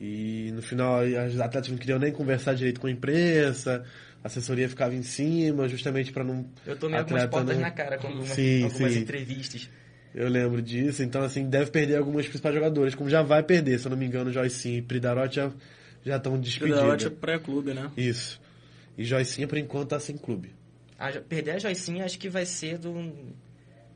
E 0.00 0.52
no 0.54 0.62
final 0.62 1.00
as 1.00 1.38
atletas 1.40 1.70
não 1.70 1.76
queriam 1.78 1.98
nem 1.98 2.12
conversar 2.12 2.54
direito 2.54 2.80
com 2.80 2.86
a 2.86 2.90
imprensa, 2.90 3.84
a 4.22 4.28
assessoria 4.28 4.68
ficava 4.68 4.94
em 4.94 5.02
cima, 5.02 5.68
justamente 5.68 6.12
para 6.12 6.22
não. 6.22 6.46
Eu 6.64 6.76
tomei 6.76 7.00
algumas 7.00 7.26
portas 7.26 7.56
não- 7.56 7.62
na 7.62 7.70
cara 7.72 7.98
com 7.98 8.06
algumas, 8.06 8.28
Sim, 8.28 8.62
algumas 8.64 8.92
sim. 8.92 9.00
entrevistas. 9.00 9.68
Eu 10.14 10.28
lembro 10.28 10.62
disso, 10.62 11.02
então 11.02 11.22
assim, 11.22 11.48
deve 11.48 11.70
perder 11.70 11.96
algumas 11.96 12.26
principais 12.26 12.54
jogadoras, 12.54 12.94
como 12.94 13.10
já 13.10 13.22
vai 13.22 13.42
perder, 13.42 13.78
se 13.78 13.86
eu 13.86 13.90
não 13.90 13.96
me 13.96 14.06
engano, 14.06 14.32
Joycinha 14.32 14.78
e 14.78 14.82
Pridarotti 14.82 15.36
já 15.36 15.50
já 16.08 16.16
estão 16.16 16.32
Pedarote 16.40 16.58
é 16.58 17.08
despedidas. 17.08 17.12
pré-clube, 17.20 17.74
né? 17.74 17.90
Isso. 17.96 18.40
E 18.96 19.04
Joycinha, 19.04 19.46
por 19.46 19.58
enquanto, 19.58 19.90
tá 19.90 20.00
sem 20.00 20.16
clube. 20.16 20.52
A, 20.98 21.12
perder 21.12 21.52
a 21.52 21.58
Joicinha 21.58 22.04
acho 22.04 22.18
que 22.18 22.28
vai 22.28 22.44
ser 22.44 22.78
do. 22.78 22.92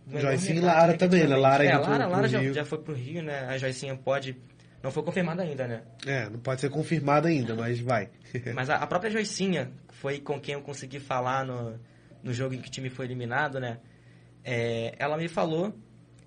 do 0.06 0.20
Joicinha 0.20 0.58
e 0.58 0.60
Lara 0.60 0.92
né, 0.92 0.98
também, 0.98 1.26
né? 1.26 1.34
Lara 1.36 1.64
é, 1.64 1.76
Lara, 1.76 2.04
pro- 2.04 2.12
Lara 2.12 2.28
pro 2.28 2.28
já, 2.28 2.52
já 2.52 2.64
foi 2.64 2.78
pro 2.78 2.94
Rio, 2.94 3.22
né? 3.22 3.46
A 3.46 3.58
Joicinha 3.58 3.96
pode. 3.96 4.36
Não 4.82 4.90
foi 4.90 5.02
confirmada 5.02 5.42
ainda, 5.42 5.66
né? 5.66 5.82
É, 6.06 6.28
não 6.28 6.38
pode 6.38 6.60
ser 6.60 6.68
confirmado 6.70 7.26
ainda, 7.28 7.54
mas 7.54 7.80
vai. 7.80 8.08
Mas 8.54 8.68
a, 8.70 8.76
a 8.76 8.86
própria 8.86 9.10
Joicinha, 9.10 9.70
que 9.88 9.94
foi 9.94 10.18
com 10.20 10.40
quem 10.40 10.54
eu 10.54 10.62
consegui 10.62 10.98
falar 10.98 11.44
no, 11.44 11.78
no 12.22 12.32
jogo 12.32 12.54
em 12.54 12.58
que 12.60 12.68
o 12.68 12.70
time 12.70 12.88
foi 12.90 13.04
eliminado, 13.06 13.60
né? 13.60 13.78
É, 14.44 14.94
ela 14.98 15.16
me 15.16 15.28
falou. 15.28 15.72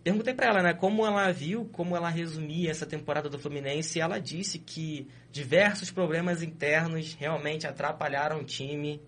Perguntei 0.05 0.35
pra 0.35 0.45
ela, 0.45 0.61
né, 0.61 0.71
como 0.71 1.03
ela 1.03 1.31
viu, 1.31 1.65
como 1.71 1.97
ela 1.97 2.09
resumia 2.09 2.69
essa 2.69 2.85
temporada 2.85 3.27
do 3.27 3.39
Fluminense, 3.39 3.97
e 3.97 4.01
ela 4.03 4.19
disse 4.19 4.59
que 4.59 5.07
diversos 5.31 5.89
problemas 5.89 6.43
internos 6.43 7.15
realmente 7.15 7.65
atrapalharam 7.65 8.41
o 8.41 8.43
time 8.43 9.01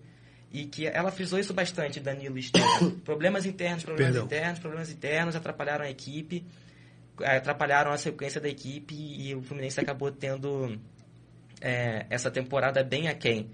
e 0.50 0.64
que 0.64 0.88
ela 0.88 1.12
frisou 1.12 1.38
isso 1.38 1.54
bastante, 1.54 2.00
Danilo 2.00 2.36
Estevam. 2.36 2.98
problemas 3.06 3.46
internos, 3.46 3.84
problemas 3.84 4.12
Perdão. 4.12 4.26
internos, 4.26 4.58
problemas 4.58 4.90
internos 4.90 5.36
atrapalharam 5.36 5.84
a 5.84 5.88
equipe, 5.88 6.44
eh, 7.20 7.36
atrapalharam 7.36 7.92
a 7.92 7.96
sequência 7.96 8.40
da 8.40 8.48
equipe 8.48 8.92
e 8.92 9.32
o 9.36 9.40
Fluminense 9.40 9.78
acabou 9.78 10.10
tendo 10.10 10.80
é, 11.60 12.06
essa 12.10 12.28
temporada 12.28 12.82
bem 12.82 13.06
aquém. 13.06 13.48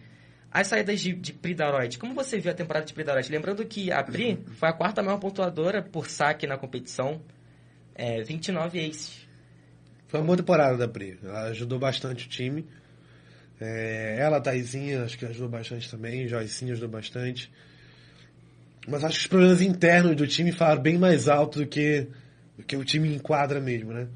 As 0.51 0.69
saídas 0.69 0.99
de, 0.99 1.13
de 1.13 1.99
como 1.99 2.15
você 2.15 2.39
viu 2.39 2.51
a 2.51 2.55
temporada 2.55 2.87
de 2.87 2.95
Pridaroit? 2.95 3.31
Lembrando 3.31 3.67
que 3.67 3.93
a 3.93 4.03
Pri 4.03 4.43
foi 4.57 4.71
a 4.71 4.73
quarta 4.73 5.03
maior 5.03 5.19
pontuadora 5.19 5.83
por 5.83 6.09
saque 6.09 6.47
na 6.47 6.57
competição, 6.57 7.21
é, 7.95 8.23
29 8.23 8.79
aces. 8.81 9.27
Foi 10.09 10.21
uma 10.21 10.27
boa 10.27 10.37
temporada 10.37 10.77
da 10.77 10.89
Pri. 10.89 11.19
Ela 11.23 11.45
ajudou 11.47 11.79
bastante 11.79 12.27
o 12.27 12.29
time. 12.29 12.67
É, 13.61 14.17
ela, 14.19 14.41
Taizinha, 14.41 15.05
acho 15.05 15.19
que 15.19 15.25
ajudou 15.25 15.49
bastante 15.49 15.91
também. 15.91 16.29
Joicinha 16.29 16.73
ajudou 16.73 16.89
bastante. 16.89 17.51
Mas 18.87 19.03
acho 19.03 19.15
que 19.15 19.21
os 19.23 19.27
problemas 19.27 19.61
internos 19.61 20.15
do 20.15 20.27
time 20.27 20.53
falaram 20.53 20.83
bem 20.83 20.99
mais 20.99 21.29
alto 21.29 21.61
do 21.61 21.67
que, 21.67 22.07
do 22.57 22.65
que 22.65 22.77
o 22.77 22.85
time 22.85 23.15
enquadra 23.15 23.61
mesmo, 23.61 23.93
né? 23.93 24.07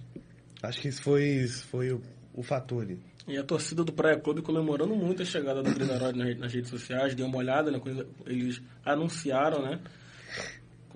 Acho 0.62 0.80
que 0.80 0.88
isso 0.88 1.02
foi, 1.02 1.24
isso 1.24 1.66
foi 1.66 1.92
o, 1.92 2.02
o 2.34 2.42
fator 2.42 2.82
ali. 2.82 2.98
E 3.26 3.36
a 3.36 3.44
torcida 3.44 3.84
do 3.84 3.92
Praia 3.92 4.18
Clube 4.18 4.42
comemorando 4.42 4.94
muito 4.96 5.22
a 5.22 5.24
chegada 5.24 5.62
da 5.62 5.70
Pridarote 5.70 6.18
nas, 6.18 6.38
nas 6.38 6.52
redes 6.52 6.70
sociais. 6.70 7.14
Dei 7.14 7.24
uma 7.24 7.36
olhada, 7.36 7.70
né? 7.70 7.78
Quando 7.78 8.06
eles 8.26 8.60
anunciaram, 8.84 9.62
né? 9.62 9.80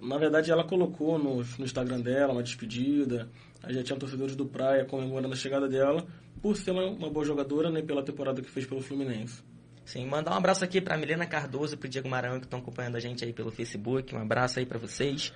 Na 0.02 0.18
verdade, 0.18 0.50
ela 0.50 0.64
colocou 0.64 1.18
no, 1.18 1.36
no 1.36 1.64
Instagram 1.64 2.00
dela 2.00 2.32
uma 2.32 2.42
despedida. 2.42 3.28
Aí 3.62 3.72
já 3.72 3.82
tinha 3.82 3.98
torcedores 3.98 4.34
do 4.34 4.44
Praia 4.44 4.84
comemorando 4.84 5.32
a 5.32 5.36
chegada 5.36 5.68
dela 5.68 6.04
por 6.42 6.56
ser 6.56 6.72
uma, 6.72 6.84
uma 6.86 7.08
boa 7.08 7.24
jogadora, 7.24 7.70
né? 7.70 7.80
Pela 7.82 8.02
temporada 8.02 8.42
que 8.42 8.50
fez 8.50 8.66
pelo 8.66 8.82
Fluminense. 8.82 9.42
Sim, 9.84 10.06
mandar 10.06 10.32
um 10.32 10.36
abraço 10.36 10.64
aqui 10.64 10.80
para 10.80 10.96
Milena 10.96 11.26
Cardoso 11.26 11.74
e 11.74 11.76
para 11.76 11.88
Diego 11.88 12.08
Maranhão 12.08 12.38
que 12.38 12.46
estão 12.46 12.58
acompanhando 12.58 12.96
a 12.96 13.00
gente 13.00 13.24
aí 13.24 13.32
pelo 13.32 13.50
Facebook. 13.50 14.14
Um 14.14 14.18
abraço 14.18 14.58
aí 14.58 14.66
para 14.66 14.78
vocês. 14.78 15.32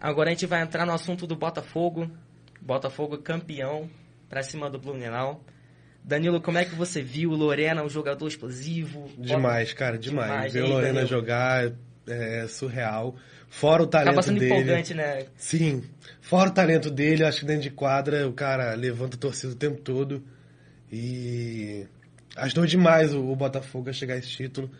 Agora 0.00 0.30
a 0.30 0.32
gente 0.32 0.46
vai 0.46 0.62
entrar 0.62 0.86
no 0.86 0.92
assunto 0.92 1.26
do 1.26 1.36
Botafogo. 1.36 2.10
Botafogo 2.60 3.18
campeão 3.18 3.90
para 4.28 4.42
cima 4.42 4.70
do 4.70 4.78
Blumenau. 4.78 5.44
Danilo, 6.02 6.40
como 6.40 6.58
é 6.58 6.64
que 6.64 6.74
você 6.74 7.02
viu 7.02 7.30
o 7.30 7.36
Lorena, 7.36 7.82
um 7.82 7.88
jogador 7.88 8.26
explosivo? 8.28 9.10
Demais, 9.16 9.72
cara, 9.72 9.96
demais. 9.96 10.30
Demais. 10.30 10.52
Ver 10.52 10.62
Lorena 10.62 11.00
Danilo? 11.00 11.08
jogar 11.08 11.72
é 12.06 12.46
surreal. 12.46 13.16
Fora 13.56 13.82
o 13.82 13.86
talento 13.86 14.08
Acaba 14.08 14.22
sendo 14.22 14.40
dele. 14.40 14.52
empolgante, 14.52 14.94
né? 14.94 15.26
Sim. 15.36 15.84
Fora 16.20 16.50
o 16.50 16.52
talento 16.52 16.90
dele, 16.90 17.24
acho 17.24 17.40
que 17.40 17.46
dentro 17.46 17.62
de 17.62 17.70
quadra 17.70 18.28
o 18.28 18.32
cara 18.32 18.74
levanta 18.74 19.16
a 19.16 19.18
torcida 19.20 19.52
o 19.52 19.56
tempo 19.56 19.80
todo. 19.80 20.22
E 20.90 21.86
ajudou 22.36 22.66
demais 22.66 23.14
o, 23.14 23.20
o 23.24 23.36
Botafogo 23.36 23.90
a 23.90 23.92
chegar 23.92 24.14
a 24.14 24.18
esse 24.18 24.28
título. 24.28 24.70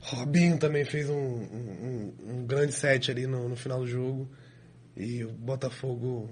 Robinho 0.00 0.58
também 0.58 0.84
fez 0.84 1.10
um, 1.10 1.14
um, 1.14 2.12
um- 2.26 2.34
um 2.40 2.46
grande 2.46 2.72
set 2.72 3.10
ali 3.10 3.26
no, 3.26 3.48
no 3.50 3.56
final 3.56 3.80
do 3.80 3.86
jogo. 3.86 4.28
E 4.96 5.22
o 5.24 5.30
Botafogo 5.32 6.30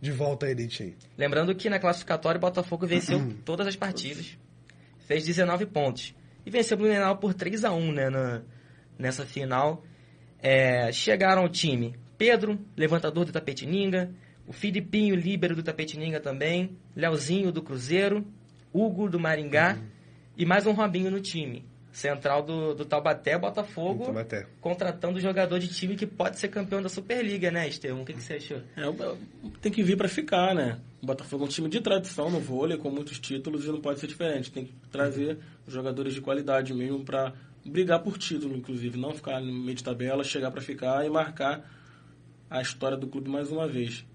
de 0.00 0.12
volta 0.12 0.46
à 0.46 0.50
elite 0.50 0.82
aí. 0.84 0.96
Lembrando 1.16 1.54
que 1.56 1.68
na 1.68 1.78
classificatória 1.80 2.38
o 2.38 2.40
Botafogo 2.40 2.86
venceu 2.86 3.20
todas 3.44 3.66
as 3.66 3.74
partidas, 3.76 4.38
fez 5.06 5.24
19 5.24 5.66
pontos. 5.66 6.14
E 6.46 6.50
venceu 6.50 6.76
o 6.76 6.80
Blumenau 6.80 7.16
por 7.18 7.34
3 7.34 7.64
a 7.64 7.72
1 7.72 7.92
né, 7.92 8.08
na, 8.10 8.42
nessa 8.96 9.26
final. 9.26 9.84
É, 10.40 10.92
chegaram 10.92 11.42
ao 11.42 11.48
time 11.48 11.94
Pedro, 12.18 12.58
levantador 12.76 13.24
do 13.24 13.32
Tapetininga, 13.32 14.10
o 14.46 14.52
Filipinho, 14.52 15.14
líbero 15.14 15.54
do 15.54 15.62
Tapetininga 15.62 16.18
também, 16.18 16.76
Leozinho 16.96 17.52
do 17.52 17.62
Cruzeiro, 17.62 18.26
Hugo 18.72 19.08
do 19.08 19.20
Maringá 19.20 19.78
e 20.36 20.44
mais 20.44 20.66
um 20.66 20.72
Robinho 20.72 21.10
no 21.10 21.20
time. 21.20 21.64
Central 21.92 22.42
do, 22.42 22.74
do 22.74 22.84
Taubaté, 22.84 23.36
Botafogo, 23.36 24.04
Então, 24.04 24.18
até. 24.18 24.46
contratando 24.60 25.18
jogador 25.18 25.58
de 25.58 25.68
time 25.68 25.96
que 25.96 26.06
pode 26.06 26.38
ser 26.38 26.48
campeão 26.48 26.80
da 26.80 26.88
Superliga, 26.88 27.50
né, 27.50 27.66
Estevão? 27.66 28.02
O 28.02 28.04
que, 28.04 28.12
que 28.12 28.22
você 28.22 28.34
achou? 28.34 28.58
É, 28.76 29.16
tem 29.60 29.72
que 29.72 29.82
vir 29.82 29.96
para 29.96 30.08
ficar, 30.08 30.54
né? 30.54 30.78
O 31.02 31.06
Botafogo 31.06 31.44
é 31.44 31.46
um 31.46 31.50
time 31.50 31.68
de 31.68 31.80
tradição 31.80 32.30
no 32.30 32.38
vôlei, 32.38 32.76
com 32.76 32.90
muitos 32.90 33.18
títulos, 33.18 33.64
e 33.64 33.68
não 33.68 33.80
pode 33.80 33.98
ser 33.98 34.06
diferente. 34.06 34.52
Tem 34.52 34.66
que 34.66 34.74
trazer 34.92 35.38
jogadores 35.66 36.14
de 36.14 36.20
qualidade 36.20 36.72
mesmo 36.72 37.04
para 37.04 37.32
brigar 37.64 38.00
por 38.00 38.18
título, 38.18 38.56
inclusive. 38.56 38.98
Não 38.98 39.14
ficar 39.14 39.40
no 39.40 39.52
meio 39.52 39.74
de 39.74 39.84
tabela, 39.84 40.24
chegar 40.24 40.50
para 40.50 40.60
ficar 40.60 41.04
e 41.04 41.10
marcar 41.10 41.68
a 42.50 42.60
história 42.60 42.96
do 42.96 43.06
clube 43.06 43.30
mais 43.30 43.50
uma 43.50 43.66
vez. 43.66 44.06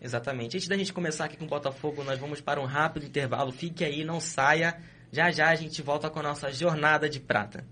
Exatamente. 0.00 0.56
Antes 0.56 0.68
da 0.68 0.76
gente 0.76 0.92
começar 0.92 1.24
aqui 1.24 1.36
com 1.36 1.44
o 1.44 1.48
Botafogo, 1.48 2.04
nós 2.04 2.18
vamos 2.18 2.40
para 2.40 2.60
um 2.60 2.64
rápido 2.64 3.06
intervalo. 3.06 3.50
Fique 3.50 3.84
aí, 3.84 4.04
não 4.04 4.20
saia. 4.20 4.78
Já 5.10 5.30
já 5.30 5.48
a 5.48 5.54
gente 5.54 5.80
volta 5.82 6.10
com 6.10 6.20
a 6.20 6.22
nossa 6.22 6.52
jornada 6.52 7.08
de 7.08 7.20
prata. 7.20 7.64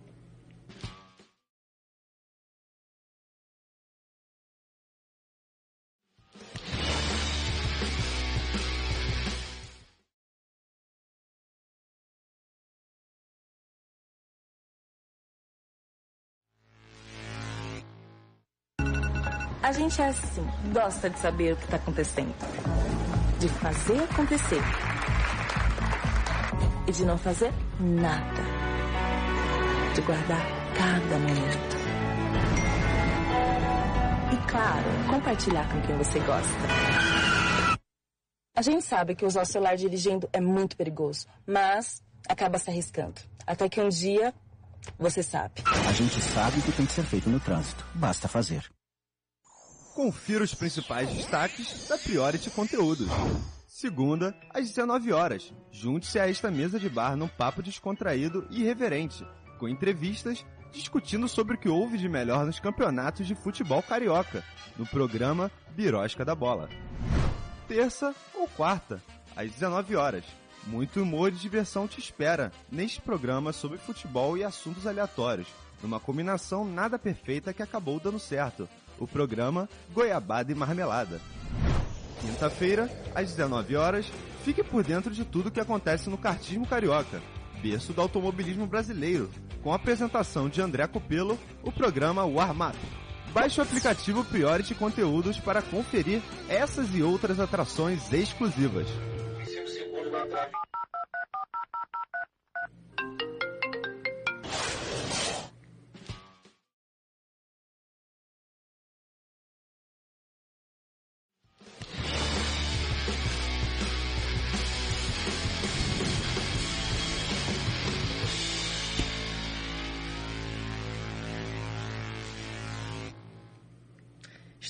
Gente 19.94 20.02
é 20.02 20.08
assim, 20.08 20.46
gosta 20.72 21.08
de 21.08 21.18
saber 21.20 21.52
o 21.52 21.56
que 21.56 21.64
está 21.64 21.76
acontecendo. 21.76 22.34
De 23.38 23.48
fazer 23.48 24.02
acontecer. 24.02 24.60
E 26.88 26.92
de 26.92 27.04
não 27.04 27.16
fazer 27.16 27.52
nada. 27.78 28.42
De 29.94 30.00
guardar 30.00 30.42
cada 30.76 31.18
momento. 31.18 31.76
E 34.32 34.50
claro, 34.50 34.84
compartilhar 35.08 35.68
com 35.68 35.80
quem 35.82 35.96
você 35.96 36.18
gosta. 36.20 36.58
A 38.56 38.62
gente 38.62 38.84
sabe 38.84 39.14
que 39.14 39.24
usar 39.24 39.42
o 39.42 39.46
celular 39.46 39.76
dirigindo 39.76 40.28
é 40.32 40.40
muito 40.40 40.76
perigoso, 40.76 41.26
mas 41.46 42.02
acaba 42.28 42.58
se 42.58 42.68
arriscando. 42.68 43.20
Até 43.46 43.68
que 43.68 43.80
um 43.80 43.88
dia 43.88 44.34
você 44.98 45.22
sabe. 45.22 45.62
A 45.88 45.92
gente 45.92 46.20
sabe 46.20 46.58
o 46.58 46.62
que 46.62 46.72
tem 46.72 46.86
que 46.86 46.92
ser 46.92 47.04
feito 47.04 47.30
no 47.30 47.38
trânsito. 47.38 47.84
Basta 47.94 48.26
fazer. 48.26 48.64
Confira 49.94 50.42
os 50.42 50.52
principais 50.52 51.08
destaques 51.14 51.86
da 51.86 51.96
Priority 51.96 52.50
Conteúdos. 52.50 53.06
Segunda, 53.68 54.34
às 54.50 54.66
19 54.66 55.12
horas. 55.12 55.54
Junte-se 55.70 56.18
a 56.18 56.28
esta 56.28 56.50
mesa 56.50 56.80
de 56.80 56.88
bar 56.88 57.16
num 57.16 57.28
papo 57.28 57.62
descontraído 57.62 58.44
e 58.50 58.62
irreverente, 58.62 59.24
com 59.56 59.68
entrevistas 59.68 60.44
discutindo 60.72 61.28
sobre 61.28 61.54
o 61.54 61.58
que 61.58 61.68
houve 61.68 61.96
de 61.96 62.08
melhor 62.08 62.44
nos 62.44 62.58
campeonatos 62.58 63.24
de 63.24 63.36
futebol 63.36 63.80
carioca, 63.80 64.42
no 64.76 64.84
programa 64.84 65.48
Birosca 65.70 66.24
da 66.24 66.34
Bola. 66.34 66.68
Terça 67.68 68.12
ou 68.34 68.48
quarta, 68.48 69.00
às 69.36 69.48
19 69.48 69.94
horas. 69.94 70.24
Muito 70.66 71.00
humor 71.02 71.28
e 71.28 71.36
diversão 71.36 71.86
te 71.86 72.00
espera 72.00 72.50
neste 72.68 73.00
programa 73.00 73.52
sobre 73.52 73.78
futebol 73.78 74.36
e 74.36 74.42
assuntos 74.42 74.88
aleatórios, 74.88 75.46
numa 75.80 76.00
combinação 76.00 76.64
nada 76.64 76.98
perfeita 76.98 77.52
que 77.54 77.62
acabou 77.62 78.00
dando 78.00 78.18
certo. 78.18 78.68
O 78.98 79.06
programa 79.06 79.68
Goiabada 79.92 80.52
e 80.52 80.54
Marmelada. 80.54 81.20
Quinta-feira, 82.20 82.90
às 83.14 83.30
19 83.30 83.76
horas, 83.76 84.06
fique 84.44 84.62
por 84.62 84.82
dentro 84.82 85.10
de 85.10 85.24
tudo 85.24 85.50
que 85.50 85.60
acontece 85.60 86.08
no 86.08 86.16
kartismo 86.16 86.66
carioca, 86.66 87.20
berço 87.60 87.92
do 87.92 88.00
automobilismo 88.00 88.66
brasileiro, 88.66 89.30
com 89.62 89.72
a 89.72 89.76
apresentação 89.76 90.48
de 90.48 90.60
André 90.60 90.86
Copelo, 90.86 91.38
o 91.62 91.72
programa 91.72 92.24
Warm-Up. 92.24 92.78
Baixe 93.32 93.58
o 93.58 93.62
aplicativo 93.62 94.24
Priority 94.24 94.74
Conteúdos 94.74 95.38
para 95.38 95.60
conferir 95.60 96.22
essas 96.48 96.94
e 96.94 97.02
outras 97.02 97.40
atrações 97.40 98.12
exclusivas. 98.12 98.86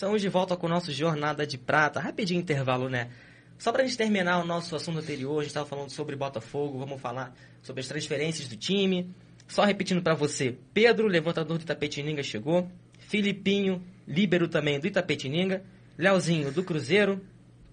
Estamos 0.04 0.20
de 0.20 0.28
volta 0.28 0.54
com 0.54 0.66
o 0.66 0.68
nosso 0.68 0.92
Jornada 0.92 1.46
de 1.46 1.56
Prata. 1.56 1.98
Rapidinho 1.98 2.38
intervalo, 2.38 2.90
né? 2.90 3.08
Só 3.56 3.72
para 3.72 3.82
a 3.82 3.86
gente 3.86 3.96
terminar 3.96 4.38
o 4.38 4.44
nosso 4.44 4.76
assunto 4.76 4.98
anterior, 4.98 5.38
a 5.38 5.40
gente 5.40 5.48
estava 5.48 5.64
falando 5.64 5.88
sobre 5.88 6.14
Botafogo, 6.14 6.78
vamos 6.78 7.00
falar 7.00 7.34
sobre 7.62 7.80
as 7.80 7.88
transferências 7.88 8.46
do 8.46 8.54
time. 8.54 9.10
Só 9.48 9.64
repetindo 9.64 10.02
para 10.02 10.12
você, 10.12 10.58
Pedro, 10.74 11.06
levantador 11.06 11.56
do 11.56 11.62
Itapetininga, 11.62 12.22
chegou. 12.22 12.70
Filipinho, 12.98 13.82
líbero 14.06 14.46
também 14.46 14.78
do 14.78 14.86
Itapetininga. 14.86 15.64
Leozinho, 15.96 16.52
do 16.52 16.62
Cruzeiro. 16.62 17.18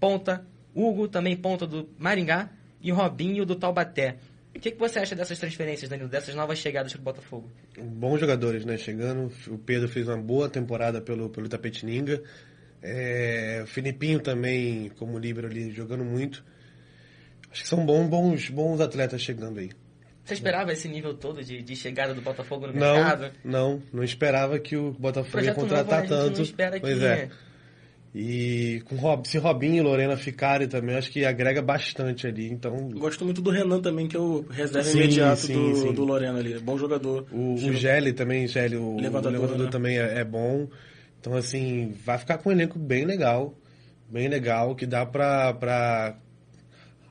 Ponta. 0.00 0.42
Hugo, 0.74 1.08
também 1.08 1.36
ponta 1.36 1.66
do 1.66 1.86
Maringá. 1.98 2.48
E 2.80 2.90
Robinho, 2.90 3.44
do 3.44 3.56
Taubaté. 3.56 4.16
O 4.54 4.60
que, 4.60 4.70
que 4.70 4.78
você 4.78 4.98
acha 4.98 5.14
dessas 5.14 5.38
transferências, 5.38 5.88
Danilo, 5.88 6.08
dessas 6.08 6.34
novas 6.34 6.58
chegadas 6.58 6.92
para 6.92 7.00
o 7.00 7.04
Botafogo? 7.04 7.50
Bons 7.78 8.20
jogadores, 8.20 8.64
né? 8.64 8.76
Chegando. 8.76 9.32
O 9.48 9.58
Pedro 9.58 9.88
fez 9.88 10.06
uma 10.08 10.18
boa 10.18 10.48
temporada 10.48 11.00
pelo, 11.00 11.30
pelo 11.30 11.46
Itapetininga. 11.46 12.22
É, 12.82 13.60
o 13.62 13.66
Filipinho 13.66 14.20
também, 14.20 14.90
como 14.98 15.18
líbero 15.18 15.48
ali, 15.48 15.70
jogando 15.70 16.04
muito. 16.04 16.44
Acho 17.50 17.62
que 17.62 17.68
são 17.68 17.84
bons, 17.84 18.08
bons, 18.08 18.50
bons 18.50 18.80
atletas 18.80 19.20
chegando 19.22 19.58
aí. 19.60 19.70
Você 20.24 20.34
esperava 20.34 20.72
esse 20.72 20.88
nível 20.88 21.14
todo 21.14 21.42
de, 21.42 21.62
de 21.62 21.74
chegada 21.76 22.14
do 22.14 22.20
Botafogo 22.20 22.66
no 22.68 22.72
Não, 22.74 22.94
mercado? 22.94 23.30
não, 23.44 23.82
não 23.92 24.04
esperava 24.04 24.58
que 24.58 24.76
o 24.76 24.92
Botafogo 24.92 25.44
ia 25.44 25.52
Projeto 25.52 25.56
contratar 25.56 26.02
novo, 26.02 26.08
tanto. 26.14 26.36
não 26.36 26.42
espera 26.44 26.80
pois 26.80 26.98
que... 26.98 27.04
é. 27.04 27.28
E 28.14 28.82
com 28.84 28.96
Rob, 28.96 29.26
se 29.26 29.38
Robinho 29.38 29.76
e 29.76 29.80
Lorena 29.80 30.18
ficarem 30.18 30.68
também, 30.68 30.96
acho 30.96 31.10
que 31.10 31.24
agrega 31.24 31.62
bastante 31.62 32.26
ali. 32.26 32.50
Então, 32.50 32.90
Gosto 32.90 33.24
muito 33.24 33.40
do 33.40 33.50
Renan 33.50 33.80
também, 33.80 34.06
que 34.06 34.14
é 34.14 34.20
o 34.20 34.44
reserva 34.50 34.86
Sim, 34.86 34.98
imediato 34.98 35.40
sim, 35.40 35.54
do, 35.54 35.76
sim. 35.76 35.92
do 35.94 36.04
Lorena 36.04 36.38
ali. 36.38 36.58
Bom 36.58 36.76
jogador. 36.76 37.26
o, 37.32 37.54
o 37.54 37.72
Gelli 37.72 38.12
também, 38.12 38.46
Gelli, 38.46 38.76
o 38.76 38.96
Levantador, 38.96 39.30
o 39.30 39.32
levantador 39.32 39.64
né? 39.64 39.70
também 39.70 39.98
é, 39.98 40.18
é 40.20 40.24
bom. 40.24 40.68
Então, 41.18 41.34
assim, 41.34 41.94
vai 42.04 42.18
ficar 42.18 42.36
com 42.36 42.50
um 42.50 42.52
elenco 42.52 42.78
bem 42.78 43.06
legal. 43.06 43.54
Bem 44.10 44.28
legal, 44.28 44.74
que 44.74 44.84
dá 44.84 45.06
pra, 45.06 45.54
pra 45.54 46.18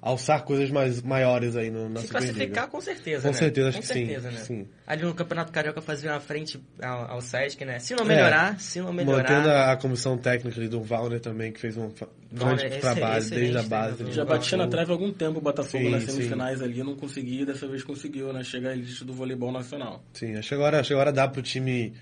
alçar 0.02 0.44
coisas 0.44 0.72
mais, 0.72 1.02
maiores 1.04 1.56
aí 1.56 1.70
no, 1.70 1.88
na 1.88 2.00
Se 2.00 2.08
Superliga. 2.08 2.34
classificar, 2.34 2.68
com 2.70 2.82
certeza, 2.82 3.22
Com 3.22 3.28
né? 3.28 3.34
certeza, 3.34 3.70
acho 3.70 3.78
com 3.78 3.82
que 3.82 3.88
sim, 3.88 4.06
certeza, 4.08 4.32
né? 4.32 4.38
sim. 4.40 4.68
Ali 4.88 5.04
no 5.04 5.14
Campeonato 5.14 5.52
Carioca 5.52 5.80
fazer 5.80 6.10
uma 6.10 6.20
frente 6.20 6.60
ao, 6.82 7.12
ao 7.12 7.22
Sesc, 7.22 7.64
né? 7.64 7.78
Se 7.78 7.94
não 7.94 8.04
melhorar, 8.04 8.60
se 8.60 8.82
não 8.82 8.92
melhorar... 8.92 9.20
É. 9.20 9.36
Mantendo 9.36 9.50
a, 9.50 9.72
a 9.72 9.78
comissão 9.78 10.18
técnica 10.18 10.60
ali 10.60 10.68
do 10.68 10.82
Valner 10.82 11.20
também, 11.20 11.52
que 11.52 11.60
fez 11.60 11.78
um 11.78 11.92
grande 12.32 12.64
Valner, 12.64 12.82
trabalho 12.82 13.30
desde 13.30 13.58
a 13.58 13.64
base. 13.64 14.12
Já 14.12 14.26
batia 14.26 14.58
na 14.58 14.68
trave 14.68 14.92
há 14.92 14.94
algum 14.94 15.12
tempo 15.14 15.38
o 15.38 15.42
Botafogo 15.42 15.84
Sim, 15.84 15.92
nas 15.92 16.04
sim. 16.04 16.14
semifinais 16.14 16.62
ali, 16.64 16.84
não 16.84 16.96
conseguia, 16.96 17.46
dessa 17.46 17.68
vez 17.68 17.84
conseguiu, 17.84 18.34
né? 18.34 18.44
Chegar 18.44 18.72
à 18.72 18.74
elite 18.74 19.06
do 19.06 19.14
voleibol 19.14 19.52
nacional. 19.52 20.04
Sim, 20.14 20.36
acho 20.36 20.50
que 20.50 20.56
agora, 20.56 20.80
acho 20.80 20.88
que 20.88 20.94
agora 20.94 21.12
dá 21.12 21.28
pro 21.28 21.44
time 21.44 21.94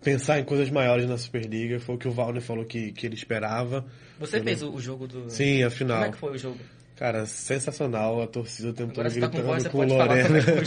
pensar 0.00 0.38
em 0.38 0.44
coisas 0.44 0.70
maiores 0.70 1.08
na 1.08 1.18
Superliga. 1.18 1.80
Foi 1.80 1.96
o 1.96 1.98
que 1.98 2.06
o 2.06 2.12
Valner 2.12 2.40
falou 2.40 2.64
que, 2.64 2.92
que 2.92 3.04
ele 3.04 3.16
esperava. 3.16 3.84
Você 4.20 4.40
fez 4.40 4.62
o, 4.62 4.70
o 4.72 4.80
jogo 4.80 5.08
do... 5.08 5.28
Sim, 5.28 5.64
a 5.64 5.70
final. 5.70 5.96
Como 5.96 6.08
é 6.08 6.12
que 6.12 6.18
foi 6.18 6.32
o 6.32 6.38
jogo? 6.38 6.58
Cara, 6.96 7.26
sensacional, 7.26 8.22
a 8.22 8.26
torcida 8.26 8.70
o 8.70 8.72
tempo 8.72 8.92
Agora 8.92 9.10
todo 9.10 9.14
você 9.14 9.20
tá 9.20 9.28
com 9.28 9.36
gritando 9.36 9.52
voz, 9.52 9.68
com 9.68 9.84
Lorena. 9.84 10.40
jogo. 10.40 10.60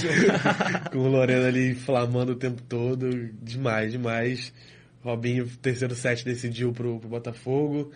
com 0.92 0.98
o 1.00 1.08
Lorena 1.08 1.48
ali 1.48 1.72
inflamando 1.72 2.34
o 2.34 2.36
tempo 2.36 2.62
todo. 2.62 3.10
Demais, 3.42 3.92
demais. 3.92 4.54
Robinho, 5.02 5.48
terceiro 5.62 5.96
set, 5.96 6.24
decidiu 6.24 6.72
pro, 6.72 7.00
pro 7.00 7.10
Botafogo. 7.10 7.92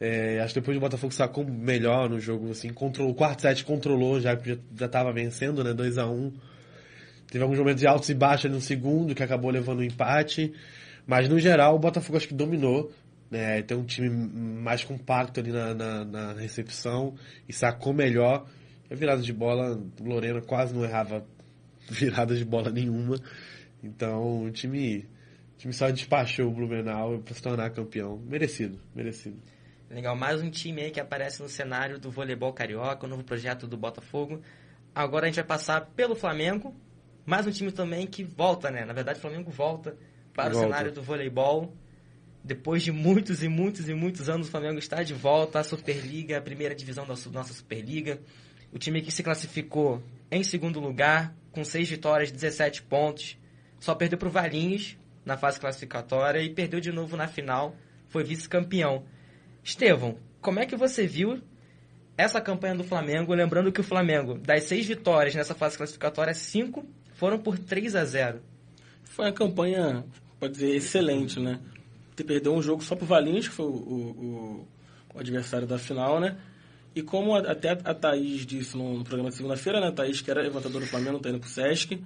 É, 0.00 0.40
acho 0.40 0.54
que 0.54 0.60
depois 0.60 0.76
o 0.76 0.80
Botafogo 0.80 1.12
sacou 1.12 1.44
melhor 1.44 2.08
no 2.08 2.20
jogo, 2.20 2.50
assim, 2.50 2.72
controlou, 2.72 3.12
o 3.12 3.16
quarto 3.16 3.42
set 3.42 3.64
controlou, 3.64 4.20
já 4.20 4.36
que 4.36 4.50
já, 4.50 4.56
já 4.76 4.88
tava 4.88 5.12
vencendo, 5.12 5.64
né, 5.64 5.72
2 5.72 5.98
a 5.98 6.06
1 6.06 6.12
um. 6.12 6.32
Teve 7.30 7.42
alguns 7.42 7.58
momentos 7.58 7.80
de 7.80 7.86
altos 7.86 8.08
e 8.08 8.14
baixos 8.14 8.50
no 8.50 8.60
segundo, 8.60 9.14
que 9.14 9.22
acabou 9.22 9.50
levando 9.50 9.80
o 9.80 9.84
empate. 9.84 10.52
Mas, 11.06 11.28
no 11.28 11.38
geral, 11.38 11.76
o 11.76 11.78
Botafogo 11.78 12.16
acho 12.16 12.28
que 12.28 12.34
dominou. 12.34 12.90
Né, 13.30 13.60
tem 13.62 13.76
um 13.76 13.84
time 13.84 14.08
mais 14.08 14.82
compacto 14.82 15.38
ali 15.38 15.52
na, 15.52 15.74
na, 15.74 16.04
na 16.04 16.32
recepção 16.32 17.14
e 17.46 17.52
sacou 17.52 17.92
melhor. 17.92 18.48
A 18.90 18.94
virada 18.94 19.20
de 19.20 19.32
bola, 19.32 19.76
o 20.00 20.04
Lorena 20.04 20.40
quase 20.40 20.74
não 20.74 20.82
errava 20.82 21.26
virada 21.90 22.34
de 22.34 22.44
bola 22.44 22.70
nenhuma. 22.70 23.16
Então, 23.82 24.44
o 24.44 24.50
time, 24.50 25.06
o 25.54 25.58
time 25.58 25.72
só 25.74 25.90
despachou 25.90 26.48
o 26.48 26.50
Blumenau 26.50 27.18
para 27.18 27.34
se 27.34 27.42
tornar 27.42 27.70
campeão. 27.70 28.18
Merecido, 28.18 28.80
merecido. 28.94 29.36
Legal, 29.90 30.14
mais 30.14 30.42
um 30.42 30.50
time 30.50 30.82
aí 30.82 30.90
que 30.90 31.00
aparece 31.00 31.42
no 31.42 31.48
cenário 31.48 31.98
do 31.98 32.10
voleibol 32.10 32.52
carioca, 32.52 33.06
o 33.06 33.08
novo 33.08 33.24
projeto 33.24 33.66
do 33.66 33.76
Botafogo. 33.76 34.42
Agora 34.94 35.24
a 35.24 35.28
gente 35.28 35.36
vai 35.36 35.44
passar 35.44 35.80
pelo 35.96 36.14
Flamengo, 36.14 36.74
mais 37.24 37.46
um 37.46 37.50
time 37.50 37.72
também 37.72 38.06
que 38.06 38.22
volta, 38.22 38.70
né? 38.70 38.84
Na 38.84 38.92
verdade, 38.92 39.18
o 39.18 39.22
Flamengo 39.22 39.50
volta 39.50 39.96
para 40.34 40.50
o 40.50 40.54
Volta. 40.54 40.66
cenário 40.66 40.92
do 40.92 41.02
voleibol. 41.02 41.74
Depois 42.42 42.82
de 42.82 42.92
muitos 42.92 43.42
e 43.42 43.48
muitos 43.48 43.88
e 43.88 43.94
muitos 43.94 44.28
anos, 44.28 44.48
o 44.48 44.50
Flamengo 44.50 44.78
está 44.78 45.02
de 45.02 45.12
volta 45.12 45.60
à 45.60 45.64
Superliga, 45.64 46.38
a 46.38 46.40
primeira 46.40 46.74
divisão 46.74 47.06
da 47.06 47.14
nossa 47.32 47.52
Superliga. 47.52 48.20
O 48.72 48.78
time 48.78 49.02
que 49.02 49.10
se 49.10 49.22
classificou 49.22 50.02
em 50.30 50.42
segundo 50.42 50.80
lugar, 50.80 51.34
com 51.52 51.64
seis 51.64 51.88
vitórias, 51.88 52.30
17 52.30 52.82
pontos. 52.82 53.36
Só 53.80 53.94
perdeu 53.94 54.18
para 54.18 54.28
o 54.28 54.30
Valinhos 54.30 54.96
na 55.24 55.36
fase 55.36 55.60
classificatória 55.60 56.40
e 56.40 56.50
perdeu 56.50 56.80
de 56.80 56.92
novo 56.92 57.16
na 57.16 57.28
final. 57.28 57.76
Foi 58.08 58.24
vice-campeão. 58.24 59.04
Estevão, 59.62 60.18
como 60.40 60.60
é 60.60 60.66
que 60.66 60.76
você 60.76 61.06
viu 61.06 61.42
essa 62.16 62.40
campanha 62.40 62.74
do 62.74 62.84
Flamengo? 62.84 63.34
Lembrando 63.34 63.72
que 63.72 63.80
o 63.80 63.84
Flamengo, 63.84 64.38
das 64.38 64.64
seis 64.64 64.86
vitórias 64.86 65.34
nessa 65.34 65.54
fase 65.54 65.76
classificatória, 65.76 66.32
cinco 66.34 66.86
foram 67.14 67.38
por 67.38 67.58
3 67.58 67.96
a 67.96 68.04
0 68.04 68.40
Foi 69.02 69.26
uma 69.26 69.32
campanha, 69.32 70.04
pode 70.38 70.54
dizer, 70.54 70.76
excelente, 70.76 71.40
né? 71.40 71.60
Te 72.18 72.24
perdeu 72.24 72.52
um 72.52 72.60
jogo 72.60 72.82
só 72.82 72.96
pro 72.96 73.06
Valinhos, 73.06 73.46
que 73.46 73.54
foi 73.54 73.64
o, 73.66 73.68
o- 73.70 74.68
o 75.14 75.18
adversário 75.20 75.68
da 75.68 75.78
final, 75.78 76.18
né? 76.18 76.36
E 76.96 77.00
como 77.00 77.36
a- 77.36 77.38
até 77.52 77.70
a 77.84 77.94
Thaís 77.94 78.44
disse 78.44 78.76
no, 78.76 78.98
no 78.98 79.04
programa 79.04 79.30
de 79.30 79.36
segunda-feira, 79.36 79.80
né? 79.80 79.86
A 79.86 79.92
Thaís, 79.92 80.20
que 80.20 80.28
era 80.28 80.42
levantadora 80.42 80.84
do 80.84 80.90
Flamengo, 80.90 81.20
tá 81.20 81.30
indo 81.30 81.38
pro 81.38 81.48
Sesc, 81.48 82.02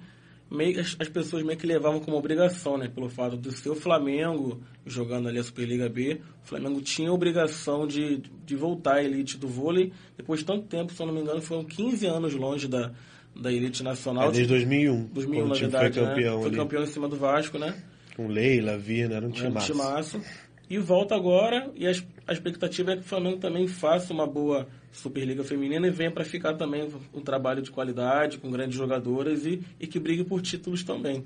meio, 0.51 0.79
as, 0.79 0.95
as 0.99 1.09
pessoas 1.09 1.41
meio 1.41 1.57
que 1.57 1.65
levavam 1.65 1.99
como 1.99 2.15
obrigação, 2.15 2.77
né? 2.77 2.87
Pelo 2.93 3.09
fato 3.09 3.35
do 3.37 3.51
seu 3.51 3.73
Flamengo 3.75 4.61
jogando 4.85 5.27
ali 5.29 5.39
a 5.39 5.43
Superliga 5.43 5.89
B, 5.89 6.21
o 6.43 6.47
Flamengo 6.47 6.79
tinha 6.81 7.09
a 7.09 7.13
obrigação 7.13 7.87
de, 7.87 8.17
de 8.45 8.55
voltar 8.55 8.97
à 8.97 9.03
elite 9.03 9.35
do 9.35 9.47
vôlei. 9.47 9.91
Depois 10.15 10.41
de 10.41 10.45
tanto 10.45 10.67
tempo, 10.67 10.93
se 10.93 11.01
eu 11.01 11.07
não 11.07 11.13
me 11.15 11.21
engano, 11.21 11.41
foram 11.41 11.63
15 11.65 12.05
anos 12.05 12.35
longe 12.35 12.67
da, 12.67 12.91
da 13.35 13.51
elite 13.51 13.81
nacional. 13.81 14.25
É, 14.29 14.31
desde 14.31 14.47
2001, 14.49 15.05
2001, 15.07 15.41
quando 15.41 15.49
na 15.49 15.55
o 15.55 15.59
verdade, 15.59 15.93
foi 15.95 16.03
né? 16.03 16.09
campeão 16.13 16.37
Foi 16.39 16.47
ali. 16.49 16.57
campeão 16.57 16.83
em 16.83 16.87
cima 16.87 17.07
do 17.09 17.15
Vasco, 17.15 17.57
né? 17.57 17.73
Com 18.15 18.27
Leila, 18.27 18.77
Virna, 18.77 19.15
era 19.15 19.25
um 19.25 19.29
Era 19.29 19.59
time 19.59 19.79
um 19.79 19.83
massa. 19.83 20.21
E 20.69 20.77
volta 20.77 21.15
agora, 21.15 21.71
e 21.75 21.87
a, 21.87 21.91
a 22.27 22.33
expectativa 22.33 22.93
é 22.93 22.95
que 22.95 23.01
o 23.01 23.05
Flamengo 23.05 23.37
também 23.37 23.67
faça 23.67 24.13
uma 24.13 24.25
boa 24.25 24.67
Superliga 24.91 25.43
Feminina 25.43 25.87
e 25.87 25.91
venha 25.91 26.11
para 26.11 26.23
ficar 26.23 26.53
também 26.55 26.87
um 27.13 27.21
trabalho 27.21 27.61
de 27.61 27.69
qualidade, 27.71 28.37
com 28.37 28.49
grandes 28.49 28.77
jogadoras 28.77 29.45
e, 29.45 29.61
e 29.79 29.87
que 29.87 29.99
brigue 29.99 30.23
por 30.23 30.41
títulos 30.41 30.83
também. 30.83 31.25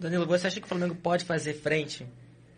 Danilo, 0.00 0.26
você 0.26 0.46
acha 0.46 0.58
que 0.58 0.66
o 0.66 0.68
Flamengo 0.68 0.94
pode 0.96 1.24
fazer 1.24 1.54
frente 1.54 2.06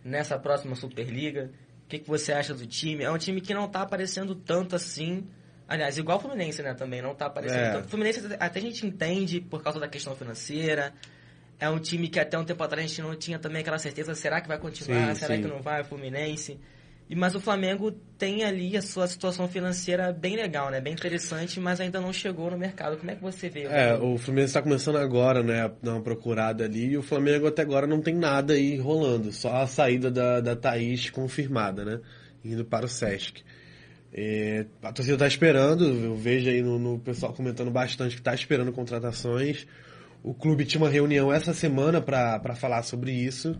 nessa 0.04 0.38
próxima 0.38 0.74
Superliga? 0.74 1.50
O 1.84 1.88
que, 1.88 1.98
que 1.98 2.08
você 2.08 2.32
acha 2.32 2.54
do 2.54 2.66
time? 2.66 3.04
É 3.04 3.10
um 3.10 3.18
time 3.18 3.40
que 3.40 3.52
não 3.52 3.66
está 3.66 3.82
aparecendo 3.82 4.34
tanto 4.34 4.74
assim. 4.74 5.26
Aliás, 5.68 5.98
igual 5.98 6.18
o 6.18 6.20
Fluminense, 6.20 6.62
né, 6.62 6.72
também 6.74 7.02
não 7.02 7.12
está 7.12 7.26
aparecendo 7.26 7.60
É. 7.60 7.72
tanto. 7.72 7.86
O 7.86 7.88
Fluminense 7.88 8.20
até 8.38 8.58
a 8.58 8.62
gente 8.62 8.86
entende 8.86 9.40
por 9.40 9.62
causa 9.62 9.78
da 9.78 9.88
questão 9.88 10.14
financeira. 10.16 10.94
É 11.58 11.68
um 11.68 11.78
time 11.78 12.08
que 12.08 12.18
até 12.18 12.38
um 12.38 12.44
tempo 12.44 12.62
atrás 12.62 12.84
a 12.84 12.88
gente 12.88 13.02
não 13.02 13.14
tinha 13.14 13.38
também 13.38 13.62
aquela 13.62 13.78
certeza, 13.78 14.14
será 14.14 14.40
que 14.40 14.48
vai 14.48 14.58
continuar? 14.58 15.14
Sim, 15.14 15.20
será 15.20 15.36
sim. 15.36 15.42
que 15.42 15.48
não 15.48 15.62
vai? 15.62 15.82
O 15.82 15.84
Fluminense. 15.84 16.58
E, 17.08 17.14
mas 17.14 17.34
o 17.34 17.40
Flamengo 17.40 17.92
tem 18.18 18.44
ali 18.44 18.76
a 18.76 18.82
sua 18.82 19.06
situação 19.06 19.46
financeira 19.46 20.10
bem 20.10 20.36
legal, 20.36 20.70
né? 20.70 20.80
Bem 20.80 20.94
interessante, 20.94 21.60
mas 21.60 21.78
ainda 21.80 22.00
não 22.00 22.12
chegou 22.12 22.50
no 22.50 22.56
mercado. 22.56 22.96
Como 22.96 23.10
é 23.10 23.14
que 23.14 23.22
você 23.22 23.48
vê? 23.48 23.64
É, 23.64 23.94
o 23.94 24.16
Fluminense 24.16 24.50
está 24.50 24.62
começando 24.62 24.96
agora, 24.96 25.42
né, 25.42 25.62
a 25.62 25.68
dar 25.82 25.92
uma 25.92 26.02
procurada 26.02 26.64
ali, 26.64 26.92
e 26.92 26.96
o 26.96 27.02
Flamengo 27.02 27.46
até 27.46 27.62
agora 27.62 27.86
não 27.86 28.00
tem 28.00 28.14
nada 28.14 28.54
aí 28.54 28.78
rolando, 28.78 29.32
só 29.32 29.54
a 29.56 29.66
saída 29.66 30.10
da, 30.10 30.40
da 30.40 30.56
Thaís 30.56 31.10
confirmada, 31.10 31.84
né, 31.84 32.00
indo 32.42 32.64
para 32.64 32.86
o 32.86 32.88
Sesc. 32.88 33.42
É, 34.16 34.64
a 34.80 34.92
torcida 34.92 35.16
está 35.16 35.26
esperando, 35.26 35.84
eu 35.84 36.14
vejo 36.14 36.48
aí 36.48 36.62
no, 36.62 36.78
no 36.78 36.98
pessoal 37.00 37.32
comentando 37.32 37.70
bastante 37.70 38.14
que 38.14 38.20
está 38.20 38.32
esperando 38.32 38.72
contratações. 38.72 39.66
O 40.24 40.32
clube 40.34 40.64
tinha 40.64 40.82
uma 40.82 40.88
reunião 40.90 41.30
essa 41.32 41.52
semana 41.52 42.00
para 42.00 42.54
falar 42.56 42.82
sobre 42.82 43.12
isso, 43.12 43.54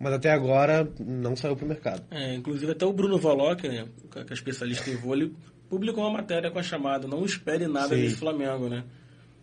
mas 0.00 0.12
até 0.12 0.32
agora 0.32 0.86
não 0.98 1.36
saiu 1.36 1.54
para 1.54 1.64
o 1.64 1.68
mercado. 1.68 2.02
É, 2.10 2.34
inclusive 2.34 2.72
até 2.72 2.84
o 2.84 2.92
Bruno 2.92 3.18
Valoc, 3.18 3.62
né, 3.62 3.86
que 4.10 4.18
é 4.18 4.34
especialista 4.34 4.90
em 4.90 4.96
vôlei, 4.96 5.32
publicou 5.70 6.02
uma 6.04 6.12
matéria 6.18 6.50
com 6.50 6.58
a 6.58 6.62
chamada 6.62 7.06
Não 7.06 7.24
espere 7.24 7.68
nada 7.68 7.94
Sim. 7.94 8.02
desse 8.02 8.16
Flamengo, 8.16 8.68
né? 8.68 8.82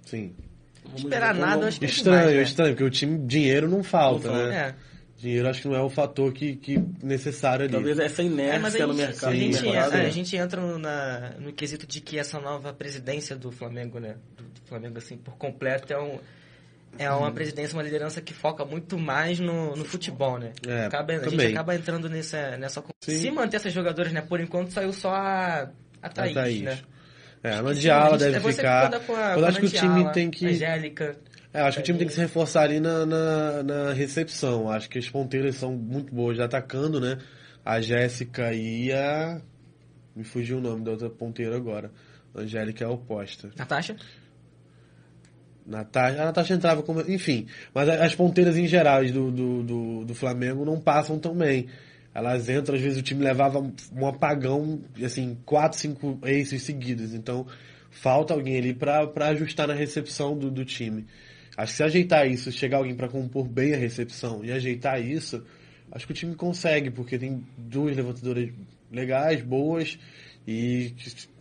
Sim. 0.05 0.33
Vamos 0.83 1.01
Esperar 1.03 1.33
nada, 1.33 1.67
acho 1.67 1.79
que 1.79 1.85
é 1.85 1.89
Estranho, 1.89 2.19
demais, 2.19 2.35
né? 2.35 2.43
estranho, 2.43 2.71
porque 2.73 2.83
o 2.83 2.89
time, 2.89 3.17
dinheiro 3.25 3.69
não 3.69 3.81
falta, 3.83 4.27
Não 4.27 4.33
falta. 4.35 4.49
né? 4.49 4.57
É. 4.69 4.75
Dinheiro 5.17 5.49
acho 5.49 5.61
que 5.61 5.67
não 5.67 5.75
é 5.75 5.81
o 5.81 5.89
fator 5.89 6.31
que, 6.33 6.55
que 6.55 6.77
necessário 7.03 7.63
ali. 7.65 7.73
Talvez 7.73 7.99
essa 7.99 8.23
inércia 8.23 8.83
É, 8.83 8.85
no 8.85 8.93
mercado. 8.93 9.31
a, 9.31 9.35
gente, 9.35 9.61
mercado, 9.61 9.93
é, 9.93 9.97
né? 9.97 10.05
a 10.05 10.09
gente 10.09 10.35
entra 10.35 10.61
no, 10.61 10.77
na, 10.79 11.31
no 11.39 11.51
quesito 11.51 11.85
de 11.85 11.99
que 11.99 12.17
essa 12.17 12.39
nova 12.39 12.73
presidência 12.73 13.35
do 13.35 13.51
Flamengo, 13.51 13.99
né? 13.99 14.15
Do, 14.37 14.43
do 14.43 14.61
Flamengo, 14.65 14.97
assim, 14.97 15.17
por 15.17 15.35
completo, 15.37 15.91
é, 15.91 15.99
um, 16.01 16.17
é 16.97 17.09
uma 17.11 17.31
presidência, 17.31 17.75
uma 17.77 17.83
liderança 17.83 18.21
que 18.21 18.33
foca 18.33 18.65
muito 18.65 18.97
mais 18.97 19.39
no, 19.39 19.75
no 19.75 19.85
futebol, 19.85 20.37
né? 20.37 20.51
É, 20.67 20.85
Acaba- 20.85 21.13
a 21.13 21.29
gente 21.29 21.45
acaba 21.45 21.75
entrando 21.75 22.09
nessa... 22.09 22.57
nessa 22.57 22.83
Sim. 23.01 23.17
Se 23.19 23.31
manter 23.31 23.57
essas 23.57 23.71
jogadoras, 23.73 24.11
né? 24.11 24.21
Por 24.21 24.39
enquanto 24.41 24.71
saiu 24.73 24.91
só 24.91 25.13
a, 25.13 25.69
a 26.01 26.09
Thaís, 26.09 26.33
Thaís. 26.33 26.61
né? 26.61 26.79
É, 27.41 27.53
a 27.53 27.61
Nandiala 27.61 28.15
a 28.15 28.17
deve 28.17 28.35
é 28.49 28.51
ficar. 28.53 28.99
com 29.01 29.15
a- 29.15 29.35
Eu 29.37 29.45
a 29.45 29.47
acho 29.47 29.59
que 29.61 29.65
o 29.67 29.69
time 29.69 30.11
tem 30.11 30.29
que. 30.29 30.45
Angélica. 30.47 31.15
É, 31.53 31.61
acho 31.61 31.77
que 31.77 31.81
o 31.81 31.85
time 31.85 31.97
tem 31.99 32.07
que 32.07 32.13
se 32.13 32.19
reforçar 32.19 32.63
ali 32.63 32.79
na, 32.81 33.05
na, 33.05 33.63
na 33.63 33.93
recepção. 33.93 34.69
Acho 34.69 34.89
que 34.89 34.99
as 34.99 35.09
ponteiras 35.09 35.55
são 35.55 35.71
muito 35.73 36.13
boas 36.13 36.37
atacando, 36.39 36.99
né? 36.99 37.17
A 37.65 37.79
Jéssica 37.79 38.53
e 38.53 38.91
a. 38.91 39.39
Me 40.15 40.23
fugiu 40.25 40.57
o 40.57 40.61
nome 40.61 40.83
da 40.83 40.91
outra 40.91 41.09
ponteira 41.09 41.55
agora. 41.55 41.91
A 42.35 42.41
Angélica 42.41 42.83
é 42.83 42.87
a 42.87 42.91
oposta. 42.91 43.49
Natasha? 43.57 43.95
Natasha, 45.69 46.21
a 46.21 46.25
Natasha 46.25 46.53
entrava 46.55 46.81
como. 46.81 47.01
Enfim, 47.01 47.45
mas 47.73 47.87
as 47.87 48.15
ponteiras 48.15 48.57
em 48.57 48.67
geral 48.67 49.05
do, 49.05 49.31
do, 49.31 49.63
do, 49.63 50.05
do 50.05 50.15
Flamengo 50.15 50.65
não 50.65 50.79
passam 50.79 51.19
tão 51.19 51.35
bem. 51.35 51.67
Elas 52.13 52.49
entram, 52.49 52.75
às 52.75 52.81
vezes 52.81 52.97
o 52.97 53.03
time 53.03 53.23
levava 53.23 53.59
um 53.59 54.07
apagão, 54.07 54.81
assim, 55.03 55.37
quatro, 55.45 55.77
cinco 55.77 56.19
aces 56.23 56.63
seguidos. 56.63 57.13
Então, 57.13 57.45
falta 57.91 58.33
alguém 58.33 58.57
ali 58.57 58.73
pra 58.73 59.27
ajustar 59.27 59.67
na 59.67 59.75
recepção 59.75 60.37
do, 60.37 60.49
do 60.49 60.65
time. 60.65 61.05
Acho 61.55 61.73
que 61.73 61.77
se 61.77 61.83
ajeitar 61.83 62.25
isso, 62.25 62.51
chegar 62.51 62.77
alguém 62.77 62.95
pra 62.95 63.09
compor 63.09 63.47
bem 63.47 63.73
a 63.73 63.77
recepção 63.77 64.45
e 64.45 64.51
ajeitar 64.51 65.01
isso, 65.01 65.43
acho 65.91 66.05
que 66.05 66.13
o 66.13 66.15
time 66.15 66.33
consegue, 66.33 66.89
porque 66.89 67.17
tem 67.19 67.43
duas 67.57 67.95
levantadoras 67.97 68.49
legais, 68.89 69.41
boas, 69.41 69.99
e 70.47 70.93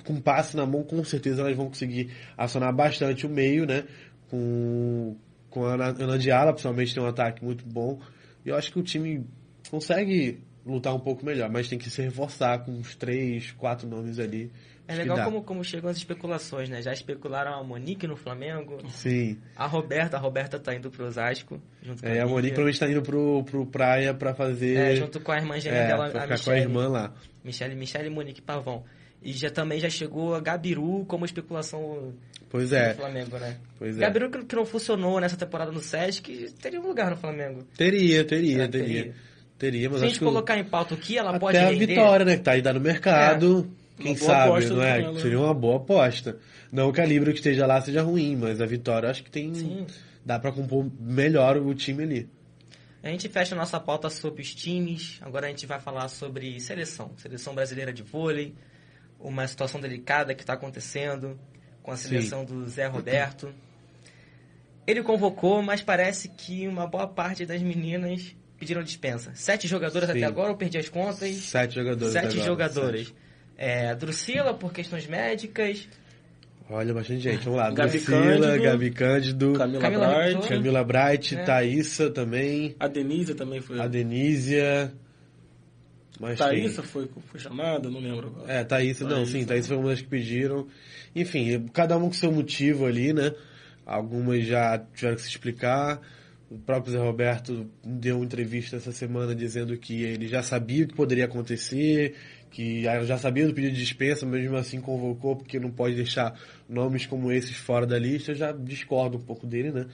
com 0.05 0.21
passe 0.21 0.57
na 0.57 0.67
mão, 0.67 0.83
com 0.83 1.05
certeza 1.05 1.43
elas 1.43 1.57
vão 1.57 1.69
conseguir 1.69 2.11
acionar 2.37 2.75
bastante 2.75 3.27
o 3.27 3.29
meio, 3.31 3.65
né? 3.65 3.85
Com, 4.31 5.17
com 5.51 5.65
a 5.65 5.75
Ana 5.75 5.87
Ana 5.89 6.19
Diala, 6.19 6.53
principalmente, 6.53 6.95
tem 6.95 7.03
um 7.03 7.07
ataque 7.07 7.45
muito 7.45 7.65
bom. 7.67 7.99
E 8.45 8.49
eu 8.51 8.57
acho 8.57 8.73
que 8.73 8.79
o 8.79 8.83
time 8.83 9.25
consegue 9.71 10.39
lutar 10.65 10.95
um 10.95 11.01
pouco 11.01 11.25
melhor, 11.25 11.51
mas 11.51 11.69
tem 11.69 11.79
que 11.79 11.89
se 11.91 12.03
reforçar 12.03 12.59
com 12.65 12.73
uns 12.73 12.95
três, 12.95 13.53
quatro 13.53 13.89
nomes 13.89 14.19
ali. 14.19 14.51
É 14.87 14.95
legal 14.95 15.23
como, 15.23 15.43
como 15.43 15.63
chegam 15.63 15.91
as 15.91 15.99
especulações, 15.99 16.71
né? 16.71 16.81
Já 16.81 16.93
especularam 16.95 17.53
a 17.53 17.63
Monique 17.63 18.07
no 18.07 18.17
Flamengo, 18.17 18.79
Sim. 18.89 19.37
a 19.55 19.67
Roberta, 19.67 20.17
a 20.17 20.21
Roberta 20.21 20.59
tá 20.59 20.75
indo 20.75 20.91
pro 20.91 21.05
Osasco, 21.05 21.61
junto 21.83 22.03
com 22.03 22.09
É, 22.09 22.21
a 22.21 22.27
Monique 22.27 22.37
Lívia. 22.37 22.55
provavelmente 22.55 22.81
tá 22.81 22.91
indo 22.91 23.03
pro, 23.03 23.45
pro 23.45 23.67
praia 23.67 24.15
pra 24.15 24.35
fazer. 24.35 24.77
É, 24.79 24.97
junto 24.97 25.21
com 25.21 25.31
a 25.31 25.37
irmã 25.37 25.61
gêmea 25.61 25.79
É, 25.81 25.87
dela, 25.89 26.09
pra 26.09 26.21
a 26.21 26.23
ficar 26.23 26.43
com 26.43 26.51
a 26.53 26.59
irmã 26.59 26.89
lá. 26.89 27.13
Michele, 27.45 27.75
Michele 27.75 28.07
e 28.07 28.11
Monique 28.11 28.41
Pavão. 28.41 28.83
E 29.23 29.33
já, 29.33 29.51
também 29.51 29.81
já 29.81 29.91
chegou 29.91 30.35
a 30.35 30.41
Gabiru 30.41 31.05
como 31.07 31.25
especulação 31.25 32.15
Pois 32.51 32.71
do 32.71 32.77
é, 32.77 32.95
Flamengo, 32.95 33.39
né? 33.39 33.57
pois 33.79 33.97
é. 33.97 34.01
Gabiru 34.01 34.31
que, 34.31 34.57
não 34.57 34.65
funcionou 34.65 35.21
nessa 35.21 35.37
temporada 35.37 35.71
no 35.71 35.81
Sesc, 35.81 36.53
teria 36.61 36.81
um 36.81 36.87
lugar 36.87 37.11
no 37.11 37.17
Flamengo. 37.17 37.65
Teria, 37.77 38.25
teria, 38.25 38.67
que 38.67 38.79
teria. 38.79 39.15
Teria, 39.59 39.91
mas 39.91 39.99
Se 39.99 40.05
a 40.05 40.07
acho 40.07 40.15
gente 40.15 40.19
que. 40.21 40.25
colocar 40.25 40.57
em 40.57 40.65
pauta 40.65 40.95
o 40.95 40.97
que 40.97 41.19
ela 41.19 41.39
pode 41.39 41.59
Até 41.59 41.67
a. 41.67 41.79
Vitória, 41.79 42.25
né? 42.25 42.37
Que 42.37 42.43
tá 42.43 42.53
aí 42.53 42.63
tá 42.63 42.73
no 42.73 42.81
mercado. 42.81 43.69
Quem 43.99 44.13
Uma 44.13 44.19
boa 44.19 44.31
sabe, 44.31 44.67
não 44.67 44.77
do 44.77 44.83
é? 44.83 45.01
Flamengo. 45.01 45.21
Seria 45.21 45.41
uma 45.41 45.55
boa 45.55 45.77
aposta. 45.77 46.39
Não 46.71 46.93
que 46.93 47.01
a 47.01 47.05
Libra 47.05 47.33
que 47.33 47.39
esteja 47.39 47.67
lá 47.67 47.81
seja 47.81 48.03
ruim, 48.03 48.37
mas 48.37 48.61
a 48.61 48.67
Vitória 48.67 49.11
acho 49.11 49.25
que 49.25 49.31
tem. 49.31 49.53
Sim. 49.55 49.87
Dá 50.25 50.39
pra 50.39 50.53
compor 50.53 50.89
melhor 51.01 51.57
o 51.57 51.75
time 51.75 52.05
ali. 52.05 52.29
A 53.03 53.09
gente 53.09 53.29
fecha 53.29 53.55
a 53.55 53.59
nossa 53.59 53.81
pauta 53.81 54.09
sobre 54.09 54.43
os 54.43 54.55
times. 54.55 55.19
Agora 55.23 55.47
a 55.47 55.51
gente 55.51 55.67
vai 55.67 55.81
falar 55.81 56.09
sobre 56.09 56.61
seleção. 56.61 57.11
Seleção 57.17 57.55
brasileira 57.55 57.93
de 57.93 58.03
vôlei. 58.03 58.55
Uma 59.19 59.47
situação 59.47 59.81
delicada 59.81 60.35
que 60.35 60.43
está 60.43 60.53
acontecendo 60.55 61.39
com 61.83 61.91
a 61.91 61.97
seleção 61.97 62.45
do 62.45 62.67
Zé 62.69 62.87
Roberto. 62.87 63.53
Ele 64.87 65.03
convocou, 65.03 65.63
mas 65.63 65.83
parece 65.83 66.29
que 66.29 66.67
uma 66.67 66.87
boa 66.87 67.07
parte 67.07 67.45
das 67.45 67.61
meninas 67.61 68.35
pediram 68.59 68.83
dispensa. 68.83 69.33
Sete 69.35 69.69
jogadoras 69.69 70.09
Sim. 70.11 70.17
até 70.19 70.27
agora, 70.27 70.51
eu 70.51 70.57
perdi 70.57 70.79
as 70.79 70.89
contas. 70.89 71.35
Sete 71.37 71.75
jogadores. 71.75 72.13
Sete 72.13 72.27
agora, 72.35 72.43
jogadoras. 72.45 73.01
sete. 73.07 73.15
É, 73.57 73.95
Drusila, 73.95 74.55
por 74.55 74.73
questões 74.73 75.07
médicas. 75.07 75.89
Olha, 76.71 76.93
bastante 76.95 77.21
gente. 77.21 77.45
Vamos 77.45 77.59
lá. 77.59 77.71
Gabi 77.71 77.99
Drusila, 77.99 78.19
Cândido. 78.47 78.63
Gabi 78.63 78.91
Cândido, 78.91 79.53
Camila, 79.55 79.81
Camila 79.81 80.07
Bright. 80.15 80.49
Camila 80.49 80.85
Bright, 80.85 81.37
É. 81.37 81.43
Thaísa 81.45 82.11
também, 82.11 82.77
a 82.79 82.87
Denise 82.87 83.35
também 83.35 83.61
foi. 83.61 83.81
a 83.81 83.87
Denísia. 83.89 84.93
Mas 86.21 86.39
Thaísa 86.39 86.83
tem- 86.83 86.91
foi, 86.91 87.09
foi 87.27 87.39
chamada, 87.41 87.89
não 87.89 88.01
lembro 88.01 88.29
agora. 88.29 88.53
É, 88.53 88.65
Thaísa, 88.65 89.09
não, 89.09 89.25
sim, 89.25 89.45
Thaísa 89.45 89.69
foi 89.69 89.77
uma 89.77 89.91
das 89.91 90.01
que 90.01 90.09
pediram. 90.09 90.67
Enfim, 91.15 91.67
cada 91.73 91.97
um 91.97 92.03
com 92.09 92.13
seu 92.13 92.33
motivo 92.33 92.87
ali, 92.87 93.13
né? 93.13 93.33
Algumas 93.87 94.45
já 94.45 94.79
tiveram 94.95 95.17
que 95.17 95.23
se 95.23 95.29
explicar. 95.29 96.01
O 96.51 96.59
próprio 96.59 96.93
Zé 96.93 96.99
Roberto 96.99 97.71
deu 97.85 98.17
uma 98.17 98.25
entrevista 98.25 98.77
essa 98.77 98.91
semana 98.91 99.35
dizendo 99.35 99.77
que 99.77 100.03
ele 100.03 100.27
já 100.27 100.43
sabia 100.43 100.85
o 100.85 100.89
que 100.89 100.95
poderia 100.95 101.27
acontecer, 101.27 102.15
que 102.51 102.83
já 102.83 103.19
sabia 103.19 103.47
do 103.47 103.53
pedido 103.55 103.75
de 103.75 103.81
dispensa, 103.81 104.25
mesmo 104.25 104.57
assim 104.57 104.81
convocou, 104.81 105.37
porque 105.37 105.61
não 105.61 105.71
pode 105.71 105.95
deixar 105.95 106.39
nomes 106.69 107.05
como 107.07 107.31
esses 107.31 107.57
fora 107.57 107.87
da 107.87 107.99
lista. 107.99 108.33
Eu 108.33 108.35
já 108.35 108.51
discordo 108.53 109.19
um 109.19 109.21
pouco 109.21 109.47
dele, 109.47 109.71
né? 109.71 109.87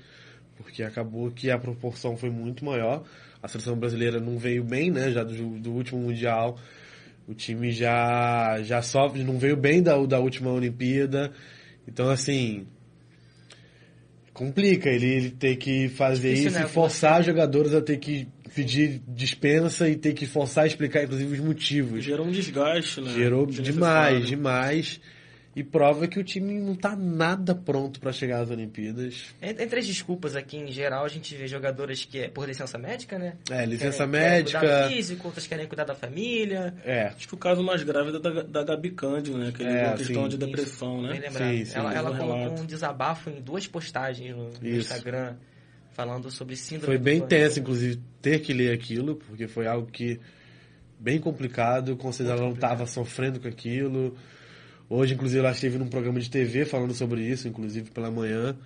Porque 0.57 0.83
acabou 0.85 1.31
que 1.33 1.51
a 1.51 1.59
proporção 1.59 2.17
foi 2.17 2.31
muito 2.31 2.65
maior. 2.65 3.03
A 3.45 3.49
seleção 3.49 3.77
brasileira 3.77 4.19
não 4.19 4.39
veio 4.39 4.65
bem, 4.65 4.91
né? 4.91 5.11
Já 5.11 5.23
do, 5.23 5.59
do 5.59 5.71
último 5.71 6.01
Mundial. 6.01 6.59
O 7.29 7.35
time 7.35 7.71
já, 7.73 8.59
já 8.63 8.81
sofre, 8.81 9.23
não 9.23 9.39
veio 9.39 9.55
bem 9.55 9.83
da, 9.83 9.95
da 10.07 10.19
última 10.19 10.51
Olimpíada. 10.51 11.31
Então, 11.87 12.09
assim. 12.09 12.67
Complica 14.33 14.89
ele, 14.89 15.07
ele 15.07 15.31
ter 15.31 15.57
que 15.57 15.91
fazer 15.91 16.31
Difícil, 16.31 16.49
isso 16.53 16.59
né? 16.59 16.65
e 16.65 16.69
forçar 16.69 17.19
Você- 17.19 17.25
jogadores 17.25 17.75
a 17.75 17.83
ter 17.83 17.99
que 17.99 18.27
pedir 18.55 19.03
dispensa 19.07 19.91
e 19.91 19.95
ter 19.95 20.15
que 20.15 20.25
forçar 20.25 20.65
a 20.65 20.67
explicar, 20.67 21.05
inclusive, 21.05 21.35
os 21.35 21.41
motivos. 21.41 22.03
Gerou 22.03 22.27
um 22.27 22.33
desgaste, 22.33 23.03
né? 23.03 23.13
Gerou 23.13 23.45
demais, 23.47 24.27
demais. 24.27 25.01
E 25.57 25.63
prova 25.63 26.09
que 26.09 26.19
o 26.19 26.25
time 26.25 26.61
não 26.61 26.75
tá 26.75 26.97
nada 26.97 27.55
pronto 27.55 28.01
para 28.01 28.11
chegar 28.13 28.41
às 28.41 28.51
Olimpíadas. 28.51 29.27
En- 29.41 29.51
Entre 29.63 29.79
as 29.79 29.87
desculpas 29.87 30.35
aqui, 30.35 30.57
em 30.57 30.67
geral, 30.73 31.05
a 31.05 31.09
gente 31.09 31.33
vê 31.37 31.47
jogadoras 31.47 32.05
que 32.05 32.19
é 32.19 32.29
por 32.29 32.49
licença 32.49 32.77
médica, 32.77 33.19
né? 33.19 33.35
É, 33.49 33.65
licença 33.65 34.05
Querem- 34.07 34.21
querem 34.21 34.43
cuidar 34.45 34.61
do 34.61 34.67
médica. 34.67 34.89
físico, 34.97 35.27
outras 35.29 35.47
querem 35.47 35.67
cuidar 35.69 35.85
da 35.85 35.95
família. 35.95 36.75
É, 36.85 37.05
Acho 37.07 37.29
que 37.29 37.35
o 37.35 37.39
caso 37.39 37.63
mais 37.63 37.83
grave 37.85 38.17
é 38.17 38.19
da, 38.19 38.43
da 38.43 38.65
Gabi 38.65 38.91
Cândido, 38.91 39.39
né? 39.39 39.53
Que 39.57 39.63
ele 39.63 39.71
É, 39.79 39.87
uma 39.87 39.97
questão 39.97 40.23
sim. 40.25 40.29
de 40.31 40.37
depressão, 40.39 41.01
né? 41.03 41.21
Sim, 41.31 41.65
sim, 41.65 41.79
ela 41.79 41.95
ela 41.95 42.11
no 42.11 42.17
colocou 42.19 42.43
relato. 42.43 42.63
um 42.63 42.67
desabafo 42.67 43.31
em 43.31 43.41
duas 43.41 43.69
postagens 43.69 44.35
no, 44.37 44.51
no. 44.51 44.69
Instagram 44.69 45.37
falando 45.93 46.29
sobre 46.33 46.57
síndrome 46.57 46.87
Foi 46.87 46.99
bem 46.99 47.21
tenso, 47.21 47.61
inclusive, 47.61 48.01
ter 48.21 48.41
que 48.41 48.53
ler 48.53 48.73
aquilo, 48.75 49.15
porque 49.15 49.47
foi 49.47 49.69
algo 49.69 49.87
que 49.89 50.19
bem 50.99 51.21
complicado, 51.21 51.97
com 51.97 52.11
certeza 52.11 52.37
ela 52.37 52.43
não 52.49 52.55
estava 52.55 52.85
sofrendo 52.87 53.39
com 53.39 53.47
aquilo. 53.47 54.17
Hoje, 54.89 55.15
inclusive, 55.15 55.41
ela 55.41 55.53
esteve 55.53 55.79
num 55.79 55.89
programa 55.89 56.21
de 56.21 56.31
TV 56.31 56.65
falando 56.65 56.95
sobre 56.95 57.23
isso, 57.23 57.49
inclusive 57.49 57.91
pela 57.91 58.11
manhã. 58.11 58.57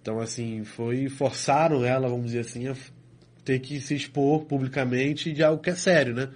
Então, 0.00 0.20
assim, 0.20 0.64
foi. 0.64 1.08
Forçaram 1.08 1.84
ela, 1.84 2.08
vamos 2.08 2.26
dizer 2.26 2.40
assim, 2.40 2.68
a 2.68 2.74
ter 3.44 3.60
que 3.60 3.80
se 3.80 3.94
expor 3.94 4.44
publicamente 4.46 5.32
de 5.32 5.42
algo 5.42 5.62
que 5.62 5.70
é 5.70 5.74
sério, 5.74 6.14
né? 6.14 6.30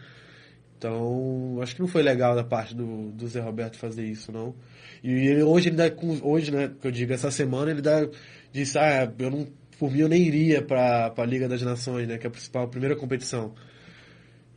Então, 0.76 1.58
acho 1.60 1.74
que 1.74 1.80
não 1.80 1.88
foi 1.88 2.02
legal 2.02 2.36
da 2.36 2.44
parte 2.44 2.74
do, 2.74 3.10
do 3.10 3.26
Zé 3.26 3.40
Roberto 3.40 3.76
fazer 3.76 4.04
isso, 4.06 4.30
não. 4.30 4.54
E 5.02 5.10
ele, 5.10 5.42
hoje 5.42 5.70
ele 5.70 5.76
dá, 5.76 5.90
hoje, 6.22 6.52
né, 6.52 6.70
que 6.80 6.86
eu 6.86 6.92
digo, 6.92 7.12
essa 7.12 7.32
semana 7.32 7.72
ele 7.72 7.82
dá, 7.82 8.08
disse, 8.52 8.78
ah, 8.78 9.12
eu 9.18 9.30
não, 9.30 9.48
por 9.76 9.90
mim 9.90 10.00
eu 10.00 10.08
nem 10.08 10.22
iria 10.22 10.62
para 10.62 11.12
a 11.16 11.24
Liga 11.24 11.48
das 11.48 11.62
Nações, 11.62 12.06
né, 12.06 12.16
que 12.16 12.26
é 12.26 12.28
a 12.28 12.30
principal, 12.30 12.64
a 12.64 12.68
primeira 12.68 12.94
competição. 12.94 13.54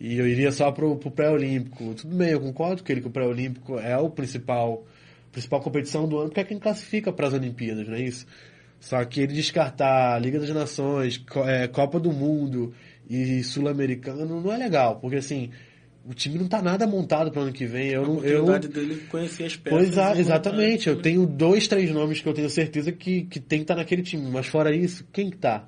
E 0.01 0.17
eu 0.17 0.27
iria 0.27 0.51
só 0.51 0.71
pro, 0.71 0.95
pro 0.95 1.11
pré-olímpico. 1.11 1.93
Tudo 1.93 2.15
bem, 2.15 2.29
eu 2.31 2.41
concordo 2.41 2.83
com 2.83 2.91
ele 2.91 3.01
que 3.01 3.07
o 3.07 3.11
pré-olímpico 3.11 3.77
é 3.77 3.95
o 3.95 4.09
principal, 4.09 4.83
principal 5.31 5.61
competição 5.61 6.09
do 6.09 6.17
ano, 6.17 6.29
porque 6.29 6.39
é 6.39 6.43
quem 6.43 6.57
classifica 6.57 7.13
para 7.13 7.27
as 7.27 7.35
Olimpíadas, 7.35 7.87
não 7.87 7.93
é 7.93 8.01
isso? 8.01 8.25
Só 8.79 9.05
que 9.05 9.21
ele 9.21 9.33
descartar 9.33 10.19
Liga 10.19 10.39
das 10.39 10.49
Nações, 10.49 11.23
é, 11.45 11.67
Copa 11.67 11.99
do 11.99 12.11
Mundo 12.11 12.73
e 13.07 13.43
Sul-Americano 13.43 14.41
não 14.41 14.51
é 14.51 14.57
legal, 14.57 14.95
porque 14.95 15.17
assim, 15.17 15.51
o 16.03 16.15
time 16.15 16.39
não 16.39 16.45
está 16.45 16.63
nada 16.63 16.87
montado 16.87 17.29
para 17.29 17.41
o 17.41 17.43
ano 17.43 17.53
que 17.53 17.67
vem. 17.67 17.89
Eu, 17.89 18.03
a 18.03 18.07
oportunidade 18.07 18.65
eu... 18.65 18.73
dele 18.73 19.03
conhecer 19.07 19.43
as 19.43 19.55
peças. 19.55 19.79
Pois 19.79 19.97
é, 19.99 20.19
exatamente. 20.19 20.89
Eu 20.89 20.99
tenho 20.99 21.27
dois, 21.27 21.67
três 21.67 21.91
nomes 21.91 22.21
que 22.21 22.27
eu 22.27 22.33
tenho 22.33 22.49
certeza 22.49 22.91
que, 22.91 23.21
que 23.25 23.39
tem 23.39 23.59
que 23.59 23.65
estar 23.65 23.75
tá 23.75 23.81
naquele 23.81 24.01
time. 24.01 24.27
Mas 24.31 24.47
fora 24.47 24.75
isso, 24.75 25.05
quem 25.13 25.29
que 25.29 25.37
tá? 25.37 25.67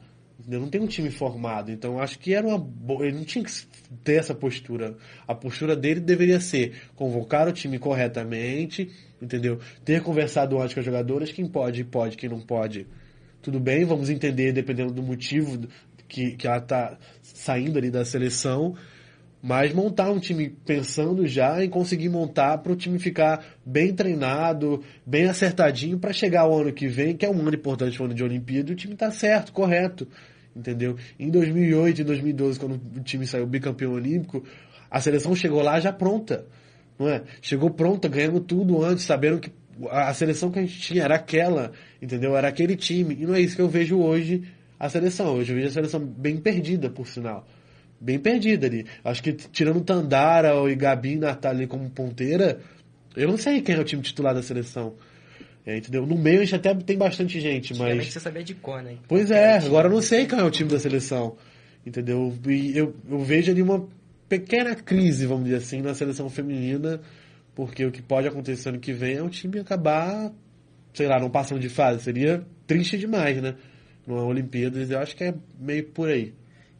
Eu 0.49 0.59
não 0.59 0.69
tenho 0.69 0.84
um 0.84 0.88
time 0.88 1.09
formado. 1.09 1.71
Então 1.71 1.99
acho 1.99 2.19
que 2.19 2.34
era 2.34 2.45
uma 2.45 2.57
boa. 2.57 3.05
Ele 3.05 3.17
não 3.17 3.23
tinha 3.23 3.43
que 3.43 3.51
ter 4.03 4.15
essa 4.15 4.34
postura. 4.34 4.95
A 5.27 5.34
postura 5.34 5.75
dele 5.75 5.99
deveria 5.99 6.39
ser 6.39 6.73
convocar 6.95 7.47
o 7.47 7.53
time 7.53 7.79
corretamente, 7.79 8.91
entendeu? 9.21 9.59
Ter 9.86 10.01
conversado 10.01 10.59
antes 10.59 10.73
com 10.73 10.79
as 10.79 10.86
jogadoras, 10.86 11.31
quem 11.31 11.47
pode, 11.47 11.84
pode, 11.84 12.17
quem 12.17 12.29
não 12.29 12.41
pode. 12.41 12.88
Tudo 13.41 13.59
bem, 13.59 13.86
vamos 13.86 14.09
entender 14.09 14.51
dependendo 14.53 14.93
do 14.93 15.03
motivo 15.03 15.67
que, 16.07 16.31
que 16.36 16.47
ela 16.47 16.57
está 16.57 16.97
saindo 17.21 17.77
ali 17.77 17.89
da 17.89 18.05
seleção 18.05 18.75
mas 19.43 19.73
montar 19.73 20.09
um 20.09 20.19
time 20.19 20.47
pensando 20.65 21.27
já 21.27 21.61
em 21.61 21.69
conseguir 21.69 22.07
montar 22.07 22.59
para 22.59 22.71
o 22.71 22.75
time 22.77 22.97
ficar 22.97 23.43
bem 23.65 23.93
treinado, 23.93 24.81
bem 25.05 25.25
acertadinho 25.25 25.99
para 25.99 26.13
chegar 26.13 26.47
o 26.47 26.57
ano 26.57 26.71
que 26.71 26.87
vem, 26.87 27.13
que 27.13 27.25
é 27.25 27.29
um 27.29 27.41
ano 27.41 27.53
importante, 27.53 28.01
o 28.01 28.05
ano 28.05 28.13
de 28.13 28.23
Olimpíada, 28.23 28.69
e 28.69 28.73
o 28.73 28.75
time 28.77 28.93
está 28.93 29.11
certo, 29.11 29.51
correto, 29.51 30.07
entendeu? 30.55 30.95
Em 31.19 31.29
2008 31.29 31.99
e 31.99 32.03
2012, 32.05 32.57
quando 32.57 32.79
o 32.95 33.01
time 33.01 33.27
saiu 33.27 33.45
bicampeão 33.45 33.91
olímpico, 33.91 34.45
a 34.89 35.01
seleção 35.01 35.35
chegou 35.35 35.61
lá 35.61 35.77
já 35.77 35.91
pronta, 35.91 36.45
não 36.97 37.09
é? 37.09 37.23
Chegou 37.41 37.69
pronta, 37.69 38.07
ganhando 38.07 38.39
tudo 38.39 38.81
antes, 38.81 39.03
sabendo 39.03 39.41
que 39.41 39.51
a 39.89 40.13
seleção 40.13 40.51
que 40.51 40.59
a 40.59 40.61
gente 40.61 40.79
tinha 40.79 41.03
era 41.03 41.15
aquela, 41.15 41.73
entendeu? 42.01 42.37
Era 42.37 42.47
aquele 42.47 42.77
time, 42.77 43.17
e 43.19 43.25
não 43.25 43.35
é 43.35 43.41
isso 43.41 43.57
que 43.57 43.61
eu 43.61 43.67
vejo 43.67 43.99
hoje 43.99 44.43
a 44.79 44.87
seleção. 44.87 45.35
Hoje 45.35 45.51
eu 45.51 45.57
vejo 45.57 45.67
a 45.67 45.71
seleção 45.71 45.99
bem 45.99 46.37
perdida, 46.37 46.89
por 46.89 47.05
sinal 47.05 47.45
bem 48.04 48.20
perdida 48.20 48.68
ali. 48.68 48.86
Acho 49.04 49.24
que 49.24 49.32
tirando 49.32 49.82
Tandara 49.82 50.54
e 50.70 50.76
Gabi 50.76 51.14
e 51.14 51.18
Natália 51.18 51.68
como 51.68 51.89
ponteira, 51.89 52.60
eu 53.16 53.28
não 53.28 53.38
sei 53.38 53.62
quem 53.62 53.76
é 53.76 53.80
o 53.80 53.84
time 53.84 54.01
titular 54.01 54.36
da 54.36 54.43
seleção. 54.43 54.95
É, 55.66 55.78
entendeu? 55.78 56.06
No 56.06 56.18
meio 56.18 56.41
a 56.41 56.43
gente 56.43 56.56
até 56.56 56.76
tem 56.76 56.97
bastante 56.97 57.39
gente, 57.39 57.74
mas. 57.78 58.12
você 58.12 58.20
sabia 58.20 58.43
de 58.43 58.54
cor, 58.54 58.84
né? 58.84 58.97
Pois 59.08 59.32
é, 59.32 59.58
agora 59.58 59.88
eu 59.88 59.91
não 59.91 60.01
sei 60.01 60.26
quem 60.26 60.38
é 60.38 60.43
o 60.43 60.51
time 60.51 60.70
da 60.70 60.78
seleção. 60.78 61.38
Entendeu? 61.86 62.34
E 62.47 62.78
eu, 62.78 62.93
eu 63.10 63.20
vejo 63.20 63.51
ali 63.51 63.62
uma 63.62 63.88
pequena 64.28 64.76
crise, 64.76 65.26
vamos 65.26 65.45
dizer 65.45 65.58
assim, 65.58 65.82
na 65.82 65.93
seleção 65.93 66.30
feminina, 66.30 66.99
porque 67.56 67.86
o 67.86 67.91
que 67.91 68.01
pode 68.01 68.28
acontecer 68.28 68.70
ano 68.70 68.80
que 68.80 68.91
vem 68.91 69.16
é 69.16 69.24
o 69.24 69.30
time 69.30 69.60
acabar, 69.60 70.32
sei 70.93 71.08
lá, 71.08 71.20
não 71.20 71.30
passando 71.30 71.62
de 71.62 71.70
fase. 71.70 72.04
Seria 72.04 72.45
triste 72.68 72.97
demais, 72.97 73.41
né? 73.41 73.56
Numa 74.06 74.24
Olimpíadas, 74.26 74.89
eu 74.89 74.99
acho 74.99 75.16
que 75.16 75.24
é 75.24 75.34
meio 75.58 75.86
por 75.86 76.10
aí. 76.10 76.34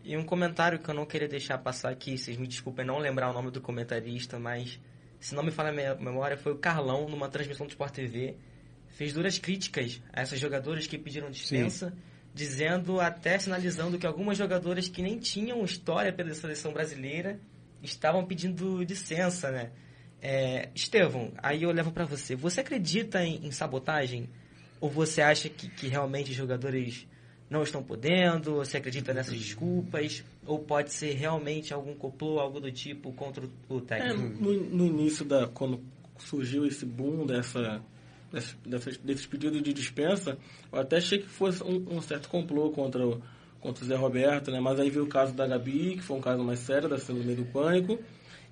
E 0.04 0.18
um 0.18 0.24
comentário 0.24 0.80
que 0.80 0.89
eu 0.89 0.93
não 0.93 1.06
queria 1.06 1.28
deixar 1.28 1.58
passar 1.58 1.89
aqui, 1.89 2.18
vocês 2.18 2.36
me 2.36 2.45
desculpem 2.45 2.86
não 2.86 2.99
lembrar 2.99 3.30
o 3.30 3.34
nome 3.34 3.49
do 3.49 3.62
comentarista, 3.62 4.38
mas 4.38 4.80
se 5.20 5.34
não 5.34 5.41
me 5.41 5.51
falha 5.51 5.70
a 5.70 5.74
minha 5.74 5.95
memória, 5.95 6.36
foi 6.36 6.51
o 6.51 6.58
Carlão, 6.58 7.08
numa 7.08 7.30
transmissão 7.30 7.66
do 7.66 7.70
Sport 7.70 7.93
TV, 7.93 8.36
fez 8.89 9.14
duras 9.14 9.39
críticas 9.39 10.01
a 10.12 10.22
essas 10.22 10.39
jogadoras 10.39 10.86
que 10.86 10.97
pediram 10.97 11.32
dispensa, 11.32 11.89
Sim. 11.89 11.95
dizendo, 12.34 12.99
até 12.99 13.39
sinalizando 13.39 13.97
que 13.97 14.06
algumas 14.06 14.38
jogadoras 14.38 14.89
que 14.89 15.01
nem 15.01 15.18
tinham 15.18 15.64
história 15.64 16.12
pela 16.12 16.34
seleção 16.34 16.74
brasileira 16.74 17.39
estavam 17.82 18.26
pedindo 18.26 18.84
licença, 18.84 19.51
né? 19.51 19.72
É, 20.22 20.70
Estevão, 20.76 21.32
aí 21.38 21.64
eu 21.64 21.72
levo 21.72 21.91
para 21.91 22.06
você. 22.06 22.36
Você 22.36 22.62
acredita 22.62 23.24
em, 23.24 23.45
em, 23.45 23.51
sabotagem? 23.51 24.30
Ou 24.80 24.89
você 24.89 25.22
acha 25.22 25.49
que, 25.49 25.70
que 25.70 25.88
realmente 25.88 26.32
os 26.32 26.36
jogadores 26.38 27.08
não 27.50 27.64
estão 27.64 27.84
podendo? 27.84 28.56
Você 28.56 28.78
acredita 28.78 29.14
nessas 29.14 29.38
desculpas? 29.38 30.24
Ou 30.46 30.60
pode 30.60 30.91
ser 30.91 31.14
realmente 31.14 31.74
algum 31.74 31.94
complô, 31.96 32.39
algo 32.39 32.60
do 32.60 32.72
tipo, 32.72 33.12
contra 33.14 33.48
o 33.70 33.82
técnico? 33.82 34.22
É, 34.22 34.44
no, 34.44 34.54
no, 34.54 34.86
início, 34.86 35.24
da 35.26 35.48
quando 35.48 35.82
surgiu 36.18 36.66
esse 36.66 36.86
boom 36.86 37.26
dessa, 37.26 37.82
desses 39.04 39.26
pedidos 39.26 39.62
de 39.62 39.74
dispensa, 39.74 40.38
eu 40.72 40.80
até 40.80 40.98
achei 40.98 41.20
que 41.20 41.28
fosse 41.28 41.64
um, 41.64 41.98
um, 41.98 42.02
certo 42.02 42.30
complô 42.30 42.72
contra 42.72 43.06
o, 43.06 43.22
contra 43.60 43.84
o 43.84 43.88
Zé 43.88 43.96
Roberto, 43.96 44.52
né? 44.52 44.60
mas 44.60 44.80
aí 44.80 44.89
veio 44.89 45.06
o 45.06 45.10
caso 45.10 45.34
da 45.34 45.46
Gabi, 45.46 45.96
que 45.96 46.02
foi 46.02 46.18
um 46.18 46.22
caso 46.22 46.44
mais 46.44 46.60
sério, 46.60 46.89
da 46.89 46.98
Síndrome 46.98 47.36
do 47.36 47.46
Pânico, 47.46 48.00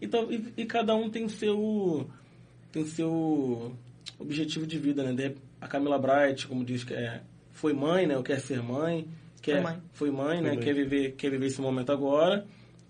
então, 0.02 0.32
e, 0.32 0.54
e 0.58 0.66
cada 0.66 0.96
um 0.96 1.10
tem 1.10 1.28
seu, 1.28 2.10
tem 2.72 2.86
seu 2.86 3.76
objetivo 4.18 4.66
de 4.66 4.80
vida, 4.80 5.04
né? 5.04 5.36
A 5.60 5.68
Camila 5.68 6.00
Bright, 6.00 6.48
como 6.48 6.66
diz 6.66 6.84
que 6.84 6.94
é 6.94 7.22
foi 7.62 7.74
mãe, 7.74 8.08
né? 8.08 8.18
Ou 8.18 8.24
quer 8.24 8.40
ser 8.40 8.62
mãe. 8.64 9.08
Quer, 9.40 9.62
foi 9.62 9.62
mãe. 9.62 9.82
Foi 9.94 10.12
mãe, 10.12 10.42
né? 10.42 10.58
Quer 10.58 10.74
viver, 10.74 11.12
quer 11.12 11.30
viver 11.30 11.46
esse 11.46 11.62
momento 11.62 11.92
agora. 11.92 12.44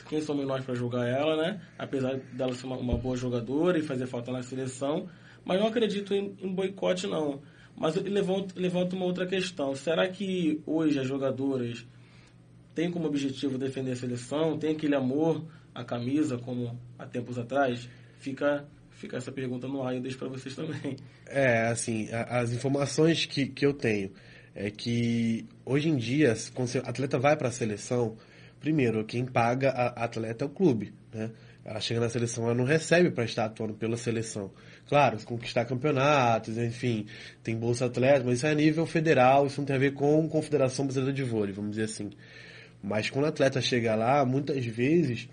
Quem 0.07 0.21
somos 0.21 0.47
nós 0.47 0.63
para 0.63 0.73
julgar 0.73 1.05
ela, 1.05 1.35
né? 1.35 1.61
Apesar 1.77 2.15
dela 2.33 2.53
ser 2.53 2.65
uma, 2.67 2.77
uma, 2.77 2.97
boa 2.97 3.17
jogadora 3.17 3.77
e 3.77 3.81
fazer 3.81 4.07
falta 4.07 4.31
na 4.31 4.41
seleção. 4.41 5.09
Mas 5.43 5.59
não 5.59 5.67
acredito 5.67 6.13
em, 6.13 6.37
em 6.41 6.53
boicote, 6.53 7.05
não. 7.05 7.41
Mas 7.75 7.95
levanto, 7.95 8.57
levanto 8.57 8.95
uma 8.95 9.05
outra 9.05 9.27
questão. 9.27 9.75
Será 9.75 10.07
que 10.07 10.61
hoje 10.65 10.97
as 10.99 11.07
jogadoras 11.07 11.85
têm 12.73 12.89
como 12.89 13.07
objetivo 13.07 13.57
defender 13.57 13.91
a 13.91 13.95
seleção? 13.95 14.57
Tem 14.57 14.71
aquele 14.71 14.95
amor 14.95 15.45
à 15.75 15.83
camisa, 15.83 16.37
como 16.37 16.79
há 16.97 17.05
tempos 17.05 17.37
atrás? 17.37 17.89
Fica 18.19 18.65
fica 18.91 19.17
essa 19.17 19.31
pergunta 19.31 19.67
no 19.67 19.81
ar 19.81 19.93
e 19.93 19.97
eu 19.97 20.01
deixo 20.01 20.17
para 20.17 20.29
vocês 20.29 20.55
também. 20.55 20.95
É, 21.25 21.67
assim, 21.67 22.07
as 22.11 22.53
informações 22.53 23.25
que, 23.25 23.47
que 23.47 23.65
eu 23.65 23.73
tenho 23.73 24.11
é 24.55 24.69
que 24.69 25.45
hoje 25.65 25.89
em 25.89 25.97
dia, 25.97 26.33
quando 26.53 26.73
o 26.75 26.77
atleta 26.79 27.17
vai 27.17 27.35
para 27.35 27.47
a 27.47 27.51
seleção, 27.51 28.17
primeiro, 28.59 29.03
quem 29.05 29.25
paga 29.25 29.69
a 29.69 30.03
atleta 30.03 30.45
é 30.45 30.47
o 30.47 30.49
clube, 30.49 30.93
né? 31.13 31.31
Ela 31.63 31.79
chega 31.79 31.99
na 31.99 32.09
seleção, 32.09 32.45
ela 32.45 32.55
não 32.55 32.65
recebe 32.65 33.11
para 33.11 33.23
estar 33.23 33.45
atuando 33.45 33.75
pela 33.75 33.95
seleção. 33.95 34.51
Claro, 34.89 35.19
conquistar 35.23 35.63
campeonatos, 35.65 36.57
enfim, 36.57 37.05
tem 37.43 37.55
bolsa 37.55 37.85
atleta, 37.85 38.25
mas 38.25 38.37
isso 38.37 38.47
é 38.47 38.51
a 38.51 38.55
nível 38.55 38.85
federal, 38.87 39.45
isso 39.45 39.61
não 39.61 39.65
tem 39.65 39.75
a 39.75 39.79
ver 39.79 39.93
com 39.93 40.25
a 40.25 40.27
Confederação 40.27 40.85
Brasileira 40.85 41.13
de 41.13 41.23
Vôlei, 41.23 41.53
vamos 41.53 41.71
dizer 41.71 41.83
assim. 41.83 42.09
Mas 42.83 43.11
quando 43.11 43.25
o 43.25 43.27
atleta 43.27 43.61
chega 43.61 43.93
lá, 43.93 44.25
muitas 44.25 44.65
vezes, 44.65 45.29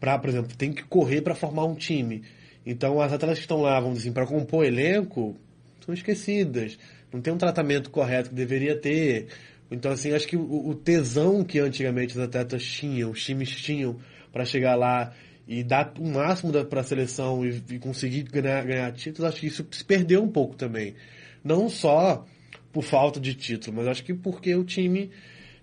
para, 0.00 0.18
por 0.18 0.30
exemplo, 0.30 0.56
tem 0.56 0.72
que 0.72 0.82
correr 0.82 1.22
para 1.22 1.34
formar 1.34 1.64
um 1.64 1.76
time. 1.76 2.24
Então, 2.66 3.00
as 3.00 3.12
atletas 3.12 3.38
que 3.38 3.44
estão 3.44 3.62
lá, 3.62 3.78
vamos 3.78 3.98
dizer 3.98 4.08
assim, 4.08 4.14
para 4.14 4.26
compor 4.26 4.64
elenco, 4.64 5.36
são 5.84 5.94
esquecidas 5.94 6.76
não 7.12 7.20
tem 7.20 7.32
um 7.32 7.38
tratamento 7.38 7.90
correto 7.90 8.30
que 8.30 8.34
deveria 8.34 8.76
ter. 8.76 9.28
Então, 9.70 9.92
assim, 9.92 10.12
acho 10.12 10.26
que 10.26 10.36
o, 10.36 10.68
o 10.68 10.74
tesão 10.74 11.44
que 11.44 11.58
antigamente 11.58 12.14
os 12.14 12.18
atletas 12.18 12.62
tinham, 12.64 13.10
os 13.10 13.24
times 13.24 13.50
tinham 13.50 13.98
para 14.32 14.44
chegar 14.44 14.74
lá 14.74 15.12
e 15.46 15.62
dar 15.62 15.92
o 15.98 16.06
máximo 16.06 16.52
para 16.64 16.80
a 16.80 16.84
seleção 16.84 17.44
e, 17.44 17.62
e, 17.70 17.78
conseguir 17.78 18.22
ganhar, 18.24 18.64
ganhar 18.64 18.92
títulos, 18.92 19.30
acho 19.30 19.40
que 19.40 19.46
isso 19.46 19.66
se 19.70 19.84
perdeu 19.84 20.22
um 20.22 20.28
pouco 20.28 20.56
também. 20.56 20.94
Não 21.42 21.68
só 21.68 22.24
por 22.72 22.82
falta 22.82 23.20
de 23.20 23.34
título, 23.34 23.76
mas 23.76 23.88
acho 23.88 24.04
que 24.04 24.14
porque 24.14 24.54
o 24.54 24.64
time, 24.64 25.10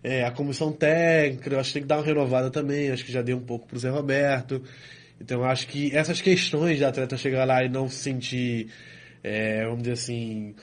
é, 0.03 0.23
a 0.23 0.31
comissão 0.31 0.71
técnica, 0.71 1.59
acho 1.59 1.69
que 1.69 1.73
tem 1.73 1.81
que 1.83 1.87
dar 1.87 1.97
uma 1.97 2.05
renovada 2.05 2.51
também, 2.51 2.91
acho 2.91 3.05
que 3.05 3.11
já 3.11 3.21
deu 3.21 3.37
um 3.37 3.43
pouco 3.43 3.67
para 3.67 3.77
o 3.77 3.79
Zé 3.79 3.89
Roberto. 3.89 4.61
Então, 5.19 5.43
acho 5.43 5.67
que 5.67 5.95
essas 5.95 6.21
questões 6.21 6.77
de 6.77 6.85
atleta 6.85 7.17
chegar 7.17 7.45
lá 7.45 7.63
e 7.63 7.69
não 7.69 7.89
se 7.89 7.97
sentir, 7.97 8.67
é, 9.23 9.63
vamos 9.65 9.79
dizer 9.79 9.93
assim, 9.93 10.55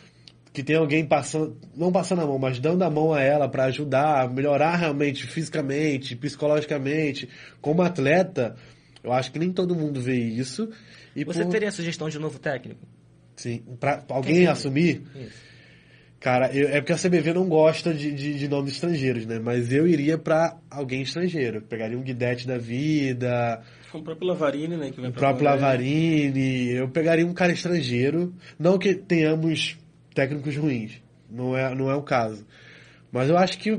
que 0.57 0.63
tem 0.63 0.77
alguém 0.77 1.05
passando, 1.05 1.55
não 1.77 1.93
passando 1.93 2.23
a 2.23 2.27
mão, 2.27 2.39
mas 2.39 2.59
dando 2.59 2.83
a 2.83 2.89
mão 2.89 3.13
a 3.13 3.21
ela 3.21 3.47
para 3.47 3.65
ajudar 3.65 4.23
a 4.23 4.27
melhorar 4.27 4.75
realmente 4.77 5.27
fisicamente, 5.27 6.17
psicologicamente, 6.17 7.29
como 7.61 7.83
atleta, 7.83 8.57
eu 9.05 9.13
acho 9.13 9.31
que 9.31 9.39
nem 9.39 9.53
todo 9.53 9.75
mundo 9.75 10.01
vê 10.01 10.17
isso. 10.17 10.71
E 11.15 11.25
Você 11.25 11.45
por... 11.45 11.51
teria 11.51 11.69
a 11.69 11.73
sugestão 11.73 12.09
de 12.09 12.17
um 12.17 12.23
novo 12.23 12.39
técnico? 12.39 12.81
Sim, 13.37 13.65
para 13.79 14.03
alguém 14.09 14.47
assumir? 14.47 15.03
Isso. 15.15 15.45
Cara, 16.19 16.51
eu- 16.57 16.69
é 16.71 16.81
porque 16.81 16.95
a 16.95 16.97
CBV 16.97 17.35
não 17.35 17.47
gosta 17.51 17.93
de, 17.93 18.11
de, 18.13 18.39
de 18.39 18.49
nomes 18.49 18.73
estrangeiros, 18.73 19.27
né? 19.27 19.39
Mas 19.39 19.71
eu 19.71 19.87
iria 19.87 20.17
pra 20.17 20.57
alguém 20.71 21.03
estrangeiro. 21.03 21.61
Pegaria 21.61 21.99
um 21.99 22.03
Guidetti 22.03 22.47
da 22.47 22.57
vida, 22.57 23.61
O 23.93 24.01
próprio 24.03 24.29
Lavarini, 24.29 24.75
né? 24.79 24.91
Que 24.91 25.03
vem 25.03 25.11
o 25.11 25.13
próprio. 25.13 25.45
Lavarini. 25.45 26.71
Eu 26.71 26.89
pegaria 26.89 27.27
um 27.27 27.35
cara 27.35 27.53
estrangeiro. 27.53 28.33
Não 28.59 28.79
que 28.79 28.95
tenhamos 28.95 29.77
técnicos 30.17 30.57
ruins. 30.57 31.03
Não 31.31 31.57
é, 31.57 31.75
não 31.75 31.91
é 31.91 31.95
o 31.95 32.03
caso. 32.03 32.45
Mas 33.13 33.29
eu 33.29 33.37
acho 33.37 33.59
que 33.59 33.79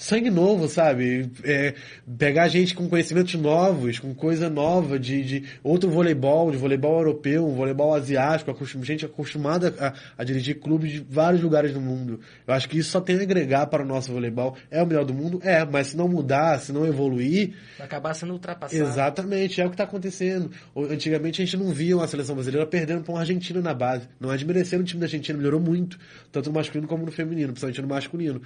sangue 0.00 0.30
novo, 0.30 0.66
sabe? 0.66 1.30
É, 1.44 1.74
pegar 2.18 2.48
gente 2.48 2.74
com 2.74 2.88
conhecimentos 2.88 3.34
novos, 3.34 3.98
com 3.98 4.14
coisa 4.14 4.48
nova 4.48 4.98
de, 4.98 5.22
de 5.22 5.44
outro 5.62 5.90
voleibol, 5.90 6.50
de 6.50 6.56
voleibol 6.56 6.98
europeu, 6.98 7.46
um 7.46 7.54
voleibol 7.54 7.94
asiático, 7.94 8.50
acostum, 8.50 8.82
gente 8.82 9.04
acostumada 9.04 9.74
a, 9.78 10.22
a 10.22 10.24
dirigir 10.24 10.58
clubes 10.58 10.90
de 10.90 11.00
vários 11.00 11.42
lugares 11.42 11.74
do 11.74 11.80
mundo. 11.80 12.18
Eu 12.46 12.54
acho 12.54 12.66
que 12.66 12.78
isso 12.78 12.90
só 12.90 13.00
tem 13.00 13.18
a 13.18 13.22
agregar 13.22 13.66
para 13.66 13.82
o 13.82 13.86
nosso 13.86 14.10
voleibol. 14.10 14.56
É 14.70 14.82
o 14.82 14.86
melhor 14.86 15.04
do 15.04 15.12
mundo? 15.12 15.38
É, 15.44 15.66
mas 15.66 15.88
se 15.88 15.96
não 15.96 16.08
mudar, 16.08 16.58
se 16.58 16.72
não 16.72 16.86
evoluir, 16.86 17.54
Vai 17.76 17.86
acabar 17.86 18.14
sendo 18.14 18.32
ultrapassado. 18.32 18.82
Exatamente, 18.82 19.60
é 19.60 19.66
o 19.66 19.68
que 19.68 19.74
está 19.74 19.84
acontecendo. 19.84 20.50
Antigamente 20.74 21.42
a 21.42 21.44
gente 21.44 21.58
não 21.58 21.72
via 21.72 21.96
uma 21.96 22.08
seleção 22.08 22.34
brasileira 22.34 22.66
perdendo 22.66 23.02
para 23.02 23.12
uma 23.12 23.20
Argentina 23.20 23.60
na 23.60 23.74
base. 23.74 24.08
Não 24.18 24.32
é 24.32 24.34
desmerecendo 24.34 24.82
o 24.82 24.86
time 24.86 25.00
da 25.00 25.06
Argentina, 25.06 25.36
melhorou 25.36 25.60
muito, 25.60 25.98
tanto 26.32 26.48
no 26.48 26.54
masculino 26.54 26.88
como 26.88 27.04
no 27.04 27.12
feminino, 27.12 27.48
principalmente 27.48 27.82
no 27.82 27.88
masculino. 27.88 28.40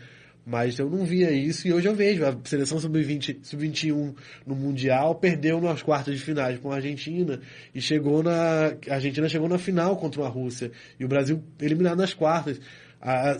Mas 0.47 0.78
eu 0.78 0.90
não 0.90 1.07
via 1.07 1.30
isso 1.30 1.66
e 1.66 1.72
hoje 1.72 1.88
eu 1.88 1.95
vejo. 1.95 2.24
A 2.24 2.36
seleção 2.45 2.78
sub-20, 2.78 3.38
sub-21 3.42 4.14
no 4.47 4.55
Mundial 4.55 5.14
perdeu 5.14 5.59
nas 5.59 5.82
quartas 5.82 6.14
de 6.14 6.20
finais 6.20 6.59
com 6.59 6.70
a 6.70 6.76
Argentina 6.76 7.40
e 7.74 7.80
chegou 7.80 8.22
na. 8.22 8.76
A 8.90 8.95
Argentina 8.95 9.26
chegou 9.28 9.49
na 9.49 9.57
final 9.57 9.97
contra 9.97 10.22
a 10.22 10.28
Rússia. 10.28 10.70
E 11.01 11.05
o 11.05 11.09
Brasil 11.09 11.42
eliminado 11.59 11.97
nas 11.97 12.12
quartas. 12.12 12.61
Há 13.01 13.38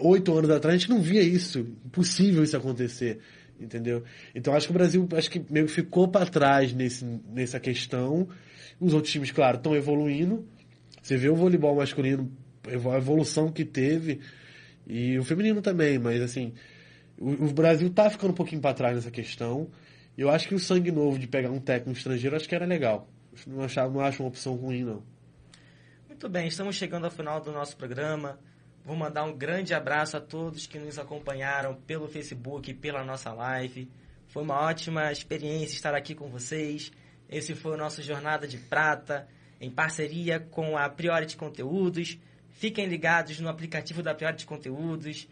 oito 0.00 0.32
anos 0.36 0.50
atrás 0.50 0.76
a 0.76 0.78
gente 0.78 0.88
não 0.88 1.00
via 1.00 1.22
isso. 1.22 1.66
Impossível 1.84 2.44
isso 2.44 2.56
acontecer. 2.56 3.18
Entendeu? 3.58 4.04
Então 4.32 4.54
acho 4.54 4.66
que 4.66 4.72
o 4.72 4.74
Brasil 4.74 5.08
acho 5.16 5.30
que 5.30 5.42
meio 5.50 5.66
que 5.66 5.72
ficou 5.72 6.06
para 6.06 6.26
trás 6.26 6.72
nesse, 6.72 7.04
nessa 7.28 7.58
questão. 7.58 8.28
Os 8.78 8.94
outros 8.94 9.12
times, 9.12 9.32
claro, 9.32 9.56
estão 9.56 9.74
evoluindo. 9.74 10.46
Você 11.02 11.16
vê 11.16 11.28
o 11.28 11.34
voleibol 11.34 11.74
masculino, 11.74 12.30
a 12.64 12.96
evolução 12.96 13.50
que 13.50 13.64
teve. 13.64 14.20
E 14.86 15.18
o 15.18 15.24
feminino 15.24 15.60
também, 15.60 15.98
mas 15.98 16.22
assim, 16.22 16.54
o, 17.18 17.46
o 17.46 17.52
Brasil 17.52 17.90
tá 17.90 18.08
ficando 18.08 18.30
um 18.30 18.34
pouquinho 18.34 18.60
para 18.60 18.74
trás 18.74 18.94
nessa 18.94 19.10
questão. 19.10 19.68
Eu 20.16 20.30
acho 20.30 20.48
que 20.48 20.54
o 20.54 20.60
sangue 20.60 20.90
novo 20.90 21.18
de 21.18 21.26
pegar 21.26 21.50
um 21.50 21.60
técnico 21.60 21.98
estrangeiro, 21.98 22.36
acho 22.36 22.48
que 22.48 22.54
era 22.54 22.64
legal. 22.64 23.08
Não, 23.46 23.62
achava, 23.62 23.92
não 23.92 24.00
acho 24.00 24.22
uma 24.22 24.28
opção 24.28 24.54
ruim, 24.54 24.84
não. 24.84 25.02
Muito 26.08 26.28
bem, 26.28 26.46
estamos 26.46 26.76
chegando 26.76 27.04
ao 27.04 27.10
final 27.10 27.40
do 27.40 27.52
nosso 27.52 27.76
programa. 27.76 28.38
Vou 28.84 28.96
mandar 28.96 29.24
um 29.24 29.36
grande 29.36 29.74
abraço 29.74 30.16
a 30.16 30.20
todos 30.20 30.66
que 30.66 30.78
nos 30.78 30.98
acompanharam 30.98 31.74
pelo 31.74 32.08
Facebook 32.08 32.72
pela 32.74 33.04
nossa 33.04 33.32
live. 33.32 33.90
Foi 34.28 34.42
uma 34.42 34.60
ótima 34.60 35.10
experiência 35.10 35.74
estar 35.74 35.94
aqui 35.94 36.14
com 36.14 36.28
vocês. 36.28 36.92
Esse 37.28 37.54
foi 37.54 37.72
o 37.72 37.76
nosso 37.76 38.00
Jornada 38.00 38.46
de 38.46 38.58
Prata, 38.58 39.26
em 39.60 39.70
parceria 39.70 40.38
com 40.38 40.78
a 40.78 40.88
Priority 40.88 41.36
Conteúdos. 41.36 42.18
Fiquem 42.56 42.86
ligados 42.86 43.38
no 43.38 43.50
aplicativo 43.50 44.02
da 44.02 44.14
Priority 44.14 44.46
Conteúdos. 44.46 45.28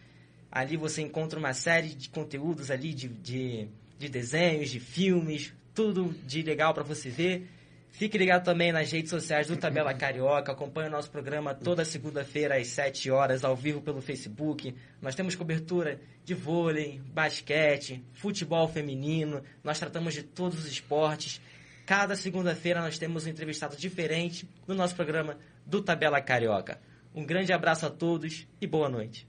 Ali 0.53 0.77
você 0.77 1.01
encontra 1.01 1.39
uma 1.39 1.55
série 1.55 1.89
de 1.89 2.11
conteúdos 2.11 2.71
ali 2.71 2.93
de, 2.93 3.09
de, 3.09 3.67
de 3.99 4.09
desenhos, 4.11 4.69
de 4.69 4.79
filmes, 4.79 5.55
tudo 5.75 6.15
de 6.27 6.43
legal 6.43 6.75
para 6.75 6.83
você 6.83 7.09
ver. 7.09 7.49
Fique 7.93 8.19
ligado 8.19 8.45
também 8.45 8.73
nas 8.73 8.93
redes 8.93 9.09
sociais 9.09 9.47
do 9.47 9.57
Tabela 9.57 9.95
Carioca. 9.95 10.53
Acompanhe 10.53 10.89
o 10.89 10.91
nosso 10.91 11.11
programa 11.11 11.55
toda 11.55 11.83
segunda-feira 11.83 12.59
às 12.59 12.67
7 12.67 13.11
horas, 13.11 13.43
ao 13.43 13.57
vivo 13.57 13.81
pelo 13.81 14.03
Facebook. 14.03 14.75
Nós 15.01 15.15
temos 15.15 15.35
cobertura 15.35 15.99
de 16.27 16.35
vôlei, 16.35 17.01
basquete, 17.07 18.05
futebol 18.13 18.69
feminino. 18.69 19.43
Nós 19.63 19.79
tratamos 19.79 20.13
de 20.13 20.23
todos 20.23 20.59
os 20.59 20.67
esportes. 20.67 21.41
Cada 21.87 22.17
segunda-feira 22.17 22.83
nós 22.83 22.99
temos 22.99 23.25
um 23.25 23.31
entrevistado 23.31 23.77
diferente 23.79 24.47
no 24.67 24.75
nosso 24.75 24.95
programa 24.95 25.39
do 25.65 25.81
Tabela 25.81 26.21
Carioca. 26.21 26.79
Um 27.15 27.25
grande 27.25 27.53
abraço 27.53 27.87
a 27.87 27.91
todos 27.91 28.49
e 28.61 28.67
boa 28.67 28.89
noite. 28.89 29.29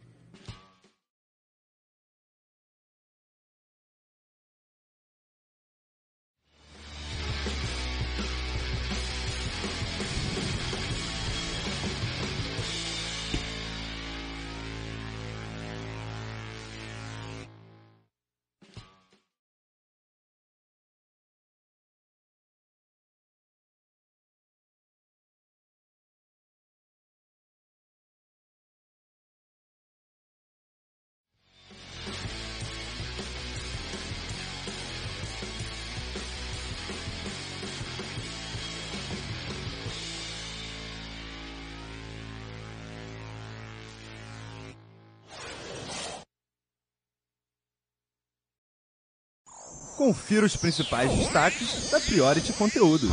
Confira 49.95 50.45
os 50.45 50.57
principais 50.57 51.09
destaques 51.11 51.89
da 51.89 51.99
Priority 52.01 52.51
Conteúdos. 52.53 53.09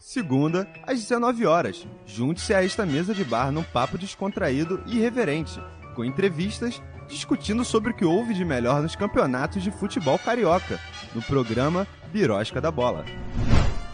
Segunda, 0.00 0.66
às 0.86 0.98
19 0.98 1.44
horas. 1.44 1.86
Junte-se 2.06 2.54
a 2.54 2.64
esta 2.64 2.86
mesa 2.86 3.12
de 3.12 3.22
bar 3.22 3.52
num 3.52 3.62
papo 3.62 3.98
descontraído 3.98 4.82
e 4.86 4.96
irreverente, 4.96 5.60
com 5.94 6.02
entrevistas 6.02 6.80
discutindo 7.06 7.62
sobre 7.62 7.90
o 7.90 7.94
que 7.94 8.06
houve 8.06 8.32
de 8.32 8.42
melhor 8.42 8.80
nos 8.80 8.96
campeonatos 8.96 9.62
de 9.62 9.70
futebol 9.70 10.18
carioca, 10.18 10.80
no 11.14 11.20
programa 11.22 11.86
Birosca 12.10 12.58
da 12.58 12.70
Bola. 12.70 13.04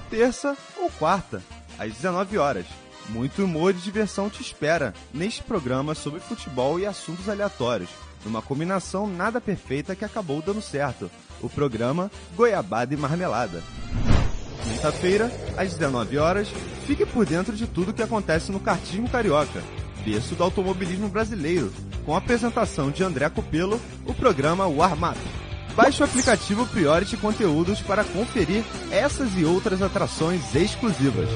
Terça 0.08 0.56
ou 0.76 0.88
quarta, 0.90 1.42
às 1.78 1.92
19 1.94 2.38
horas. 2.38 2.66
Muito 3.08 3.44
humor 3.44 3.72
e 3.74 3.78
diversão 3.78 4.30
te 4.30 4.40
espera 4.40 4.94
neste 5.12 5.42
programa 5.42 5.96
sobre 5.96 6.20
futebol 6.20 6.78
e 6.78 6.86
assuntos 6.86 7.28
aleatórios, 7.28 7.90
numa 8.24 8.42
combinação 8.42 9.06
nada 9.06 9.40
perfeita 9.40 9.94
que 9.94 10.04
acabou 10.04 10.42
dando 10.42 10.60
certo. 10.60 11.10
O 11.40 11.48
programa 11.48 12.10
Goiabada 12.36 12.92
e 12.92 12.96
Marmelada. 12.96 13.62
Quinta-feira, 14.62 15.30
às 15.56 15.74
19 15.74 16.18
horas, 16.18 16.48
fique 16.86 17.06
por 17.06 17.24
dentro 17.24 17.56
de 17.56 17.66
tudo 17.66 17.92
que 17.92 18.02
acontece 18.02 18.52
no 18.52 18.60
kartismo 18.60 19.08
carioca, 19.08 19.62
berço 20.04 20.34
do 20.34 20.42
automobilismo 20.42 21.08
brasileiro, 21.08 21.72
com 22.04 22.14
a 22.14 22.18
apresentação 22.18 22.90
de 22.90 23.02
André 23.02 23.28
Copelo, 23.30 23.80
o 24.06 24.14
programa 24.14 24.66
Warm 24.66 25.10
Up. 25.10 25.18
Baixe 25.74 26.02
o 26.02 26.04
aplicativo 26.04 26.66
Priority 26.66 27.16
Conteúdos 27.16 27.80
para 27.80 28.04
conferir 28.04 28.64
essas 28.90 29.30
e 29.38 29.44
outras 29.44 29.80
atrações 29.80 30.54
exclusivas. 30.54 31.28